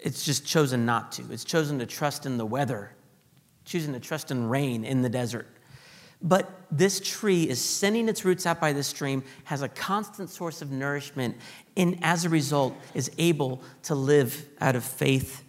It's 0.00 0.24
just 0.24 0.46
chosen 0.46 0.86
not 0.86 1.12
to. 1.12 1.24
It's 1.30 1.44
chosen 1.44 1.78
to 1.78 1.86
trust 1.86 2.26
in 2.26 2.36
the 2.36 2.46
weather, 2.46 2.92
choosing 3.64 3.92
to 3.94 4.00
trust 4.00 4.30
in 4.30 4.48
rain 4.48 4.84
in 4.84 5.02
the 5.02 5.08
desert. 5.08 5.48
But 6.20 6.50
this 6.70 7.00
tree 7.00 7.48
is 7.48 7.64
sending 7.64 8.08
its 8.08 8.24
roots 8.24 8.44
out 8.44 8.60
by 8.60 8.72
the 8.72 8.82
stream, 8.82 9.22
has 9.44 9.62
a 9.62 9.68
constant 9.68 10.30
source 10.30 10.62
of 10.62 10.70
nourishment, 10.70 11.36
and 11.76 11.98
as 12.02 12.24
a 12.24 12.28
result 12.28 12.74
is 12.94 13.10
able 13.18 13.62
to 13.84 13.94
live 13.94 14.48
out 14.60 14.74
of 14.74 14.84
faith 14.84 15.44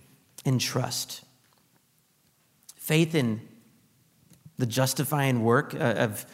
and 0.45 0.61
trust. 0.61 1.23
Faith 2.75 3.15
in 3.15 3.41
the 4.57 4.65
justifying 4.65 5.43
work 5.43 5.73
uh, 5.73 5.77
of, 5.77 6.25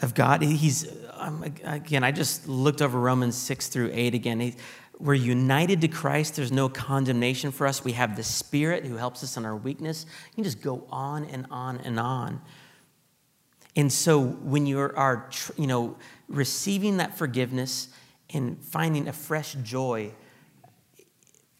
of 0.00 0.14
God. 0.14 0.40
He's, 0.42 0.88
um, 1.12 1.42
again, 1.64 2.02
I 2.04 2.12
just 2.12 2.48
looked 2.48 2.80
over 2.80 2.98
Romans 2.98 3.36
6 3.36 3.68
through 3.68 3.90
8 3.92 4.14
again. 4.14 4.40
He, 4.40 4.54
we're 4.98 5.14
united 5.14 5.80
to 5.82 5.88
Christ. 5.88 6.36
There's 6.36 6.52
no 6.52 6.68
condemnation 6.68 7.50
for 7.50 7.66
us. 7.66 7.84
We 7.84 7.92
have 7.92 8.16
the 8.16 8.22
Spirit 8.22 8.86
who 8.86 8.96
helps 8.96 9.22
us 9.24 9.36
in 9.36 9.44
our 9.44 9.56
weakness. 9.56 10.06
You 10.30 10.34
can 10.36 10.44
just 10.44 10.62
go 10.62 10.86
on 10.90 11.24
and 11.26 11.46
on 11.50 11.78
and 11.78 11.98
on. 11.98 12.40
And 13.76 13.92
so 13.92 14.20
when 14.20 14.66
you 14.66 14.78
are, 14.78 15.30
you 15.56 15.66
know, 15.66 15.96
receiving 16.28 16.98
that 16.98 17.18
forgiveness 17.18 17.88
and 18.32 18.62
finding 18.62 19.08
a 19.08 19.12
fresh 19.12 19.54
joy, 19.62 20.12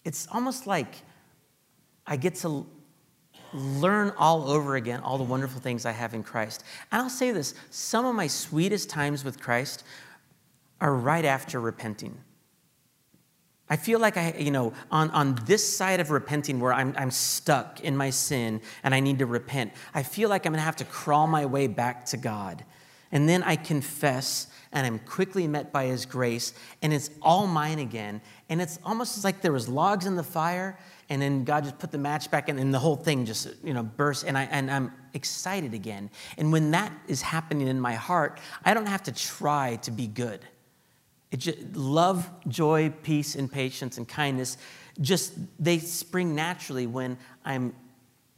it's 0.05 0.29
almost 0.31 0.67
like 0.67 0.97
I 2.07 2.17
get 2.17 2.37
to 2.37 2.67
learn 3.53 4.13
all 4.19 4.51
over 4.51 4.77
again 4.77 5.01
all 5.01 5.17
the 5.17 5.25
wonderful 5.25 5.61
things 5.61 5.87
I 5.87 5.93
have 5.93 6.15
in 6.15 6.23
Christ. 6.23 6.65
And 6.91 7.03
I'll 7.03 7.11
say 7.11 7.31
this 7.31 7.55
some 7.71 8.05
of 8.05 8.15
my 8.15 8.27
sweetest 8.27 8.91
times 8.91 9.25
with 9.25 9.41
Christ 9.41 9.85
are 10.81 10.95
right 10.95 11.25
after 11.25 11.61
repenting. 11.61 12.19
I 13.69 13.77
feel 13.77 13.99
like 13.99 14.17
I, 14.19 14.35
you 14.39 14.51
know, 14.51 14.75
on, 14.91 15.11
on 15.11 15.37
this 15.47 15.77
side 15.77 15.99
of 15.99 16.11
repenting 16.11 16.61
where 16.61 16.73
I'm, 16.73 16.95
I'm 16.99 17.11
stuck 17.11 17.81
in 17.81 17.97
my 17.97 18.11
sin 18.11 18.61
and 18.83 18.95
I 18.95 19.01
need 19.01 19.21
to 19.21 19.27
repent, 19.27 19.73
I 19.95 20.03
feel 20.03 20.29
like 20.29 20.45
I'm 20.45 20.53
going 20.53 20.61
to 20.61 20.65
have 20.65 20.77
to 20.77 20.85
crawl 20.85 21.27
my 21.27 21.47
way 21.47 21.67
back 21.67 22.05
to 22.07 22.19
God. 22.19 22.65
And 23.11 23.29
then 23.29 23.43
I 23.43 23.57
confess 23.57 24.49
and 24.73 24.87
I'm 24.87 24.99
quickly 24.99 25.47
met 25.47 25.73
by 25.73 25.87
His 25.87 26.05
grace 26.05 26.53
and 26.83 26.93
it's 26.93 27.09
all 27.23 27.47
mine 27.47 27.79
again. 27.79 28.21
And 28.51 28.61
it's 28.61 28.79
almost 28.85 29.25
like 29.25 29.41
there 29.41 29.53
was 29.53 29.69
logs 29.69 30.05
in 30.05 30.17
the 30.17 30.23
fire 30.23 30.79
and 31.09 31.23
then 31.23 31.45
God 31.45 31.65
just 31.65 31.79
put 31.79 31.91
the 31.91 31.99
match 31.99 32.31
back 32.31 32.49
in 32.49 32.59
and 32.59 32.75
the 32.75 32.79
whole 32.79 32.97
thing 32.97 33.25
just, 33.25 33.49
you 33.63 33.73
know, 33.73 33.83
burst 33.83 34.25
and, 34.27 34.37
I, 34.37 34.45
and 34.45 34.71
I'm 34.71 34.93
excited 35.15 35.73
again. 35.73 36.11
And 36.37 36.53
when 36.53 36.73
that 36.73 36.93
is 37.07 37.23
happening 37.23 37.69
in 37.69 37.81
my 37.81 37.95
heart, 37.95 38.41
I 38.65 38.75
don't 38.75 38.89
have 38.89 39.05
to 39.05 39.13
try 39.13 39.77
to 39.83 39.91
be 39.91 40.07
good. 40.07 40.45
Just, 41.37 41.75
love, 41.75 42.31
joy, 42.49 42.91
peace, 43.03 43.35
and 43.35 43.51
patience 43.51 43.99
and 43.99 44.07
kindness 44.07 44.57
just 45.01 45.35
they 45.59 45.79
spring 45.79 46.35
naturally 46.35 46.87
when 46.87 47.19
I'm 47.45 47.75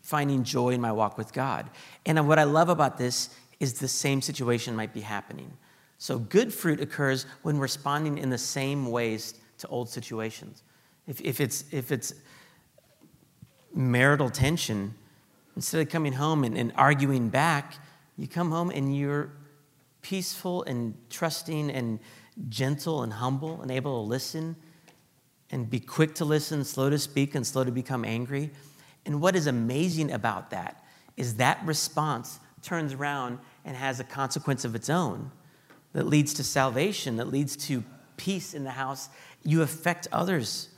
finding 0.03 0.45
joy 0.45 0.71
in 0.71 0.81
my 0.81 0.93
walk 0.93 1.19
with 1.19 1.33
God. 1.33 1.69
And 2.05 2.27
what 2.29 2.39
I 2.39 2.45
love 2.45 2.69
about 2.69 2.97
this 2.97 3.31
is 3.59 3.75
the 3.75 3.89
same 3.89 4.23
situation 4.23 4.77
might 4.77 4.95
be 4.95 5.01
happening. 5.01 5.53
So 5.99 6.19
good 6.19 6.53
fruit 6.53 6.81
occurs 6.81 7.27
when 7.43 7.59
responding 7.59 8.19
in 8.19 8.31
the 8.31 8.39
same 8.39 8.87
ways 8.91 9.35
to 9.59 9.69
old 9.69 9.89
situations. 9.89 10.63
If, 11.07 11.21
if, 11.21 11.41
it's, 11.41 11.65
if 11.73 11.91
it's 11.91 12.15
marital 13.75 14.31
tension, 14.31 14.95
instead 15.57 15.81
of 15.81 15.89
coming 15.89 16.13
home 16.13 16.45
and, 16.45 16.57
and 16.57 16.73
arguing 16.77 17.29
back, 17.29 17.75
you 18.17 18.29
come 18.29 18.51
home 18.51 18.71
and 18.71 18.97
you're 18.97 19.31
peaceful 20.03 20.63
and 20.65 20.95
trusting 21.11 21.71
and 21.71 21.99
gentle 22.49 23.03
and 23.03 23.15
humble 23.15 23.61
and 23.63 23.71
able 23.71 24.03
to 24.03 24.09
listen 24.09 24.57
and 25.51 25.71
be 25.71 25.81
quick 25.81 26.15
to 26.17 26.25
listen, 26.25 26.65
slow 26.65 26.91
to 26.91 26.99
speak, 26.99 27.35
and 27.35 27.47
slow 27.47 27.65
to 27.65 27.71
become 27.71 28.05
angry. 28.05 28.51
And 29.05 29.21
what 29.21 29.37
is 29.37 29.47
amazing 29.47 30.11
about 30.11 30.51
that 30.51 30.85
is 31.17 31.37
that 31.37 31.65
response 31.65 32.41
turns 32.63 32.93
around 32.93 33.39
and 33.65 33.77
has 33.77 34.01
a 34.01 34.05
consequence 34.05 34.65
of 34.65 34.75
its 34.75 34.91
own 34.91 35.31
that 35.93 36.07
leads 36.07 36.35
to 36.35 36.45
salvation, 36.45 37.17
that 37.17 37.29
leads 37.29 37.57
to 37.57 37.83
peace 38.17 38.55
in 38.55 38.65
the 38.65 38.71
house. 38.71 39.09
You 39.45 39.63
affect 39.63 40.09
others. 40.13 40.69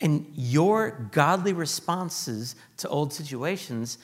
And 0.00 0.26
your 0.34 1.08
godly 1.12 1.52
responses 1.52 2.56
to 2.78 2.88
old 2.88 3.12
situations 3.12 3.98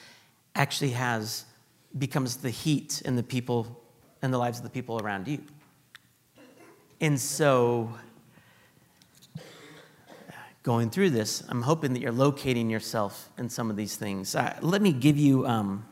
actually 0.55 0.91
has 0.91 1.45
becomes 1.97 2.37
the 2.37 2.49
heat 2.49 3.01
in 3.05 3.15
the 3.15 3.23
people 3.23 3.81
and 4.21 4.33
the 4.33 4.37
lives 4.37 4.57
of 4.57 4.63
the 4.63 4.69
people 4.69 4.99
around 5.01 5.27
you. 5.27 5.39
And 7.01 7.19
so, 7.19 7.91
going 10.63 10.89
through 10.89 11.09
this, 11.09 11.43
I'm 11.49 11.61
hoping 11.61 11.93
that 11.93 12.01
you're 12.01 12.11
locating 12.11 12.69
yourself 12.69 13.29
in 13.37 13.49
some 13.49 13.69
of 13.69 13.75
these 13.75 13.95
things. 13.97 14.35
Uh, 14.35 14.57
let 14.61 14.81
me 14.81 14.93
give 14.93 15.17
you 15.17 15.45
um, 15.45 15.85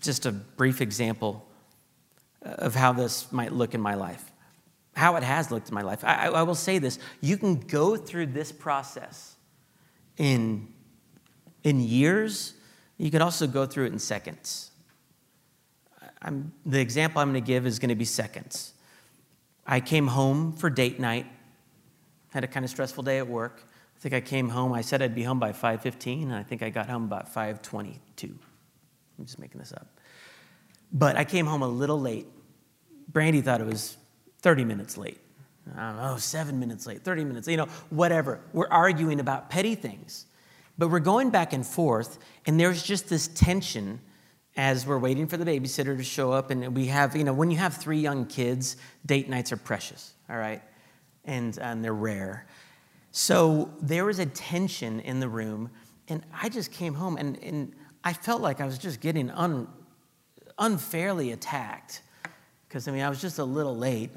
just 0.00 0.24
a 0.24 0.32
brief 0.32 0.80
example 0.80 1.46
of 2.42 2.74
how 2.74 2.92
this 2.92 3.30
might 3.30 3.52
look 3.52 3.74
in 3.74 3.80
my 3.80 3.94
life, 3.94 4.32
how 4.96 5.16
it 5.16 5.22
has 5.22 5.50
looked 5.50 5.68
in 5.68 5.74
my 5.74 5.82
life. 5.82 6.02
I, 6.04 6.28
I 6.28 6.42
will 6.42 6.54
say 6.54 6.78
this 6.78 6.98
you 7.20 7.36
can 7.36 7.56
go 7.56 7.96
through 7.96 8.26
this 8.26 8.50
process 8.50 9.36
in, 10.16 10.68
in 11.64 11.80
years, 11.80 12.54
you 12.98 13.10
can 13.10 13.22
also 13.22 13.46
go 13.46 13.66
through 13.66 13.86
it 13.86 13.92
in 13.92 13.98
seconds. 13.98 14.70
I'm, 16.20 16.52
the 16.64 16.80
example 16.80 17.20
I'm 17.20 17.32
going 17.32 17.42
to 17.42 17.46
give 17.46 17.66
is 17.66 17.78
going 17.78 17.88
to 17.88 17.94
be 17.94 18.04
seconds. 18.04 18.72
I 19.66 19.80
came 19.80 20.08
home 20.08 20.52
for 20.52 20.70
date 20.70 20.98
night. 20.98 21.26
Had 22.30 22.44
a 22.44 22.46
kind 22.46 22.64
of 22.64 22.70
stressful 22.70 23.02
day 23.02 23.18
at 23.18 23.28
work. 23.28 23.68
I 23.96 24.00
think 24.00 24.14
I 24.14 24.20
came 24.20 24.48
home. 24.48 24.72
I 24.72 24.80
said 24.80 25.02
I'd 25.02 25.14
be 25.14 25.22
home 25.22 25.38
by 25.38 25.52
5:15, 25.52 26.24
and 26.24 26.34
I 26.34 26.42
think 26.42 26.62
I 26.62 26.70
got 26.70 26.88
home 26.88 27.04
about 27.04 27.32
5:22. 27.32 28.38
I'm 29.18 29.24
just 29.24 29.38
making 29.38 29.58
this 29.60 29.72
up. 29.72 29.86
But 30.92 31.16
I 31.16 31.24
came 31.24 31.46
home 31.46 31.62
a 31.62 31.68
little 31.68 32.00
late. 32.00 32.26
Brandy 33.08 33.40
thought 33.40 33.60
it 33.60 33.66
was 33.66 33.96
30 34.40 34.64
minutes 34.64 34.98
late. 34.98 35.20
I 35.76 35.88
don't 35.88 35.96
know, 35.96 36.16
seven 36.16 36.58
minutes 36.58 36.86
late, 36.86 37.04
30 37.04 37.24
minutes, 37.24 37.46
you 37.46 37.56
know, 37.56 37.66
whatever. 37.90 38.40
We're 38.52 38.68
arguing 38.68 39.20
about 39.20 39.48
petty 39.48 39.76
things. 39.76 40.26
But 40.76 40.88
we're 40.88 41.00
going 41.00 41.30
back 41.30 41.52
and 41.52 41.64
forth, 41.64 42.18
and 42.46 42.58
there's 42.58 42.82
just 42.82 43.08
this 43.08 43.28
tension 43.28 44.00
as 44.56 44.86
we're 44.86 44.98
waiting 44.98 45.26
for 45.26 45.36
the 45.36 45.44
babysitter 45.44 45.96
to 45.96 46.04
show 46.04 46.32
up. 46.32 46.50
And 46.50 46.76
we 46.76 46.86
have, 46.86 47.16
you 47.16 47.24
know, 47.24 47.32
when 47.32 47.50
you 47.50 47.56
have 47.56 47.76
three 47.76 47.98
young 47.98 48.26
kids, 48.26 48.76
date 49.06 49.28
nights 49.28 49.52
are 49.52 49.56
precious, 49.56 50.12
all 50.28 50.36
right? 50.36 50.62
And, 51.24 51.58
uh, 51.58 51.62
and 51.62 51.84
they're 51.84 51.94
rare. 51.94 52.46
So 53.12 53.70
there 53.80 54.04
was 54.04 54.18
a 54.18 54.26
tension 54.26 55.00
in 55.00 55.20
the 55.20 55.28
room. 55.28 55.70
And 56.08 56.24
I 56.32 56.48
just 56.48 56.72
came 56.72 56.94
home 56.94 57.16
and, 57.16 57.42
and 57.42 57.72
I 58.04 58.12
felt 58.12 58.42
like 58.42 58.60
I 58.60 58.66
was 58.66 58.78
just 58.78 59.00
getting 59.00 59.30
un, 59.30 59.68
unfairly 60.58 61.32
attacked. 61.32 62.02
Because, 62.68 62.88
I 62.88 62.92
mean, 62.92 63.02
I 63.02 63.08
was 63.08 63.20
just 63.20 63.38
a 63.38 63.44
little 63.44 63.76
late. 63.76 64.10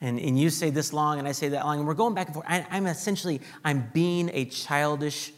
And, 0.00 0.20
and 0.20 0.38
you 0.38 0.50
say 0.50 0.70
this 0.70 0.92
long 0.92 1.18
and 1.18 1.26
I 1.26 1.32
say 1.32 1.48
that 1.48 1.64
long, 1.64 1.78
and 1.78 1.88
we're 1.88 1.94
going 1.94 2.14
back 2.14 2.26
and 2.26 2.34
forth. 2.34 2.46
I, 2.48 2.66
I'm 2.70 2.86
essentially, 2.86 3.40
I'm 3.64 3.90
being 3.94 4.30
a 4.32 4.44
childish 4.44 5.32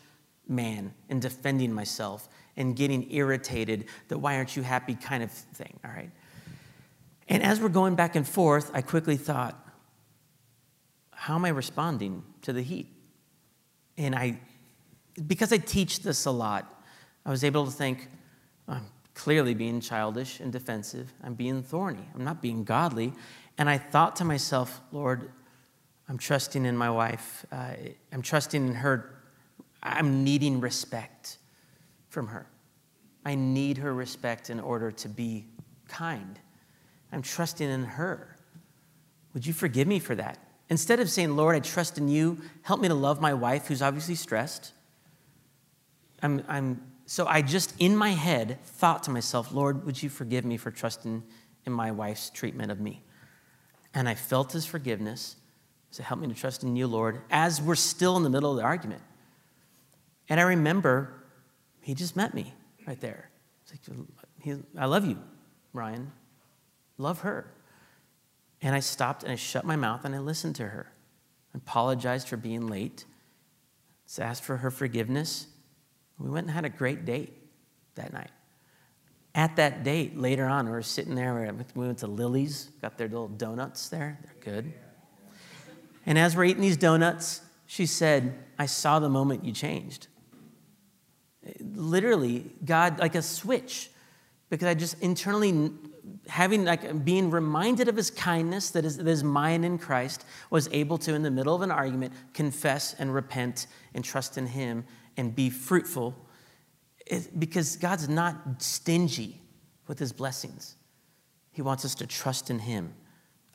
man 0.49 0.93
and 1.09 1.23
defending 1.23 1.73
myself 1.73 2.29
and 2.59 2.75
getting 2.75 3.11
irritated 3.13 3.87
that 4.09 4.19
why 4.19 4.37
aren't 4.37 4.57
you 4.57 4.63
happy 4.63 4.95
kind 4.95 5.23
of 5.23 5.31
thing, 5.31 5.79
all 5.85 5.93
right? 5.93 6.11
And 7.29 7.43
as 7.43 7.61
we're 7.61 7.69
going 7.69 7.95
back 7.95 8.17
and 8.17 8.29
forth, 8.29 8.71
I 8.75 8.83
quickly 8.83 9.17
thought, 9.17 9.57
how 11.13 11.37
am 11.37 11.45
I 11.45 11.51
responding 11.51 12.25
to 12.43 12.53
the 12.53 12.63
heat? 12.63 12.89
And 13.97 14.15
I, 14.15 14.41
because 15.27 15.53
I 15.53 15.59
teach 15.59 16.01
this 16.01 16.27
a 16.27 16.31
lot, 16.31 16.83
I 17.25 17.31
was 17.31 17.45
able 17.45 17.65
to 17.65 17.71
think, 17.71 18.09
I'm 18.67 18.87
clearly 19.15 19.55
being 19.55 19.81
childish 19.81 20.41
and 20.41 20.53
defensive. 20.53 21.13
I'm 21.23 21.35
being 21.35 21.63
thorny. 21.63 22.09
I'm 22.15 22.25
not 22.25 22.43
being 22.43 22.65
godly. 22.65 23.13
And 23.57 23.71
I 23.71 23.79
thought 23.79 24.17
to 24.17 24.25
myself, 24.25 24.81
Lord, 24.91 25.31
I'm 26.09 26.19
trusting 26.19 26.65
in 26.65 26.77
my 26.77 26.91
wife. 26.91 27.47
Uh, 27.53 27.73
I'm 28.13 28.23
trusting 28.23 28.67
in 28.67 28.75
her. 28.75 29.15
I'm 29.83 30.25
needing 30.25 30.61
respect 30.61 31.38
from 32.09 32.29
her. 32.29 32.47
I 33.25 33.35
need 33.35 33.79
her 33.79 33.93
respect 33.93 34.51
in 34.51 34.61
order 34.61 34.91
to 34.91 35.09
be 35.09 35.47
kind. 35.89 36.39
I'm 37.13 37.23
trusting 37.23 37.69
in 37.69 37.85
her. 37.85 38.37
Would 39.35 39.47
you 39.47 39.53
forgive 39.53 39.87
me 39.87 39.99
for 39.99 40.15
that? 40.15 40.39
Instead 40.71 41.01
of 41.01 41.09
saying, 41.11 41.37
Lord, 41.37 41.57
I 41.57 41.61
trust 41.61 41.99
in 41.99 42.09
you, 42.09 42.39
help 42.63 42.81
me 42.81 42.89
to 42.89 42.95
love 42.95 43.21
my 43.21 43.35
wife 43.35 43.67
who's 43.67 43.83
obviously 43.83 44.15
stressed. 44.15 44.73
I'm, 46.23 46.43
I'm, 46.49 46.83
so 47.07 47.27
I 47.27 47.43
just, 47.43 47.75
in 47.79 47.97
my 47.97 48.11
head, 48.11 48.59
thought 48.65 49.05
to 49.05 49.11
myself, 49.11 49.53
Lord, 49.53 49.87
would 49.87 50.03
you 50.03 50.11
forgive 50.11 50.45
me 50.45 50.57
for 50.57 50.71
trusting 50.71 51.23
in 51.65 51.73
my 51.73 51.91
wife's 51.91 52.29
treatment 52.31 52.71
of 52.71 52.81
me? 52.81 53.03
And 53.95 54.09
I 54.09 54.15
felt 54.15 54.53
his 54.53 54.67
forgiveness. 54.67 55.37
So 55.91 56.03
help 56.03 56.21
me 56.21 56.29
to 56.29 56.35
trust 56.35 56.63
in 56.63 56.77
you, 56.77 56.87
Lord, 56.87 57.23
as 57.31 57.63
we're 57.63 57.75
still 57.75 58.17
in 58.19 58.23
the 58.23 58.31
middle 58.31 58.51
of 58.51 58.59
the 58.59 58.63
argument. 58.63 59.03
And 60.29 60.39
I 60.39 60.43
remember 60.43 61.15
he 61.89 61.95
just 61.95 62.17
met 62.17 62.35
me 62.35 62.53
right 62.87 63.01
there. 63.01 63.31
Like, 63.71 64.59
I 64.77 64.85
love 64.85 65.07
you, 65.07 65.17
Ryan. 65.73 66.13
Love 66.99 67.21
her. 67.21 67.51
And 68.61 68.75
I 68.75 68.81
stopped 68.81 69.23
and 69.23 69.33
I 69.33 69.37
shut 69.37 69.65
my 69.65 69.75
mouth 69.75 70.05
and 70.05 70.15
I 70.15 70.19
listened 70.19 70.55
to 70.57 70.65
her. 70.65 70.93
I 71.55 71.57
apologized 71.57 72.29
for 72.29 72.37
being 72.37 72.67
late. 72.67 73.07
Just 74.07 74.21
asked 74.21 74.45
for 74.45 74.59
her 74.59 74.71
forgiveness. 74.71 75.47
We 76.19 76.29
went 76.29 76.49
and 76.49 76.55
had 76.55 76.67
a 76.67 76.69
great 76.69 77.07
date 77.07 77.33
that 77.95 78.13
night. 78.13 78.33
At 79.35 79.57
that 79.57 79.83
date, 79.83 80.15
later 80.15 80.45
on, 80.45 80.67
we 80.67 80.73
were 80.73 80.83
sitting 80.83 81.15
there. 81.15 81.55
We 81.75 81.87
went 81.87 82.01
to 82.01 82.07
Lily's, 82.07 82.69
got 82.83 82.99
their 82.99 83.09
little 83.09 83.29
donuts 83.29 83.89
there. 83.89 84.19
They're 84.25 84.55
good. 84.55 84.75
And 86.05 86.19
as 86.19 86.37
we're 86.37 86.45
eating 86.45 86.61
these 86.61 86.77
donuts, 86.77 87.41
she 87.65 87.87
said, 87.87 88.35
I 88.59 88.67
saw 88.67 88.99
the 88.99 89.09
moment 89.09 89.47
you 89.47 89.53
changed. 89.53 90.09
Literally, 91.61 92.51
God, 92.65 92.99
like 92.99 93.15
a 93.15 93.23
switch, 93.23 93.91
because 94.51 94.67
I 94.67 94.75
just 94.75 95.01
internally, 95.03 95.71
having, 96.27 96.65
like, 96.65 97.05
being 97.05 97.31
reminded 97.31 97.89
of 97.89 97.97
his 97.97 98.11
kindness 98.11 98.71
that 98.71 98.85
is, 98.85 98.97
that 98.97 99.07
is 99.07 99.23
mine 99.23 99.65
in 99.65 99.79
Christ, 99.79 100.25
was 100.51 100.69
able 100.73 100.99
to, 100.99 101.15
in 101.15 101.23
the 101.23 101.31
middle 101.31 101.55
of 101.55 101.63
an 101.63 101.71
argument, 101.71 102.13
confess 102.35 102.95
and 102.99 103.15
repent 103.15 103.67
and 103.95 104.05
trust 104.05 104.39
in 104.39 104.47
him 104.47 104.85
and 105.17 105.35
be 105.35 105.51
fruitful 105.51 106.15
because 107.39 107.77
God's 107.77 108.09
not 108.09 108.63
stingy 108.63 109.41
with 109.87 109.99
his 109.99 110.13
blessings. 110.13 110.77
He 111.51 111.63
wants 111.63 111.85
us 111.85 111.95
to 111.97 112.07
trust 112.07 112.51
in 112.51 112.59
him. 112.59 112.95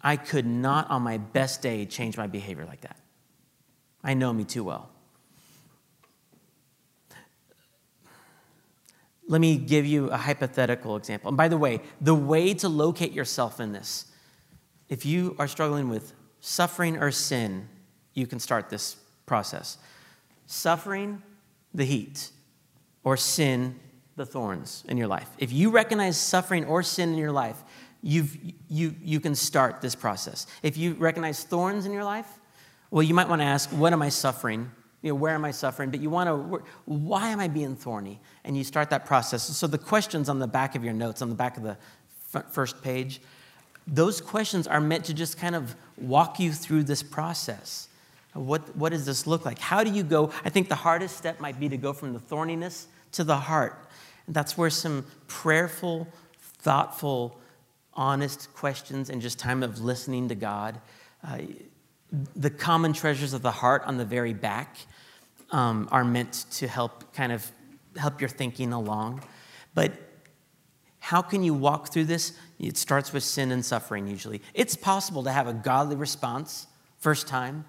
I 0.02 0.18
could 0.18 0.46
not, 0.46 0.90
on 0.90 1.04
my 1.04 1.18
best 1.18 1.62
day, 1.62 1.86
change 1.86 2.18
my 2.18 2.28
behavior 2.28 2.66
like 2.66 2.82
that. 2.82 3.00
I 4.04 4.14
know 4.16 4.34
me 4.34 4.44
too 4.44 4.64
well. 4.64 4.90
Let 9.28 9.42
me 9.42 9.58
give 9.58 9.86
you 9.86 10.10
a 10.10 10.18
hypothetical 10.18 10.96
example. 10.96 11.30
And 11.30 11.38
by 11.38 11.48
the 11.48 11.58
way, 11.58 11.82
the 12.02 12.16
way 12.16 12.54
to 12.56 12.70
locate 12.70 13.14
yourself 13.14 13.60
in 13.60 13.72
this, 13.72 14.06
if 14.90 15.06
you 15.06 15.36
are 15.40 15.48
struggling 15.48 15.90
with 15.90 16.14
suffering 16.40 16.98
or 16.98 17.12
sin, 17.12 17.70
you 18.14 18.28
can 18.28 18.40
start 18.40 18.70
this 18.70 18.98
process. 19.26 19.78
Suffering, 20.46 21.24
the 21.74 21.86
heat 21.86 22.30
or 23.04 23.18
sin 23.18 23.80
the 24.16 24.26
thorns 24.26 24.84
in 24.88 24.98
your 24.98 25.08
life. 25.08 25.30
If 25.38 25.52
you 25.52 25.72
recognize 25.72 26.18
suffering 26.18 26.66
or 26.66 26.84
sin 26.84 27.10
in 27.10 27.18
your 27.18 27.32
life, 27.32 27.64
you've, 28.02 28.38
you, 28.70 28.96
you 29.02 29.20
can 29.20 29.34
start 29.34 29.82
this 29.82 29.96
process. 29.96 30.46
If 30.62 30.78
you 30.78 30.94
recognize 30.94 31.44
thorns 31.44 31.86
in 31.86 31.92
your 31.92 32.04
life, 32.04 32.28
well, 32.92 33.02
you 33.02 33.14
might 33.16 33.28
want 33.28 33.42
to 33.42 33.46
ask, 33.46 33.70
what 33.72 33.92
am 33.94 34.02
I 34.02 34.10
suffering? 34.10 34.70
You 35.04 35.10
know, 35.10 35.16
where 35.16 35.36
am 35.36 35.46
I 35.46 35.52
suffering? 35.52 35.92
But 35.92 36.00
you 36.00 36.10
want 36.10 36.28
to, 36.28 36.64
why 36.86 37.30
am 37.30 37.40
I 37.40 37.50
being 37.50 37.76
thorny? 37.76 38.20
And 38.46 38.58
you 38.58 38.64
start 38.64 38.90
that 38.90 39.06
process. 39.06 39.44
So 39.44 39.68
the 39.68 39.78
questions 39.78 40.30
on 40.30 40.40
the 40.40 40.48
back 40.48 40.76
of 40.76 40.84
your 40.84 40.94
notes, 40.94 41.22
on 41.22 41.30
the 41.30 41.36
back 41.36 41.58
of 41.58 41.64
the 41.64 41.78
first 42.52 42.82
page, 42.82 43.22
those 43.86 44.22
questions 44.22 44.66
are 44.66 44.80
meant 44.80 45.06
to 45.06 45.14
just 45.14 45.38
kind 45.38 45.56
of 45.56 45.76
walk 45.98 46.40
you 46.40 46.54
through 46.54 46.84
this 46.84 47.04
process. 47.04 47.90
What, 48.34 48.76
what 48.78 48.94
does 48.94 49.06
this 49.06 49.28
look 49.28 49.46
like? 49.46 49.60
How 49.60 49.84
do 49.84 49.92
you 49.92 50.04
go? 50.04 50.32
I 50.46 50.50
think 50.50 50.70
the 50.70 50.76
hardest 50.76 51.18
step 51.18 51.40
might 51.42 51.60
be 51.60 51.68
to 51.70 51.78
go 51.78 51.92
from 51.92 52.14
the 52.14 52.20
thorniness 52.20 52.88
to 53.12 53.26
the 53.26 53.36
heart. 53.38 53.78
And 54.26 54.34
that's 54.34 54.58
where 54.58 54.70
some 54.70 55.06
prayerful, 55.28 56.08
thoughtful, 56.40 57.40
honest 57.94 58.54
questions 58.56 59.10
and 59.10 59.22
just 59.22 59.38
time 59.38 59.64
of 59.64 59.82
listening 59.82 60.30
to 60.30 60.36
God. 60.36 60.80
Uh, 61.24 61.40
the 62.36 62.50
common 62.50 62.94
treasures 62.94 63.34
of 63.34 63.42
the 63.42 63.52
heart 63.52 63.84
on 63.86 63.98
the 63.98 64.06
very 64.06 64.34
back 64.34 64.78
um, 65.54 65.88
are 65.92 66.04
meant 66.04 66.46
to 66.52 66.68
help 66.68 67.14
kind 67.14 67.32
of 67.32 67.50
help 67.96 68.20
your 68.20 68.30
thinking 68.30 68.74
along. 68.74 69.24
But 69.74 69.94
how 71.00 71.22
can 71.22 71.44
you 71.44 71.54
walk 71.54 71.94
through 71.94 72.06
this? 72.06 72.34
It 72.60 72.76
starts 72.76 73.14
with 73.14 73.24
sin 73.24 73.52
and 73.52 73.64
suffering 73.64 74.08
usually. 74.08 74.42
It's 74.54 74.76
possible 74.76 75.24
to 75.24 75.32
have 75.32 75.48
a 75.48 75.54
godly 75.54 75.96
response 75.96 76.68
first 76.98 77.28
time. 77.28 77.66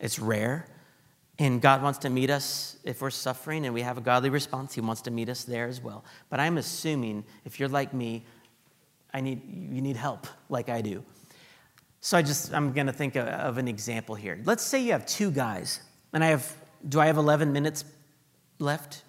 It's 0.00 0.18
rare. 0.18 0.66
And 1.40 1.60
God 1.60 1.82
wants 1.82 2.00
to 2.00 2.10
meet 2.10 2.30
us 2.30 2.76
if 2.82 3.00
we're 3.00 3.10
suffering 3.10 3.64
and 3.64 3.72
we 3.74 3.82
have 3.82 3.98
a 3.98 4.00
godly 4.00 4.30
response. 4.30 4.74
He 4.74 4.80
wants 4.80 5.02
to 5.02 5.10
meet 5.10 5.28
us 5.28 5.44
there 5.44 5.68
as 5.68 5.80
well. 5.80 6.04
But 6.30 6.40
I'm 6.40 6.58
assuming 6.58 7.24
if 7.44 7.60
you're 7.60 7.68
like 7.68 7.94
me, 7.94 8.24
I 9.12 9.20
need, 9.20 9.42
you 9.46 9.80
need 9.80 9.96
help 9.96 10.26
like 10.48 10.68
I 10.68 10.80
do. 10.80 11.04
So 12.00 12.16
I 12.16 12.22
just, 12.22 12.54
I'm 12.54 12.72
going 12.72 12.86
to 12.86 12.92
think 12.92 13.16
of, 13.16 13.26
of 13.26 13.58
an 13.58 13.68
example 13.68 14.14
here. 14.14 14.40
Let's 14.44 14.62
say 14.62 14.82
you 14.82 14.92
have 14.92 15.06
two 15.06 15.30
guys, 15.30 15.80
and 16.12 16.22
I 16.22 16.28
have, 16.28 16.54
do 16.86 17.00
I 17.00 17.06
have 17.06 17.16
11 17.16 17.52
minutes 17.52 17.84
left? 18.58 19.02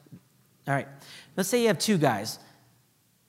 All 0.67 0.73
right. 0.73 0.87
Let's 1.35 1.49
say 1.49 1.61
you 1.61 1.67
have 1.67 1.79
two 1.79 1.97
guys. 1.97 2.39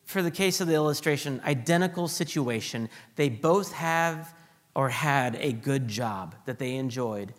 For 0.04 0.22
the 0.22 0.30
case 0.30 0.60
of 0.60 0.66
the 0.66 0.74
illustration, 0.74 1.40
identical 1.44 2.08
situation. 2.08 2.88
They 3.16 3.28
both 3.28 3.72
have 3.72 4.34
or 4.74 4.88
had 4.88 5.36
a 5.36 5.52
good 5.52 5.88
job 5.88 6.34
that 6.46 6.58
they 6.58 6.74
enjoyed 6.76 7.32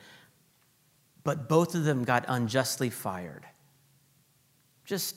but 1.24 1.48
both 1.48 1.76
of 1.76 1.84
them 1.84 2.04
got 2.04 2.26
unjustly 2.28 2.90
fired. 2.90 3.46
Just, 4.86 5.16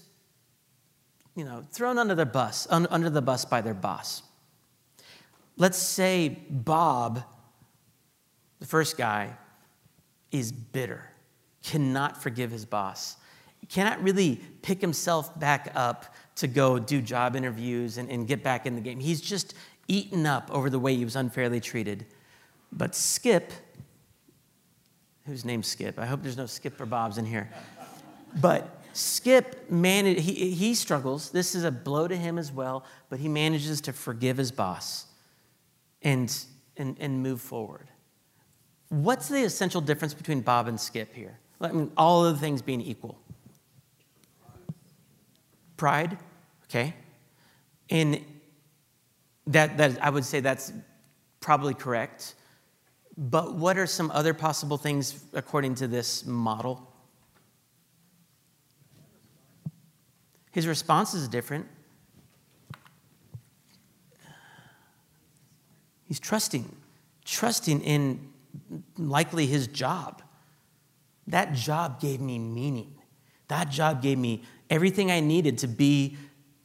you 1.35 1.45
know, 1.45 1.65
thrown 1.71 1.99
under 1.99 2.15
the 2.15 2.27
bus, 2.27 2.67
un, 2.71 2.87
under 2.91 3.11
the 3.11 3.23
bus 3.23 3.45
by 3.45 3.61
their 3.61 3.75
boss. 3.75 4.23
Let's 5.57 5.79
say 5.79 6.41
Bob, 6.51 7.23
the 8.61 8.67
first 8.67 8.97
guy, 8.97 9.37
is 10.31 10.53
bitter, 10.53 11.09
cannot 11.65 12.23
forgive 12.23 12.51
his 12.51 12.65
boss, 12.65 13.17
cannot 13.69 14.03
really 14.03 14.41
pick 14.63 14.81
himself 14.81 15.39
back 15.41 15.73
up 15.75 16.15
to 16.37 16.47
go 16.47 16.79
do 16.79 17.01
job 17.01 17.35
interviews 17.35 17.99
and, 17.99 18.11
and 18.11 18.29
get 18.29 18.43
back 18.43 18.67
in 18.67 18.75
the 18.75 18.81
game. 18.81 19.01
He's 19.01 19.21
just 19.21 19.55
eaten 19.89 20.27
up 20.27 20.51
over 20.53 20.71
the 20.71 20.79
way 20.79 20.95
he 20.95 21.05
was 21.05 21.17
unfairly 21.17 21.61
treated. 21.61 22.07
But 22.71 22.95
Skip, 22.95 23.53
whose 25.27 25.45
name's 25.45 25.67
Skip. 25.67 25.99
I 25.99 26.07
hope 26.07 26.23
there's 26.23 26.37
no 26.37 26.47
Skip 26.47 26.81
or 26.81 26.87
Bobs 26.87 27.19
in 27.19 27.25
here. 27.25 27.51
But 28.41 28.83
Skip 28.93 29.71
managed, 29.71 30.21
he, 30.21 30.51
he 30.51 30.75
struggles. 30.75 31.31
This 31.31 31.55
is 31.55 31.65
a 31.65 31.71
blow 31.71 32.09
to 32.09 32.17
him 32.17 32.39
as 32.39 32.53
well, 32.53 32.85
but 33.09 33.19
he 33.19 33.29
manages 33.29 33.81
to 33.83 33.93
forgive 33.93 34.37
his 34.37 34.53
boss 34.53 35.07
and, 36.03 36.37
and, 36.77 36.97
and 37.01 37.23
move 37.23 37.41
forward. 37.41 37.89
What's 38.89 39.29
the 39.29 39.43
essential 39.43 39.81
difference 39.81 40.15
between 40.15 40.41
Bob 40.41 40.69
and 40.69 40.79
Skip 40.79 41.15
here? 41.15 41.39
All 41.97 42.25
of 42.25 42.35
the 42.35 42.41
things 42.41 42.63
being 42.63 42.81
equal. 42.81 43.19
Pride, 45.77 46.19
okay? 46.65 46.95
And 47.91 48.25
that, 49.47 49.77
that 49.79 50.03
I 50.03 50.11
would 50.11 50.25
say 50.25 50.41
that's 50.41 50.73
probably 51.41 51.75
correct. 51.75 52.35
But 53.17 53.55
what 53.55 53.79
are 53.79 53.87
some 53.87 54.11
other 54.11 54.35
possible 54.35 54.77
things 54.77 55.23
according 55.33 55.77
to 55.77 55.87
this 55.87 56.25
model? 56.27 56.91
His 60.51 60.67
response 60.67 61.15
is 61.15 61.29
different. 61.29 61.67
He's 66.07 66.21
trusting, 66.21 66.75
trusting 67.25 67.81
in 67.81 68.33
likely 68.97 69.47
his 69.47 69.67
job. 69.67 70.23
That 71.27 71.55
job 71.55 72.01
gave 72.01 72.21
me 72.21 72.39
meaning. 72.39 72.95
That 73.49 73.71
job 73.71 74.03
gave 74.03 74.19
me 74.19 74.43
everything 74.71 75.11
I 75.11 75.21
needed 75.21 75.59
to 75.59 75.67
be 75.67 76.17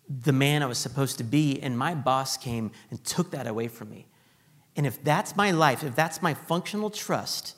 the 0.10 0.32
man 0.32 0.64
I 0.64 0.66
was 0.66 0.78
supposed 0.80 1.20
to 1.20 1.24
be, 1.24 1.60
and 1.62 1.78
my 1.78 1.94
boss 1.94 2.36
came 2.36 2.72
and 2.90 3.04
took 3.04 3.32
that 3.32 3.46
away 3.46 3.68
from 3.68 3.90
me. 3.90 4.08
And 4.76 4.86
if 4.88 5.04
that's 5.04 5.36
my 5.36 5.52
life, 5.52 5.84
if 5.84 5.96
that's 5.96 6.22
my 6.22 6.34
functional 6.34 6.90
trust, 6.90 7.56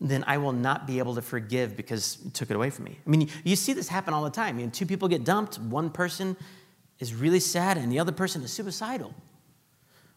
then 0.00 0.22
I 0.26 0.38
will 0.38 0.52
not 0.52 0.86
be 0.86 0.98
able 0.98 1.16
to 1.16 1.22
forgive 1.22 1.76
because 1.76 2.18
it 2.24 2.34
took 2.34 2.50
it 2.50 2.56
away 2.56 2.70
from 2.70 2.84
me. 2.84 2.98
I 3.04 3.10
mean, 3.10 3.28
you 3.42 3.56
see 3.56 3.72
this 3.72 3.88
happen 3.88 4.14
all 4.14 4.22
the 4.22 4.30
time. 4.30 4.60
You 4.60 4.66
know, 4.66 4.70
two 4.70 4.86
people 4.86 5.08
get 5.08 5.24
dumped, 5.24 5.58
one 5.58 5.90
person 5.90 6.36
is 7.00 7.14
really 7.14 7.40
sad, 7.40 7.76
and 7.76 7.90
the 7.90 7.98
other 7.98 8.12
person 8.12 8.42
is 8.42 8.52
suicidal. 8.52 9.12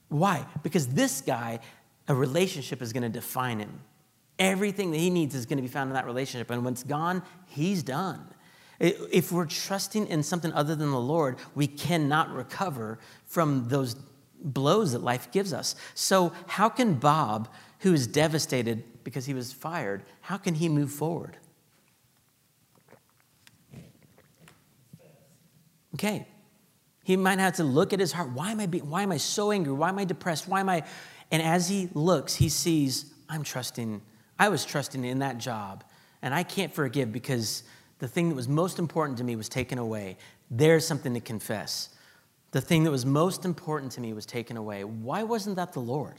Why? 0.09 0.45
Because 0.61 0.87
this 0.89 1.21
guy, 1.21 1.59
a 2.07 2.13
relationship 2.13 2.81
is 2.81 2.93
going 2.93 3.03
to 3.03 3.09
define 3.09 3.59
him. 3.59 3.79
Everything 4.39 4.91
that 4.91 4.97
he 4.97 5.09
needs 5.09 5.36
is 5.36 5.45
going 5.45 5.57
to 5.57 5.61
be 5.61 5.67
found 5.67 5.89
in 5.89 5.93
that 5.93 6.05
relationship. 6.05 6.49
And 6.49 6.63
when 6.63 6.73
it's 6.73 6.84
gone, 6.84 7.23
he's 7.47 7.84
done. 7.84 8.25
If 8.79 9.32
we're 9.32 9.45
trusting 9.45 10.07
in 10.07 10.23
something 10.23 10.51
other 10.53 10.75
than 10.75 10.89
the 10.89 10.99
Lord, 10.99 11.38
we 11.53 11.67
cannot 11.67 12.34
recover 12.34 12.97
from 13.25 13.67
those 13.69 13.95
blows 14.43 14.93
that 14.93 15.03
life 15.03 15.32
gives 15.32 15.53
us. 15.53 15.75
So, 15.93 16.34
how 16.47 16.67
can 16.67 16.95
Bob, 16.95 17.47
who 17.79 17.93
is 17.93 18.07
devastated 18.07 18.84
because 19.03 19.27
he 19.27 19.36
was 19.36 19.53
fired, 19.53 20.03
how 20.21 20.38
can 20.38 20.55
he 20.55 20.67
move 20.67 20.91
forward? 20.91 21.38
Okay. 25.93 26.27
He 27.03 27.17
might 27.17 27.38
have 27.38 27.55
to 27.57 27.63
look 27.63 27.93
at 27.93 27.99
his 27.99 28.11
heart. 28.11 28.32
Why 28.32 28.51
am 28.51 28.59
I 28.59 28.65
being, 28.65 28.89
why 28.89 29.03
am 29.03 29.11
I 29.11 29.17
so 29.17 29.51
angry? 29.51 29.73
Why 29.73 29.89
am 29.89 29.99
I 29.99 30.05
depressed? 30.05 30.47
Why 30.47 30.61
am 30.61 30.69
I 30.69 30.84
and 31.32 31.41
as 31.41 31.69
he 31.69 31.89
looks, 31.93 32.36
he 32.36 32.49
sees, 32.49 33.13
I'm 33.29 33.43
trusting, 33.43 34.01
I 34.41 34.49
was 34.49 34.65
trusting 34.65 35.05
in 35.05 35.19
that 35.19 35.37
job, 35.37 35.83
and 36.23 36.33
I 36.33 36.41
can't 36.41 36.73
forgive 36.73 37.11
because 37.11 37.61
the 37.99 38.07
thing 38.07 38.29
that 38.29 38.33
was 38.33 38.47
most 38.47 38.79
important 38.79 39.19
to 39.19 39.23
me 39.23 39.35
was 39.35 39.47
taken 39.47 39.77
away. 39.77 40.17
There's 40.49 40.83
something 40.83 41.13
to 41.13 41.19
confess. 41.19 41.89
The 42.49 42.59
thing 42.59 42.83
that 42.85 42.89
was 42.89 43.05
most 43.05 43.45
important 43.45 43.91
to 43.91 44.01
me 44.01 44.13
was 44.13 44.25
taken 44.25 44.57
away. 44.57 44.83
Why 44.83 45.21
wasn't 45.21 45.57
that 45.57 45.73
the 45.73 45.79
Lord? 45.79 46.15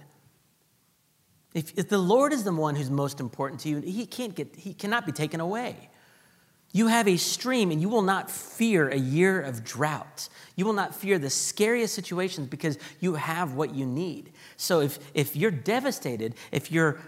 If, 1.52 1.76
if 1.76 1.88
the 1.88 1.98
Lord 1.98 2.32
is 2.32 2.44
the 2.44 2.52
one 2.52 2.76
who's 2.76 2.90
most 2.90 3.18
important 3.18 3.60
to 3.62 3.68
you, 3.68 3.80
he, 3.80 4.06
can't 4.06 4.36
get, 4.36 4.54
he 4.54 4.72
cannot 4.72 5.04
be 5.04 5.10
taken 5.10 5.40
away. 5.40 5.90
You 6.70 6.86
have 6.86 7.08
a 7.08 7.16
stream, 7.16 7.72
and 7.72 7.80
you 7.80 7.88
will 7.88 8.02
not 8.02 8.30
fear 8.30 8.88
a 8.88 8.96
year 8.96 9.40
of 9.40 9.64
drought. 9.64 10.28
You 10.54 10.64
will 10.64 10.74
not 10.74 10.94
fear 10.94 11.18
the 11.18 11.28
scariest 11.28 11.92
situations 11.92 12.46
because 12.46 12.78
you 13.00 13.14
have 13.14 13.54
what 13.54 13.74
you 13.74 13.84
need. 13.84 14.32
So 14.56 14.80
if, 14.80 15.00
if 15.12 15.34
you're 15.34 15.50
devastated, 15.50 16.36
if 16.52 16.70
you're 16.70 17.00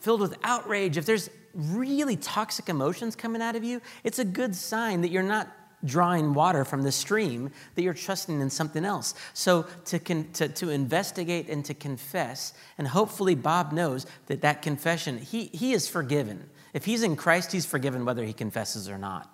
filled 0.00 0.20
with 0.20 0.36
outrage, 0.42 0.96
if 0.96 1.06
there's 1.06 1.30
really 1.54 2.16
toxic 2.16 2.68
emotions 2.68 3.16
coming 3.16 3.42
out 3.42 3.56
of 3.56 3.64
you, 3.64 3.80
it's 4.04 4.18
a 4.18 4.24
good 4.24 4.54
sign 4.54 5.00
that 5.00 5.10
you're 5.10 5.22
not 5.22 5.48
drawing 5.84 6.34
water 6.34 6.64
from 6.64 6.82
the 6.82 6.90
stream, 6.90 7.50
that 7.74 7.82
you're 7.82 7.94
trusting 7.94 8.40
in 8.40 8.50
something 8.50 8.84
else. 8.84 9.14
So 9.32 9.66
to, 9.86 9.98
con- 9.98 10.28
to, 10.34 10.48
to 10.48 10.70
investigate 10.70 11.48
and 11.48 11.64
to 11.64 11.74
confess, 11.74 12.52
and 12.78 12.88
hopefully 12.88 13.34
Bob 13.34 13.72
knows 13.72 14.06
that 14.26 14.40
that 14.42 14.62
confession, 14.62 15.18
he, 15.18 15.46
he 15.46 15.72
is 15.72 15.88
forgiven. 15.88 16.48
If 16.74 16.84
he's 16.84 17.02
in 17.02 17.16
Christ, 17.16 17.52
he's 17.52 17.66
forgiven 17.66 18.04
whether 18.04 18.24
he 18.24 18.32
confesses 18.32 18.88
or 18.88 18.98
not. 18.98 19.32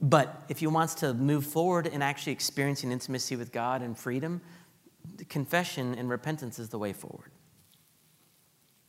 But 0.00 0.44
if 0.48 0.58
he 0.58 0.66
wants 0.66 0.94
to 0.96 1.14
move 1.14 1.46
forward 1.46 1.86
in 1.86 2.02
actually 2.02 2.32
experiencing 2.32 2.90
intimacy 2.90 3.36
with 3.36 3.52
God 3.52 3.82
and 3.82 3.96
freedom, 3.96 4.40
confession 5.28 5.94
and 5.94 6.08
repentance 6.08 6.58
is 6.58 6.70
the 6.70 6.78
way 6.78 6.92
forward. 6.92 7.30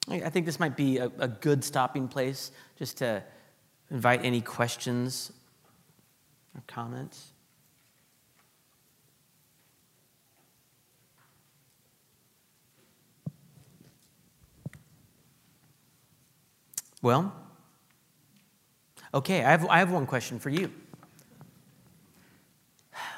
I 0.10 0.30
think 0.30 0.46
this 0.46 0.60
might 0.60 0.76
be 0.76 0.98
a, 0.98 1.12
a 1.20 1.28
good 1.28 1.64
stopping 1.64 2.08
place 2.08 2.52
just 2.78 2.98
to 2.98 3.24
invite 3.90 4.26
any 4.26 4.42
questions 4.42 5.32
or 6.56 6.64
comments. 6.68 7.32
Well, 17.04 17.34
okay, 19.14 19.44
I 19.44 19.52
have, 19.52 19.68
I 19.68 19.80
have 19.80 19.92
one 19.92 20.06
question 20.06 20.40
for 20.40 20.50
you. 20.50 20.72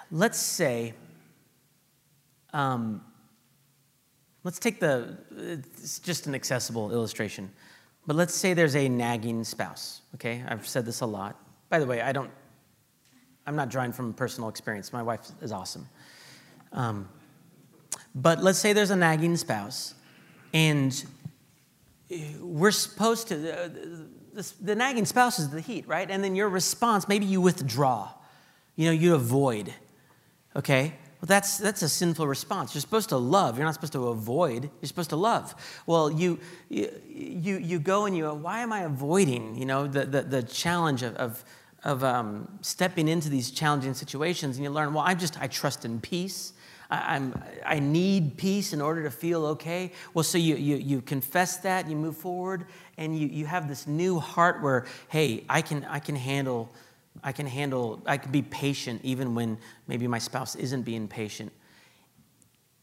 Let's 0.09 0.37
say, 0.37 0.93
um, 2.53 3.03
let's 4.43 4.59
take 4.59 4.79
the, 4.79 5.17
it's 5.37 5.99
just 5.99 6.27
an 6.27 6.35
accessible 6.35 6.91
illustration, 6.91 7.51
but 8.05 8.15
let's 8.15 8.33
say 8.33 8.53
there's 8.53 8.75
a 8.75 8.89
nagging 8.89 9.43
spouse, 9.43 10.01
okay? 10.15 10.43
I've 10.47 10.67
said 10.67 10.85
this 10.85 11.01
a 11.01 11.05
lot. 11.05 11.39
By 11.69 11.79
the 11.79 11.85
way, 11.85 12.01
I 12.01 12.11
don't, 12.11 12.29
I'm 13.47 13.55
not 13.55 13.69
drawing 13.69 13.91
from 13.93 14.13
personal 14.13 14.49
experience. 14.49 14.93
My 14.93 15.03
wife 15.03 15.21
is 15.41 15.51
awesome. 15.51 15.87
Um, 16.71 17.09
but 18.15 18.43
let's 18.43 18.59
say 18.59 18.73
there's 18.73 18.91
a 18.91 18.95
nagging 18.95 19.37
spouse, 19.37 19.95
and 20.53 21.03
we're 22.39 22.71
supposed 22.71 23.29
to, 23.29 23.65
uh, 23.65 23.69
the, 24.33 24.53
the 24.61 24.75
nagging 24.75 25.05
spouse 25.05 25.39
is 25.39 25.49
the 25.49 25.61
heat, 25.61 25.87
right? 25.87 26.09
And 26.09 26.23
then 26.23 26.35
your 26.35 26.49
response, 26.49 27.07
maybe 27.07 27.25
you 27.25 27.41
withdraw, 27.41 28.09
you 28.75 28.85
know, 28.85 28.91
you 28.91 29.15
avoid, 29.15 29.73
okay? 30.55 30.95
Well, 31.23 31.27
that's, 31.27 31.57
that's 31.57 31.81
a 31.81 31.87
sinful 31.87 32.27
response. 32.27 32.75
You're 32.75 32.81
supposed 32.81 33.07
to 33.07 33.17
love. 33.17 33.55
You're 33.57 33.63
not 33.63 33.75
supposed 33.75 33.93
to 33.93 34.09
avoid. 34.09 34.69
You're 34.81 34.87
supposed 34.89 35.11
to 35.11 35.15
love. 35.15 35.55
Well, 35.85 36.11
you, 36.11 36.37
you, 36.67 36.91
you, 37.07 37.57
you 37.59 37.79
go 37.79 38.05
and 38.05 38.17
you, 38.17 38.27
why 38.27 38.59
am 38.59 38.73
I 38.73 38.81
avoiding, 38.81 39.55
you 39.55 39.65
know, 39.65 39.87
the, 39.87 40.03
the, 40.03 40.23
the 40.23 40.43
challenge 40.43 41.01
of, 41.01 41.15
of, 41.15 41.45
of 41.85 42.03
um, 42.03 42.49
stepping 42.59 43.07
into 43.07 43.29
these 43.29 43.51
challenging 43.51 43.93
situations? 43.93 44.57
And 44.57 44.65
you 44.65 44.69
learn, 44.69 44.93
well, 44.93 45.05
I 45.07 45.13
just, 45.13 45.41
I 45.41 45.47
trust 45.47 45.85
in 45.85 46.01
peace. 46.01 46.51
I, 46.91 47.15
am 47.15 47.41
I 47.65 47.79
need 47.79 48.35
peace 48.35 48.73
in 48.73 48.81
order 48.81 49.01
to 49.03 49.09
feel 49.09 49.45
okay. 49.45 49.93
Well, 50.13 50.23
so 50.23 50.37
you, 50.37 50.57
you, 50.57 50.75
you 50.75 51.01
confess 51.01 51.55
that, 51.59 51.89
you 51.89 51.95
move 51.95 52.17
forward, 52.17 52.65
and 52.97 53.17
you, 53.17 53.27
you 53.27 53.45
have 53.45 53.69
this 53.69 53.87
new 53.87 54.19
heart 54.19 54.61
where, 54.61 54.85
hey, 55.07 55.45
I 55.47 55.61
can, 55.61 55.85
I 55.85 55.99
can 55.99 56.17
handle, 56.17 56.73
I 57.21 57.31
can 57.31 57.45
handle, 57.45 58.01
I 58.05 58.17
can 58.17 58.31
be 58.31 58.41
patient 58.41 59.01
even 59.03 59.35
when 59.35 59.57
maybe 59.87 60.07
my 60.07 60.19
spouse 60.19 60.55
isn't 60.55 60.83
being 60.83 61.07
patient. 61.07 61.51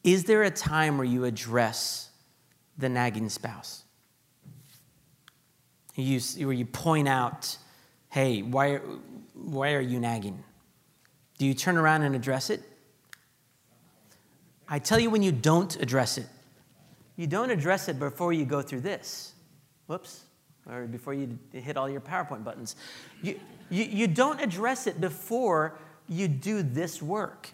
Is 0.04 0.24
there 0.24 0.42
a 0.44 0.50
time 0.50 0.96
where 0.96 1.06
you 1.06 1.24
address 1.24 2.10
the 2.78 2.88
nagging 2.88 3.28
spouse? 3.28 3.84
You, 5.96 6.20
where 6.46 6.54
you 6.54 6.64
point 6.64 7.08
out, 7.08 7.56
hey, 8.08 8.42
why, 8.42 8.76
why 9.34 9.74
are 9.74 9.80
you 9.80 10.00
nagging? 10.00 10.42
Do 11.38 11.46
you 11.46 11.54
turn 11.54 11.76
around 11.76 12.02
and 12.02 12.14
address 12.14 12.50
it? 12.50 12.62
I 14.68 14.78
tell 14.78 15.00
you 15.00 15.10
when 15.10 15.22
you 15.22 15.32
don't 15.32 15.74
address 15.82 16.16
it. 16.16 16.26
You 17.16 17.26
don't 17.26 17.50
address 17.50 17.88
it 17.88 17.98
before 17.98 18.32
you 18.32 18.44
go 18.44 18.62
through 18.62 18.80
this. 18.80 19.34
Whoops. 19.86 20.24
Or 20.70 20.86
before 20.86 21.12
you 21.12 21.38
hit 21.52 21.76
all 21.76 21.88
your 21.88 22.00
PowerPoint 22.00 22.44
buttons. 22.44 22.76
You, 23.22 23.38
you, 23.70 23.84
you 23.84 24.06
don't 24.06 24.40
address 24.40 24.86
it 24.86 25.00
before 25.00 25.78
you 26.08 26.28
do 26.28 26.62
this 26.62 27.00
work. 27.00 27.50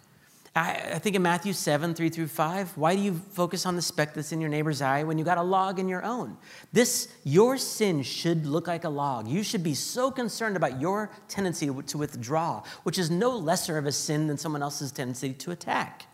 I, 0.54 0.92
I 0.94 0.98
think 0.98 1.14
in 1.14 1.22
Matthew 1.22 1.52
7, 1.52 1.94
3 1.94 2.08
through 2.08 2.28
5, 2.28 2.78
why 2.78 2.96
do 2.96 3.02
you 3.02 3.14
focus 3.32 3.66
on 3.66 3.76
the 3.76 3.82
speck 3.82 4.14
that's 4.14 4.32
in 4.32 4.40
your 4.40 4.48
neighbor's 4.48 4.80
eye 4.80 5.04
when 5.04 5.18
you 5.18 5.24
got 5.24 5.38
a 5.38 5.42
log 5.42 5.78
in 5.78 5.88
your 5.88 6.02
own? 6.02 6.38
This, 6.72 7.08
your 7.24 7.58
sin 7.58 8.02
should 8.02 8.46
look 8.46 8.66
like 8.66 8.84
a 8.84 8.88
log. 8.88 9.28
You 9.28 9.42
should 9.42 9.62
be 9.62 9.74
so 9.74 10.10
concerned 10.10 10.56
about 10.56 10.80
your 10.80 11.10
tendency 11.28 11.66
to 11.66 11.98
withdraw, 11.98 12.62
which 12.84 12.98
is 12.98 13.10
no 13.10 13.36
lesser 13.36 13.76
of 13.76 13.86
a 13.86 13.92
sin 13.92 14.26
than 14.26 14.38
someone 14.38 14.62
else's 14.62 14.90
tendency 14.90 15.34
to 15.34 15.50
attack 15.50 16.06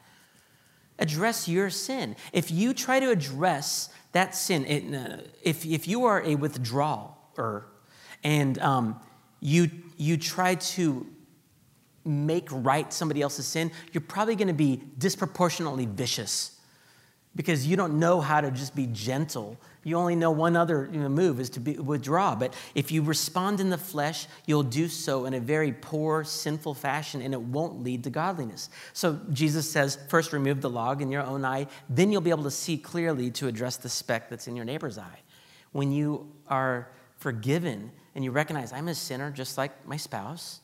address 1.02 1.48
your 1.48 1.68
sin. 1.68 2.16
If 2.32 2.50
you 2.50 2.72
try 2.72 3.00
to 3.00 3.10
address 3.10 3.90
that 4.12 4.34
sin, 4.34 4.64
it, 4.66 4.94
uh, 4.94 5.22
if, 5.42 5.66
if 5.66 5.88
you 5.88 6.04
are 6.04 6.22
a 6.22 6.36
withdrawer 6.36 7.66
and 8.22 8.58
um, 8.60 9.00
you, 9.40 9.70
you 10.02 10.16
try 10.16 10.54
to 10.54 11.06
make 12.04 12.48
right 12.50 12.92
somebody 12.92 13.22
else's 13.22 13.46
sin, 13.46 13.70
you're 13.92 14.00
probably 14.00 14.36
going 14.36 14.48
to 14.48 14.54
be 14.54 14.82
disproportionately 14.98 15.86
vicious 15.86 16.58
because 17.36 17.66
you 17.66 17.76
don't 17.76 17.98
know 17.98 18.20
how 18.20 18.40
to 18.40 18.50
just 18.50 18.74
be 18.74 18.86
gentle 18.88 19.58
you 19.84 19.96
only 19.96 20.14
know 20.14 20.30
one 20.30 20.56
other 20.56 20.88
you 20.92 21.00
know, 21.00 21.08
move 21.08 21.40
is 21.40 21.50
to 21.50 21.60
be, 21.60 21.72
withdraw. 21.72 22.36
But 22.36 22.54
if 22.74 22.92
you 22.92 23.02
respond 23.02 23.58
in 23.58 23.68
the 23.70 23.78
flesh, 23.78 24.26
you'll 24.46 24.62
do 24.62 24.86
so 24.86 25.24
in 25.24 25.34
a 25.34 25.40
very 25.40 25.72
poor, 25.72 26.22
sinful 26.22 26.74
fashion, 26.74 27.20
and 27.20 27.34
it 27.34 27.40
won't 27.40 27.82
lead 27.82 28.04
to 28.04 28.10
godliness. 28.10 28.70
So 28.92 29.18
Jesus 29.32 29.68
says, 29.68 29.98
first 30.08 30.32
remove 30.32 30.60
the 30.60 30.70
log 30.70 31.02
in 31.02 31.10
your 31.10 31.22
own 31.22 31.44
eye, 31.44 31.66
then 31.88 32.12
you'll 32.12 32.20
be 32.20 32.30
able 32.30 32.44
to 32.44 32.50
see 32.50 32.78
clearly 32.78 33.30
to 33.32 33.48
address 33.48 33.76
the 33.76 33.88
speck 33.88 34.30
that's 34.30 34.46
in 34.46 34.54
your 34.54 34.64
neighbor's 34.64 34.98
eye. 34.98 35.20
When 35.72 35.90
you 35.90 36.30
are 36.46 36.88
forgiven 37.16 37.90
and 38.14 38.24
you 38.24 38.30
recognize, 38.30 38.72
I'm 38.72 38.88
a 38.88 38.94
sinner 38.94 39.30
just 39.30 39.56
like 39.56 39.86
my 39.86 39.96
spouse, 39.96 40.60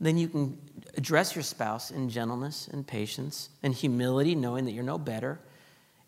then 0.00 0.16
you 0.16 0.28
can 0.28 0.58
address 0.96 1.34
your 1.34 1.42
spouse 1.42 1.90
in 1.90 2.08
gentleness 2.08 2.68
and 2.72 2.86
patience 2.86 3.50
and 3.62 3.74
humility, 3.74 4.34
knowing 4.34 4.64
that 4.64 4.72
you're 4.72 4.84
no 4.84 4.98
better 4.98 5.40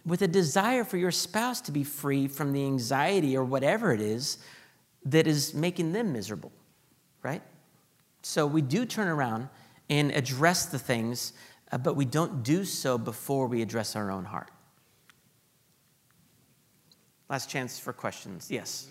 with 0.04 0.22
a 0.22 0.28
desire 0.28 0.84
for 0.84 0.96
your 0.96 1.10
spouse 1.10 1.60
to 1.62 1.72
be 1.72 1.84
free 1.84 2.26
from 2.26 2.52
the 2.52 2.64
anxiety 2.64 3.36
or 3.36 3.44
whatever 3.44 3.92
it 3.92 4.00
is 4.00 4.38
that 5.04 5.26
is 5.26 5.54
making 5.54 5.92
them 5.92 6.12
miserable, 6.12 6.52
right? 7.22 7.42
So 8.22 8.46
we 8.46 8.62
do 8.62 8.84
turn 8.84 9.08
around 9.08 9.48
and 9.90 10.10
address 10.12 10.66
the 10.66 10.78
things, 10.78 11.32
uh, 11.70 11.78
but 11.78 11.94
we 11.94 12.04
don't 12.04 12.42
do 12.42 12.64
so 12.64 12.98
before 12.98 13.46
we 13.46 13.62
address 13.62 13.94
our 13.96 14.10
own 14.10 14.24
heart. 14.24 14.50
Last 17.28 17.48
chance 17.48 17.78
for 17.78 17.92
questions. 17.92 18.50
Yes. 18.50 18.88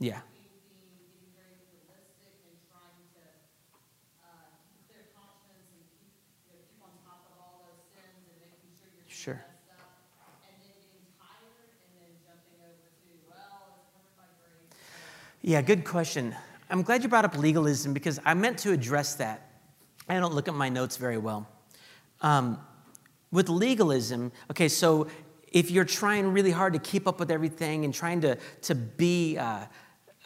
Yeah. 0.00 0.20
Sure. 9.06 9.44
Yeah, 15.42 15.60
good 15.62 15.84
question. 15.84 16.34
I'm 16.70 16.82
glad 16.82 17.02
you 17.02 17.08
brought 17.08 17.24
up 17.24 17.36
legalism 17.36 17.92
because 17.92 18.18
I 18.24 18.32
meant 18.34 18.58
to 18.60 18.72
address 18.72 19.14
that. 19.16 19.50
I 20.08 20.18
don't 20.18 20.34
look 20.34 20.48
at 20.48 20.54
my 20.54 20.68
notes 20.70 20.96
very 20.96 21.18
well. 21.18 21.46
Um, 22.22 22.58
with 23.30 23.48
legalism, 23.48 24.32
okay, 24.50 24.68
so 24.68 25.08
if 25.52 25.70
you're 25.70 25.84
trying 25.84 26.32
really 26.32 26.50
hard 26.50 26.72
to 26.72 26.78
keep 26.78 27.06
up 27.06 27.18
with 27.20 27.30
everything 27.30 27.84
and 27.84 27.92
trying 27.92 28.20
to, 28.22 28.38
to 28.62 28.74
be, 28.74 29.36
uh, 29.36 29.66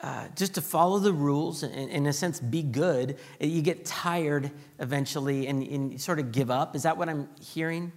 uh, 0.05 0.28
just 0.36 0.52
to 0.52 0.61
follow 0.61 0.98
the 0.98 1.14
rules 1.14 1.62
and, 1.62 1.88
in 1.88 2.05
a 2.05 2.12
sense, 2.12 2.38
be 2.38 2.62
good, 2.62 3.16
you 3.40 3.62
get 3.62 3.86
tired 3.86 4.50
eventually 4.78 5.46
and, 5.46 5.62
and 5.62 5.98
sort 5.98 6.18
of 6.18 6.30
give 6.30 6.50
up. 6.50 6.76
Is 6.76 6.82
that 6.82 6.98
what 6.98 7.09
I'm 7.09 7.26
hearing? 7.40 7.90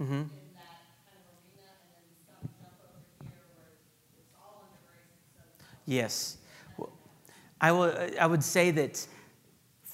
Mm-hmm. 0.00 0.22
yes. 5.86 6.36
Well, 6.76 6.92
I, 7.60 7.72
will, 7.72 7.92
I 8.20 8.26
would 8.26 8.44
say 8.44 8.70
that 8.70 9.04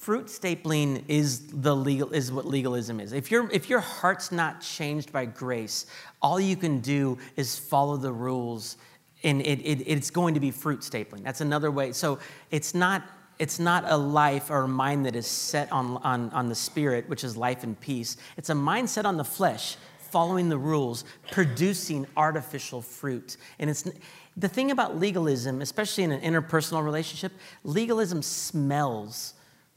fruit 0.03 0.25
stapling 0.25 1.01
is 1.07 1.47
the 1.47 1.73
legal 1.73 2.11
is 2.11 2.29
what 2.31 2.45
legalism 2.45 2.99
is. 2.99 3.13
If 3.13 3.31
your 3.31 3.49
if 3.51 3.69
your 3.69 3.79
heart's 3.79 4.31
not 4.31 4.59
changed 4.59 5.13
by 5.13 5.25
grace, 5.25 5.85
all 6.21 6.39
you 6.39 6.57
can 6.57 6.81
do 6.81 7.17
is 7.37 7.57
follow 7.57 7.95
the 7.95 8.11
rules, 8.11 8.75
and 9.23 9.41
it, 9.41 9.59
it, 9.61 9.83
it's 9.87 10.09
going 10.09 10.33
to 10.33 10.41
be 10.41 10.51
fruit 10.51 10.81
stapling. 10.81 11.23
That's 11.23 11.39
another 11.39 11.71
way. 11.71 11.93
So 11.93 12.19
it's 12.51 12.75
not 12.75 13.03
it's 13.39 13.59
not 13.59 13.85
a 13.87 13.97
life 13.97 14.49
or 14.51 14.63
a 14.63 14.67
mind 14.67 15.05
that 15.05 15.15
is 15.15 15.25
set 15.25 15.71
on, 15.71 15.97
on, 15.97 16.29
on 16.31 16.49
the 16.49 16.55
spirit, 16.55 17.09
which 17.09 17.23
is 17.23 17.35
life 17.35 17.63
and 17.63 17.79
peace. 17.79 18.17
It's 18.37 18.49
a 18.49 18.55
mind 18.55 18.89
set 18.89 19.05
on 19.05 19.17
the 19.17 19.23
flesh, 19.23 19.75
following 20.11 20.49
the 20.49 20.57
rules, 20.57 21.03
producing 21.31 22.05
artificial 22.15 22.81
fruit. 22.81 23.37
And 23.57 23.69
it's 23.69 23.89
the 24.37 24.47
thing 24.47 24.69
about 24.69 24.99
legalism, 24.99 25.61
especially 25.61 26.03
in 26.03 26.11
an 26.11 26.21
interpersonal 26.21 26.83
relationship, 26.85 27.31
legalism 27.63 28.21
smells. 28.21 29.33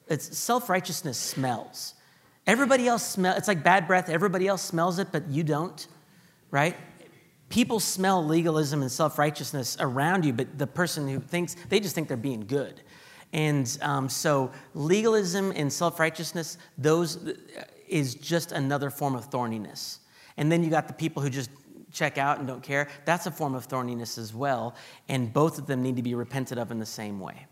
It's 0.09 0.37
self-righteousness 0.37 1.19
smells. 1.19 1.95
Everybody 2.47 2.87
else 2.87 3.07
smells, 3.07 3.39
it's 3.39 3.49
like 3.49 3.65
bad 3.65 3.87
breath, 3.87 4.09
everybody 4.09 4.47
else 4.47 4.63
smells 4.63 4.99
it, 4.99 5.09
but 5.11 5.29
you 5.29 5.43
don't, 5.43 5.87
right? 6.51 6.77
People 7.49 7.81
smell 7.81 8.25
legalism 8.25 8.83
and 8.83 8.91
self-righteousness 8.91 9.77
around 9.81 10.25
you, 10.25 10.33
but 10.33 10.59
the 10.59 10.67
person 10.67 11.09
who 11.09 11.21
thinks, 11.21 11.57
they 11.69 11.81
just 11.81 11.95
think 11.95 12.09
they're 12.09 12.17
being 12.17 12.47
good. 12.47 12.81
And 13.33 13.77
um, 13.83 14.09
so 14.09 14.53
legalism 14.75 15.53
and 15.57 15.73
self-righteousness, 15.73 16.59
those 16.79 17.35
is 17.89 18.15
just 18.15 18.53
another 18.53 18.91
form 18.91 19.15
of 19.15 19.31
thorniness. 19.31 19.99
And 20.37 20.51
then 20.51 20.63
you 20.63 20.71
got 20.71 20.87
the 20.87 20.95
people 20.95 21.23
who 21.23 21.31
just 21.31 21.51
check 21.93 22.19
out 22.19 22.39
and 22.39 22.47
don't 22.47 22.63
care. 22.63 22.89
That's 23.05 23.27
a 23.27 23.31
form 23.31 23.55
of 23.55 23.69
thorniness 23.69 24.19
as 24.19 24.35
well. 24.35 24.75
And 25.09 25.33
both 25.33 25.59
of 25.59 25.67
them 25.67 25.83
need 25.83 25.97
to 25.97 26.03
be 26.03 26.15
repented 26.15 26.59
of 26.59 26.71
in 26.71 26.79
the 26.79 26.87
same 26.87 27.21
way. 27.21 27.47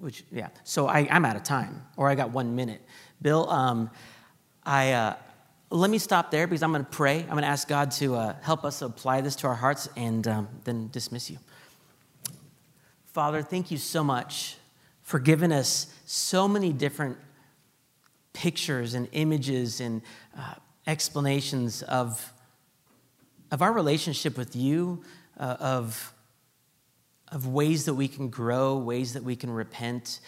Which, 0.00 0.24
yeah. 0.32 0.48
So 0.64 0.86
I, 0.86 1.00
am 1.14 1.24
out 1.26 1.36
of 1.36 1.42
time, 1.42 1.82
or 1.96 2.08
I 2.08 2.14
got 2.14 2.30
one 2.30 2.56
minute. 2.56 2.80
Bill, 3.20 3.48
um, 3.50 3.90
I, 4.64 4.92
uh, 4.92 5.16
let 5.70 5.90
me 5.90 5.98
stop 5.98 6.30
there 6.30 6.46
because 6.46 6.62
I'm 6.62 6.72
going 6.72 6.84
to 6.84 6.90
pray. 6.90 7.20
I'm 7.20 7.28
going 7.28 7.42
to 7.42 7.48
ask 7.48 7.68
God 7.68 7.90
to 7.92 8.14
uh, 8.14 8.36
help 8.40 8.64
us 8.64 8.80
apply 8.80 9.20
this 9.20 9.36
to 9.36 9.46
our 9.46 9.54
hearts 9.54 9.90
and 9.96 10.26
um, 10.26 10.48
then 10.64 10.88
dismiss 10.90 11.30
you. 11.30 11.38
Father, 13.12 13.42
thank 13.42 13.70
you 13.70 13.76
so 13.76 14.02
much 14.02 14.56
for 15.02 15.18
giving 15.18 15.52
us 15.52 15.92
so 16.06 16.48
many 16.48 16.72
different 16.72 17.18
pictures 18.32 18.94
and 18.94 19.06
images 19.12 19.80
and 19.80 20.00
uh, 20.38 20.54
explanations 20.86 21.82
of, 21.82 22.32
of 23.50 23.60
our 23.60 23.72
relationship 23.72 24.38
with 24.38 24.56
you, 24.56 25.02
uh, 25.38 25.56
of, 25.60 26.14
of 27.30 27.46
ways 27.46 27.84
that 27.84 27.94
we 27.94 28.08
can 28.08 28.28
grow, 28.28 28.76
ways 28.76 29.14
that 29.14 29.22
we 29.22 29.36
can 29.36 29.50
repent. 29.50 30.20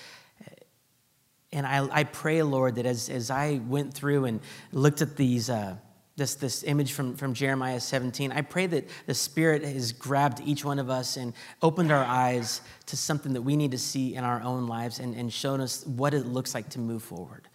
And 1.52 1.66
I, 1.66 1.86
I 1.90 2.04
pray, 2.04 2.42
Lord, 2.42 2.76
that 2.76 2.86
as, 2.86 3.08
as 3.10 3.30
I 3.30 3.60
went 3.66 3.92
through 3.92 4.24
and 4.24 4.40
looked 4.72 5.02
at 5.02 5.16
these, 5.16 5.50
uh, 5.50 5.76
this, 6.16 6.34
this 6.34 6.62
image 6.64 6.92
from, 6.92 7.16
from 7.16 7.34
Jeremiah 7.34 7.80
17, 7.80 8.32
I 8.32 8.40
pray 8.42 8.66
that 8.66 8.88
the 9.06 9.14
Spirit 9.14 9.62
has 9.62 9.92
grabbed 9.92 10.40
each 10.40 10.64
one 10.64 10.78
of 10.78 10.88
us 10.88 11.16
and 11.16 11.34
opened 11.60 11.92
our 11.92 12.04
eyes 12.04 12.62
to 12.86 12.96
something 12.96 13.34
that 13.34 13.42
we 13.42 13.56
need 13.56 13.72
to 13.72 13.78
see 13.78 14.14
in 14.14 14.24
our 14.24 14.40
own 14.42 14.66
lives 14.66 14.98
and, 14.98 15.14
and 15.14 15.32
shown 15.32 15.60
us 15.60 15.86
what 15.86 16.14
it 16.14 16.26
looks 16.26 16.54
like 16.54 16.70
to 16.70 16.78
move 16.78 17.02
forward. 17.02 17.48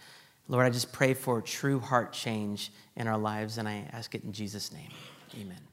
Lord, 0.47 0.65
I 0.65 0.69
just 0.69 0.91
pray 0.91 1.13
for 1.13 1.41
true 1.41 1.79
heart 1.79 2.13
change 2.13 2.71
in 2.95 3.07
our 3.07 3.17
lives, 3.17 3.57
and 3.57 3.67
I 3.67 3.87
ask 3.91 4.15
it 4.15 4.23
in 4.23 4.31
Jesus' 4.31 4.71
name. 4.71 4.89
Amen. 5.39 5.66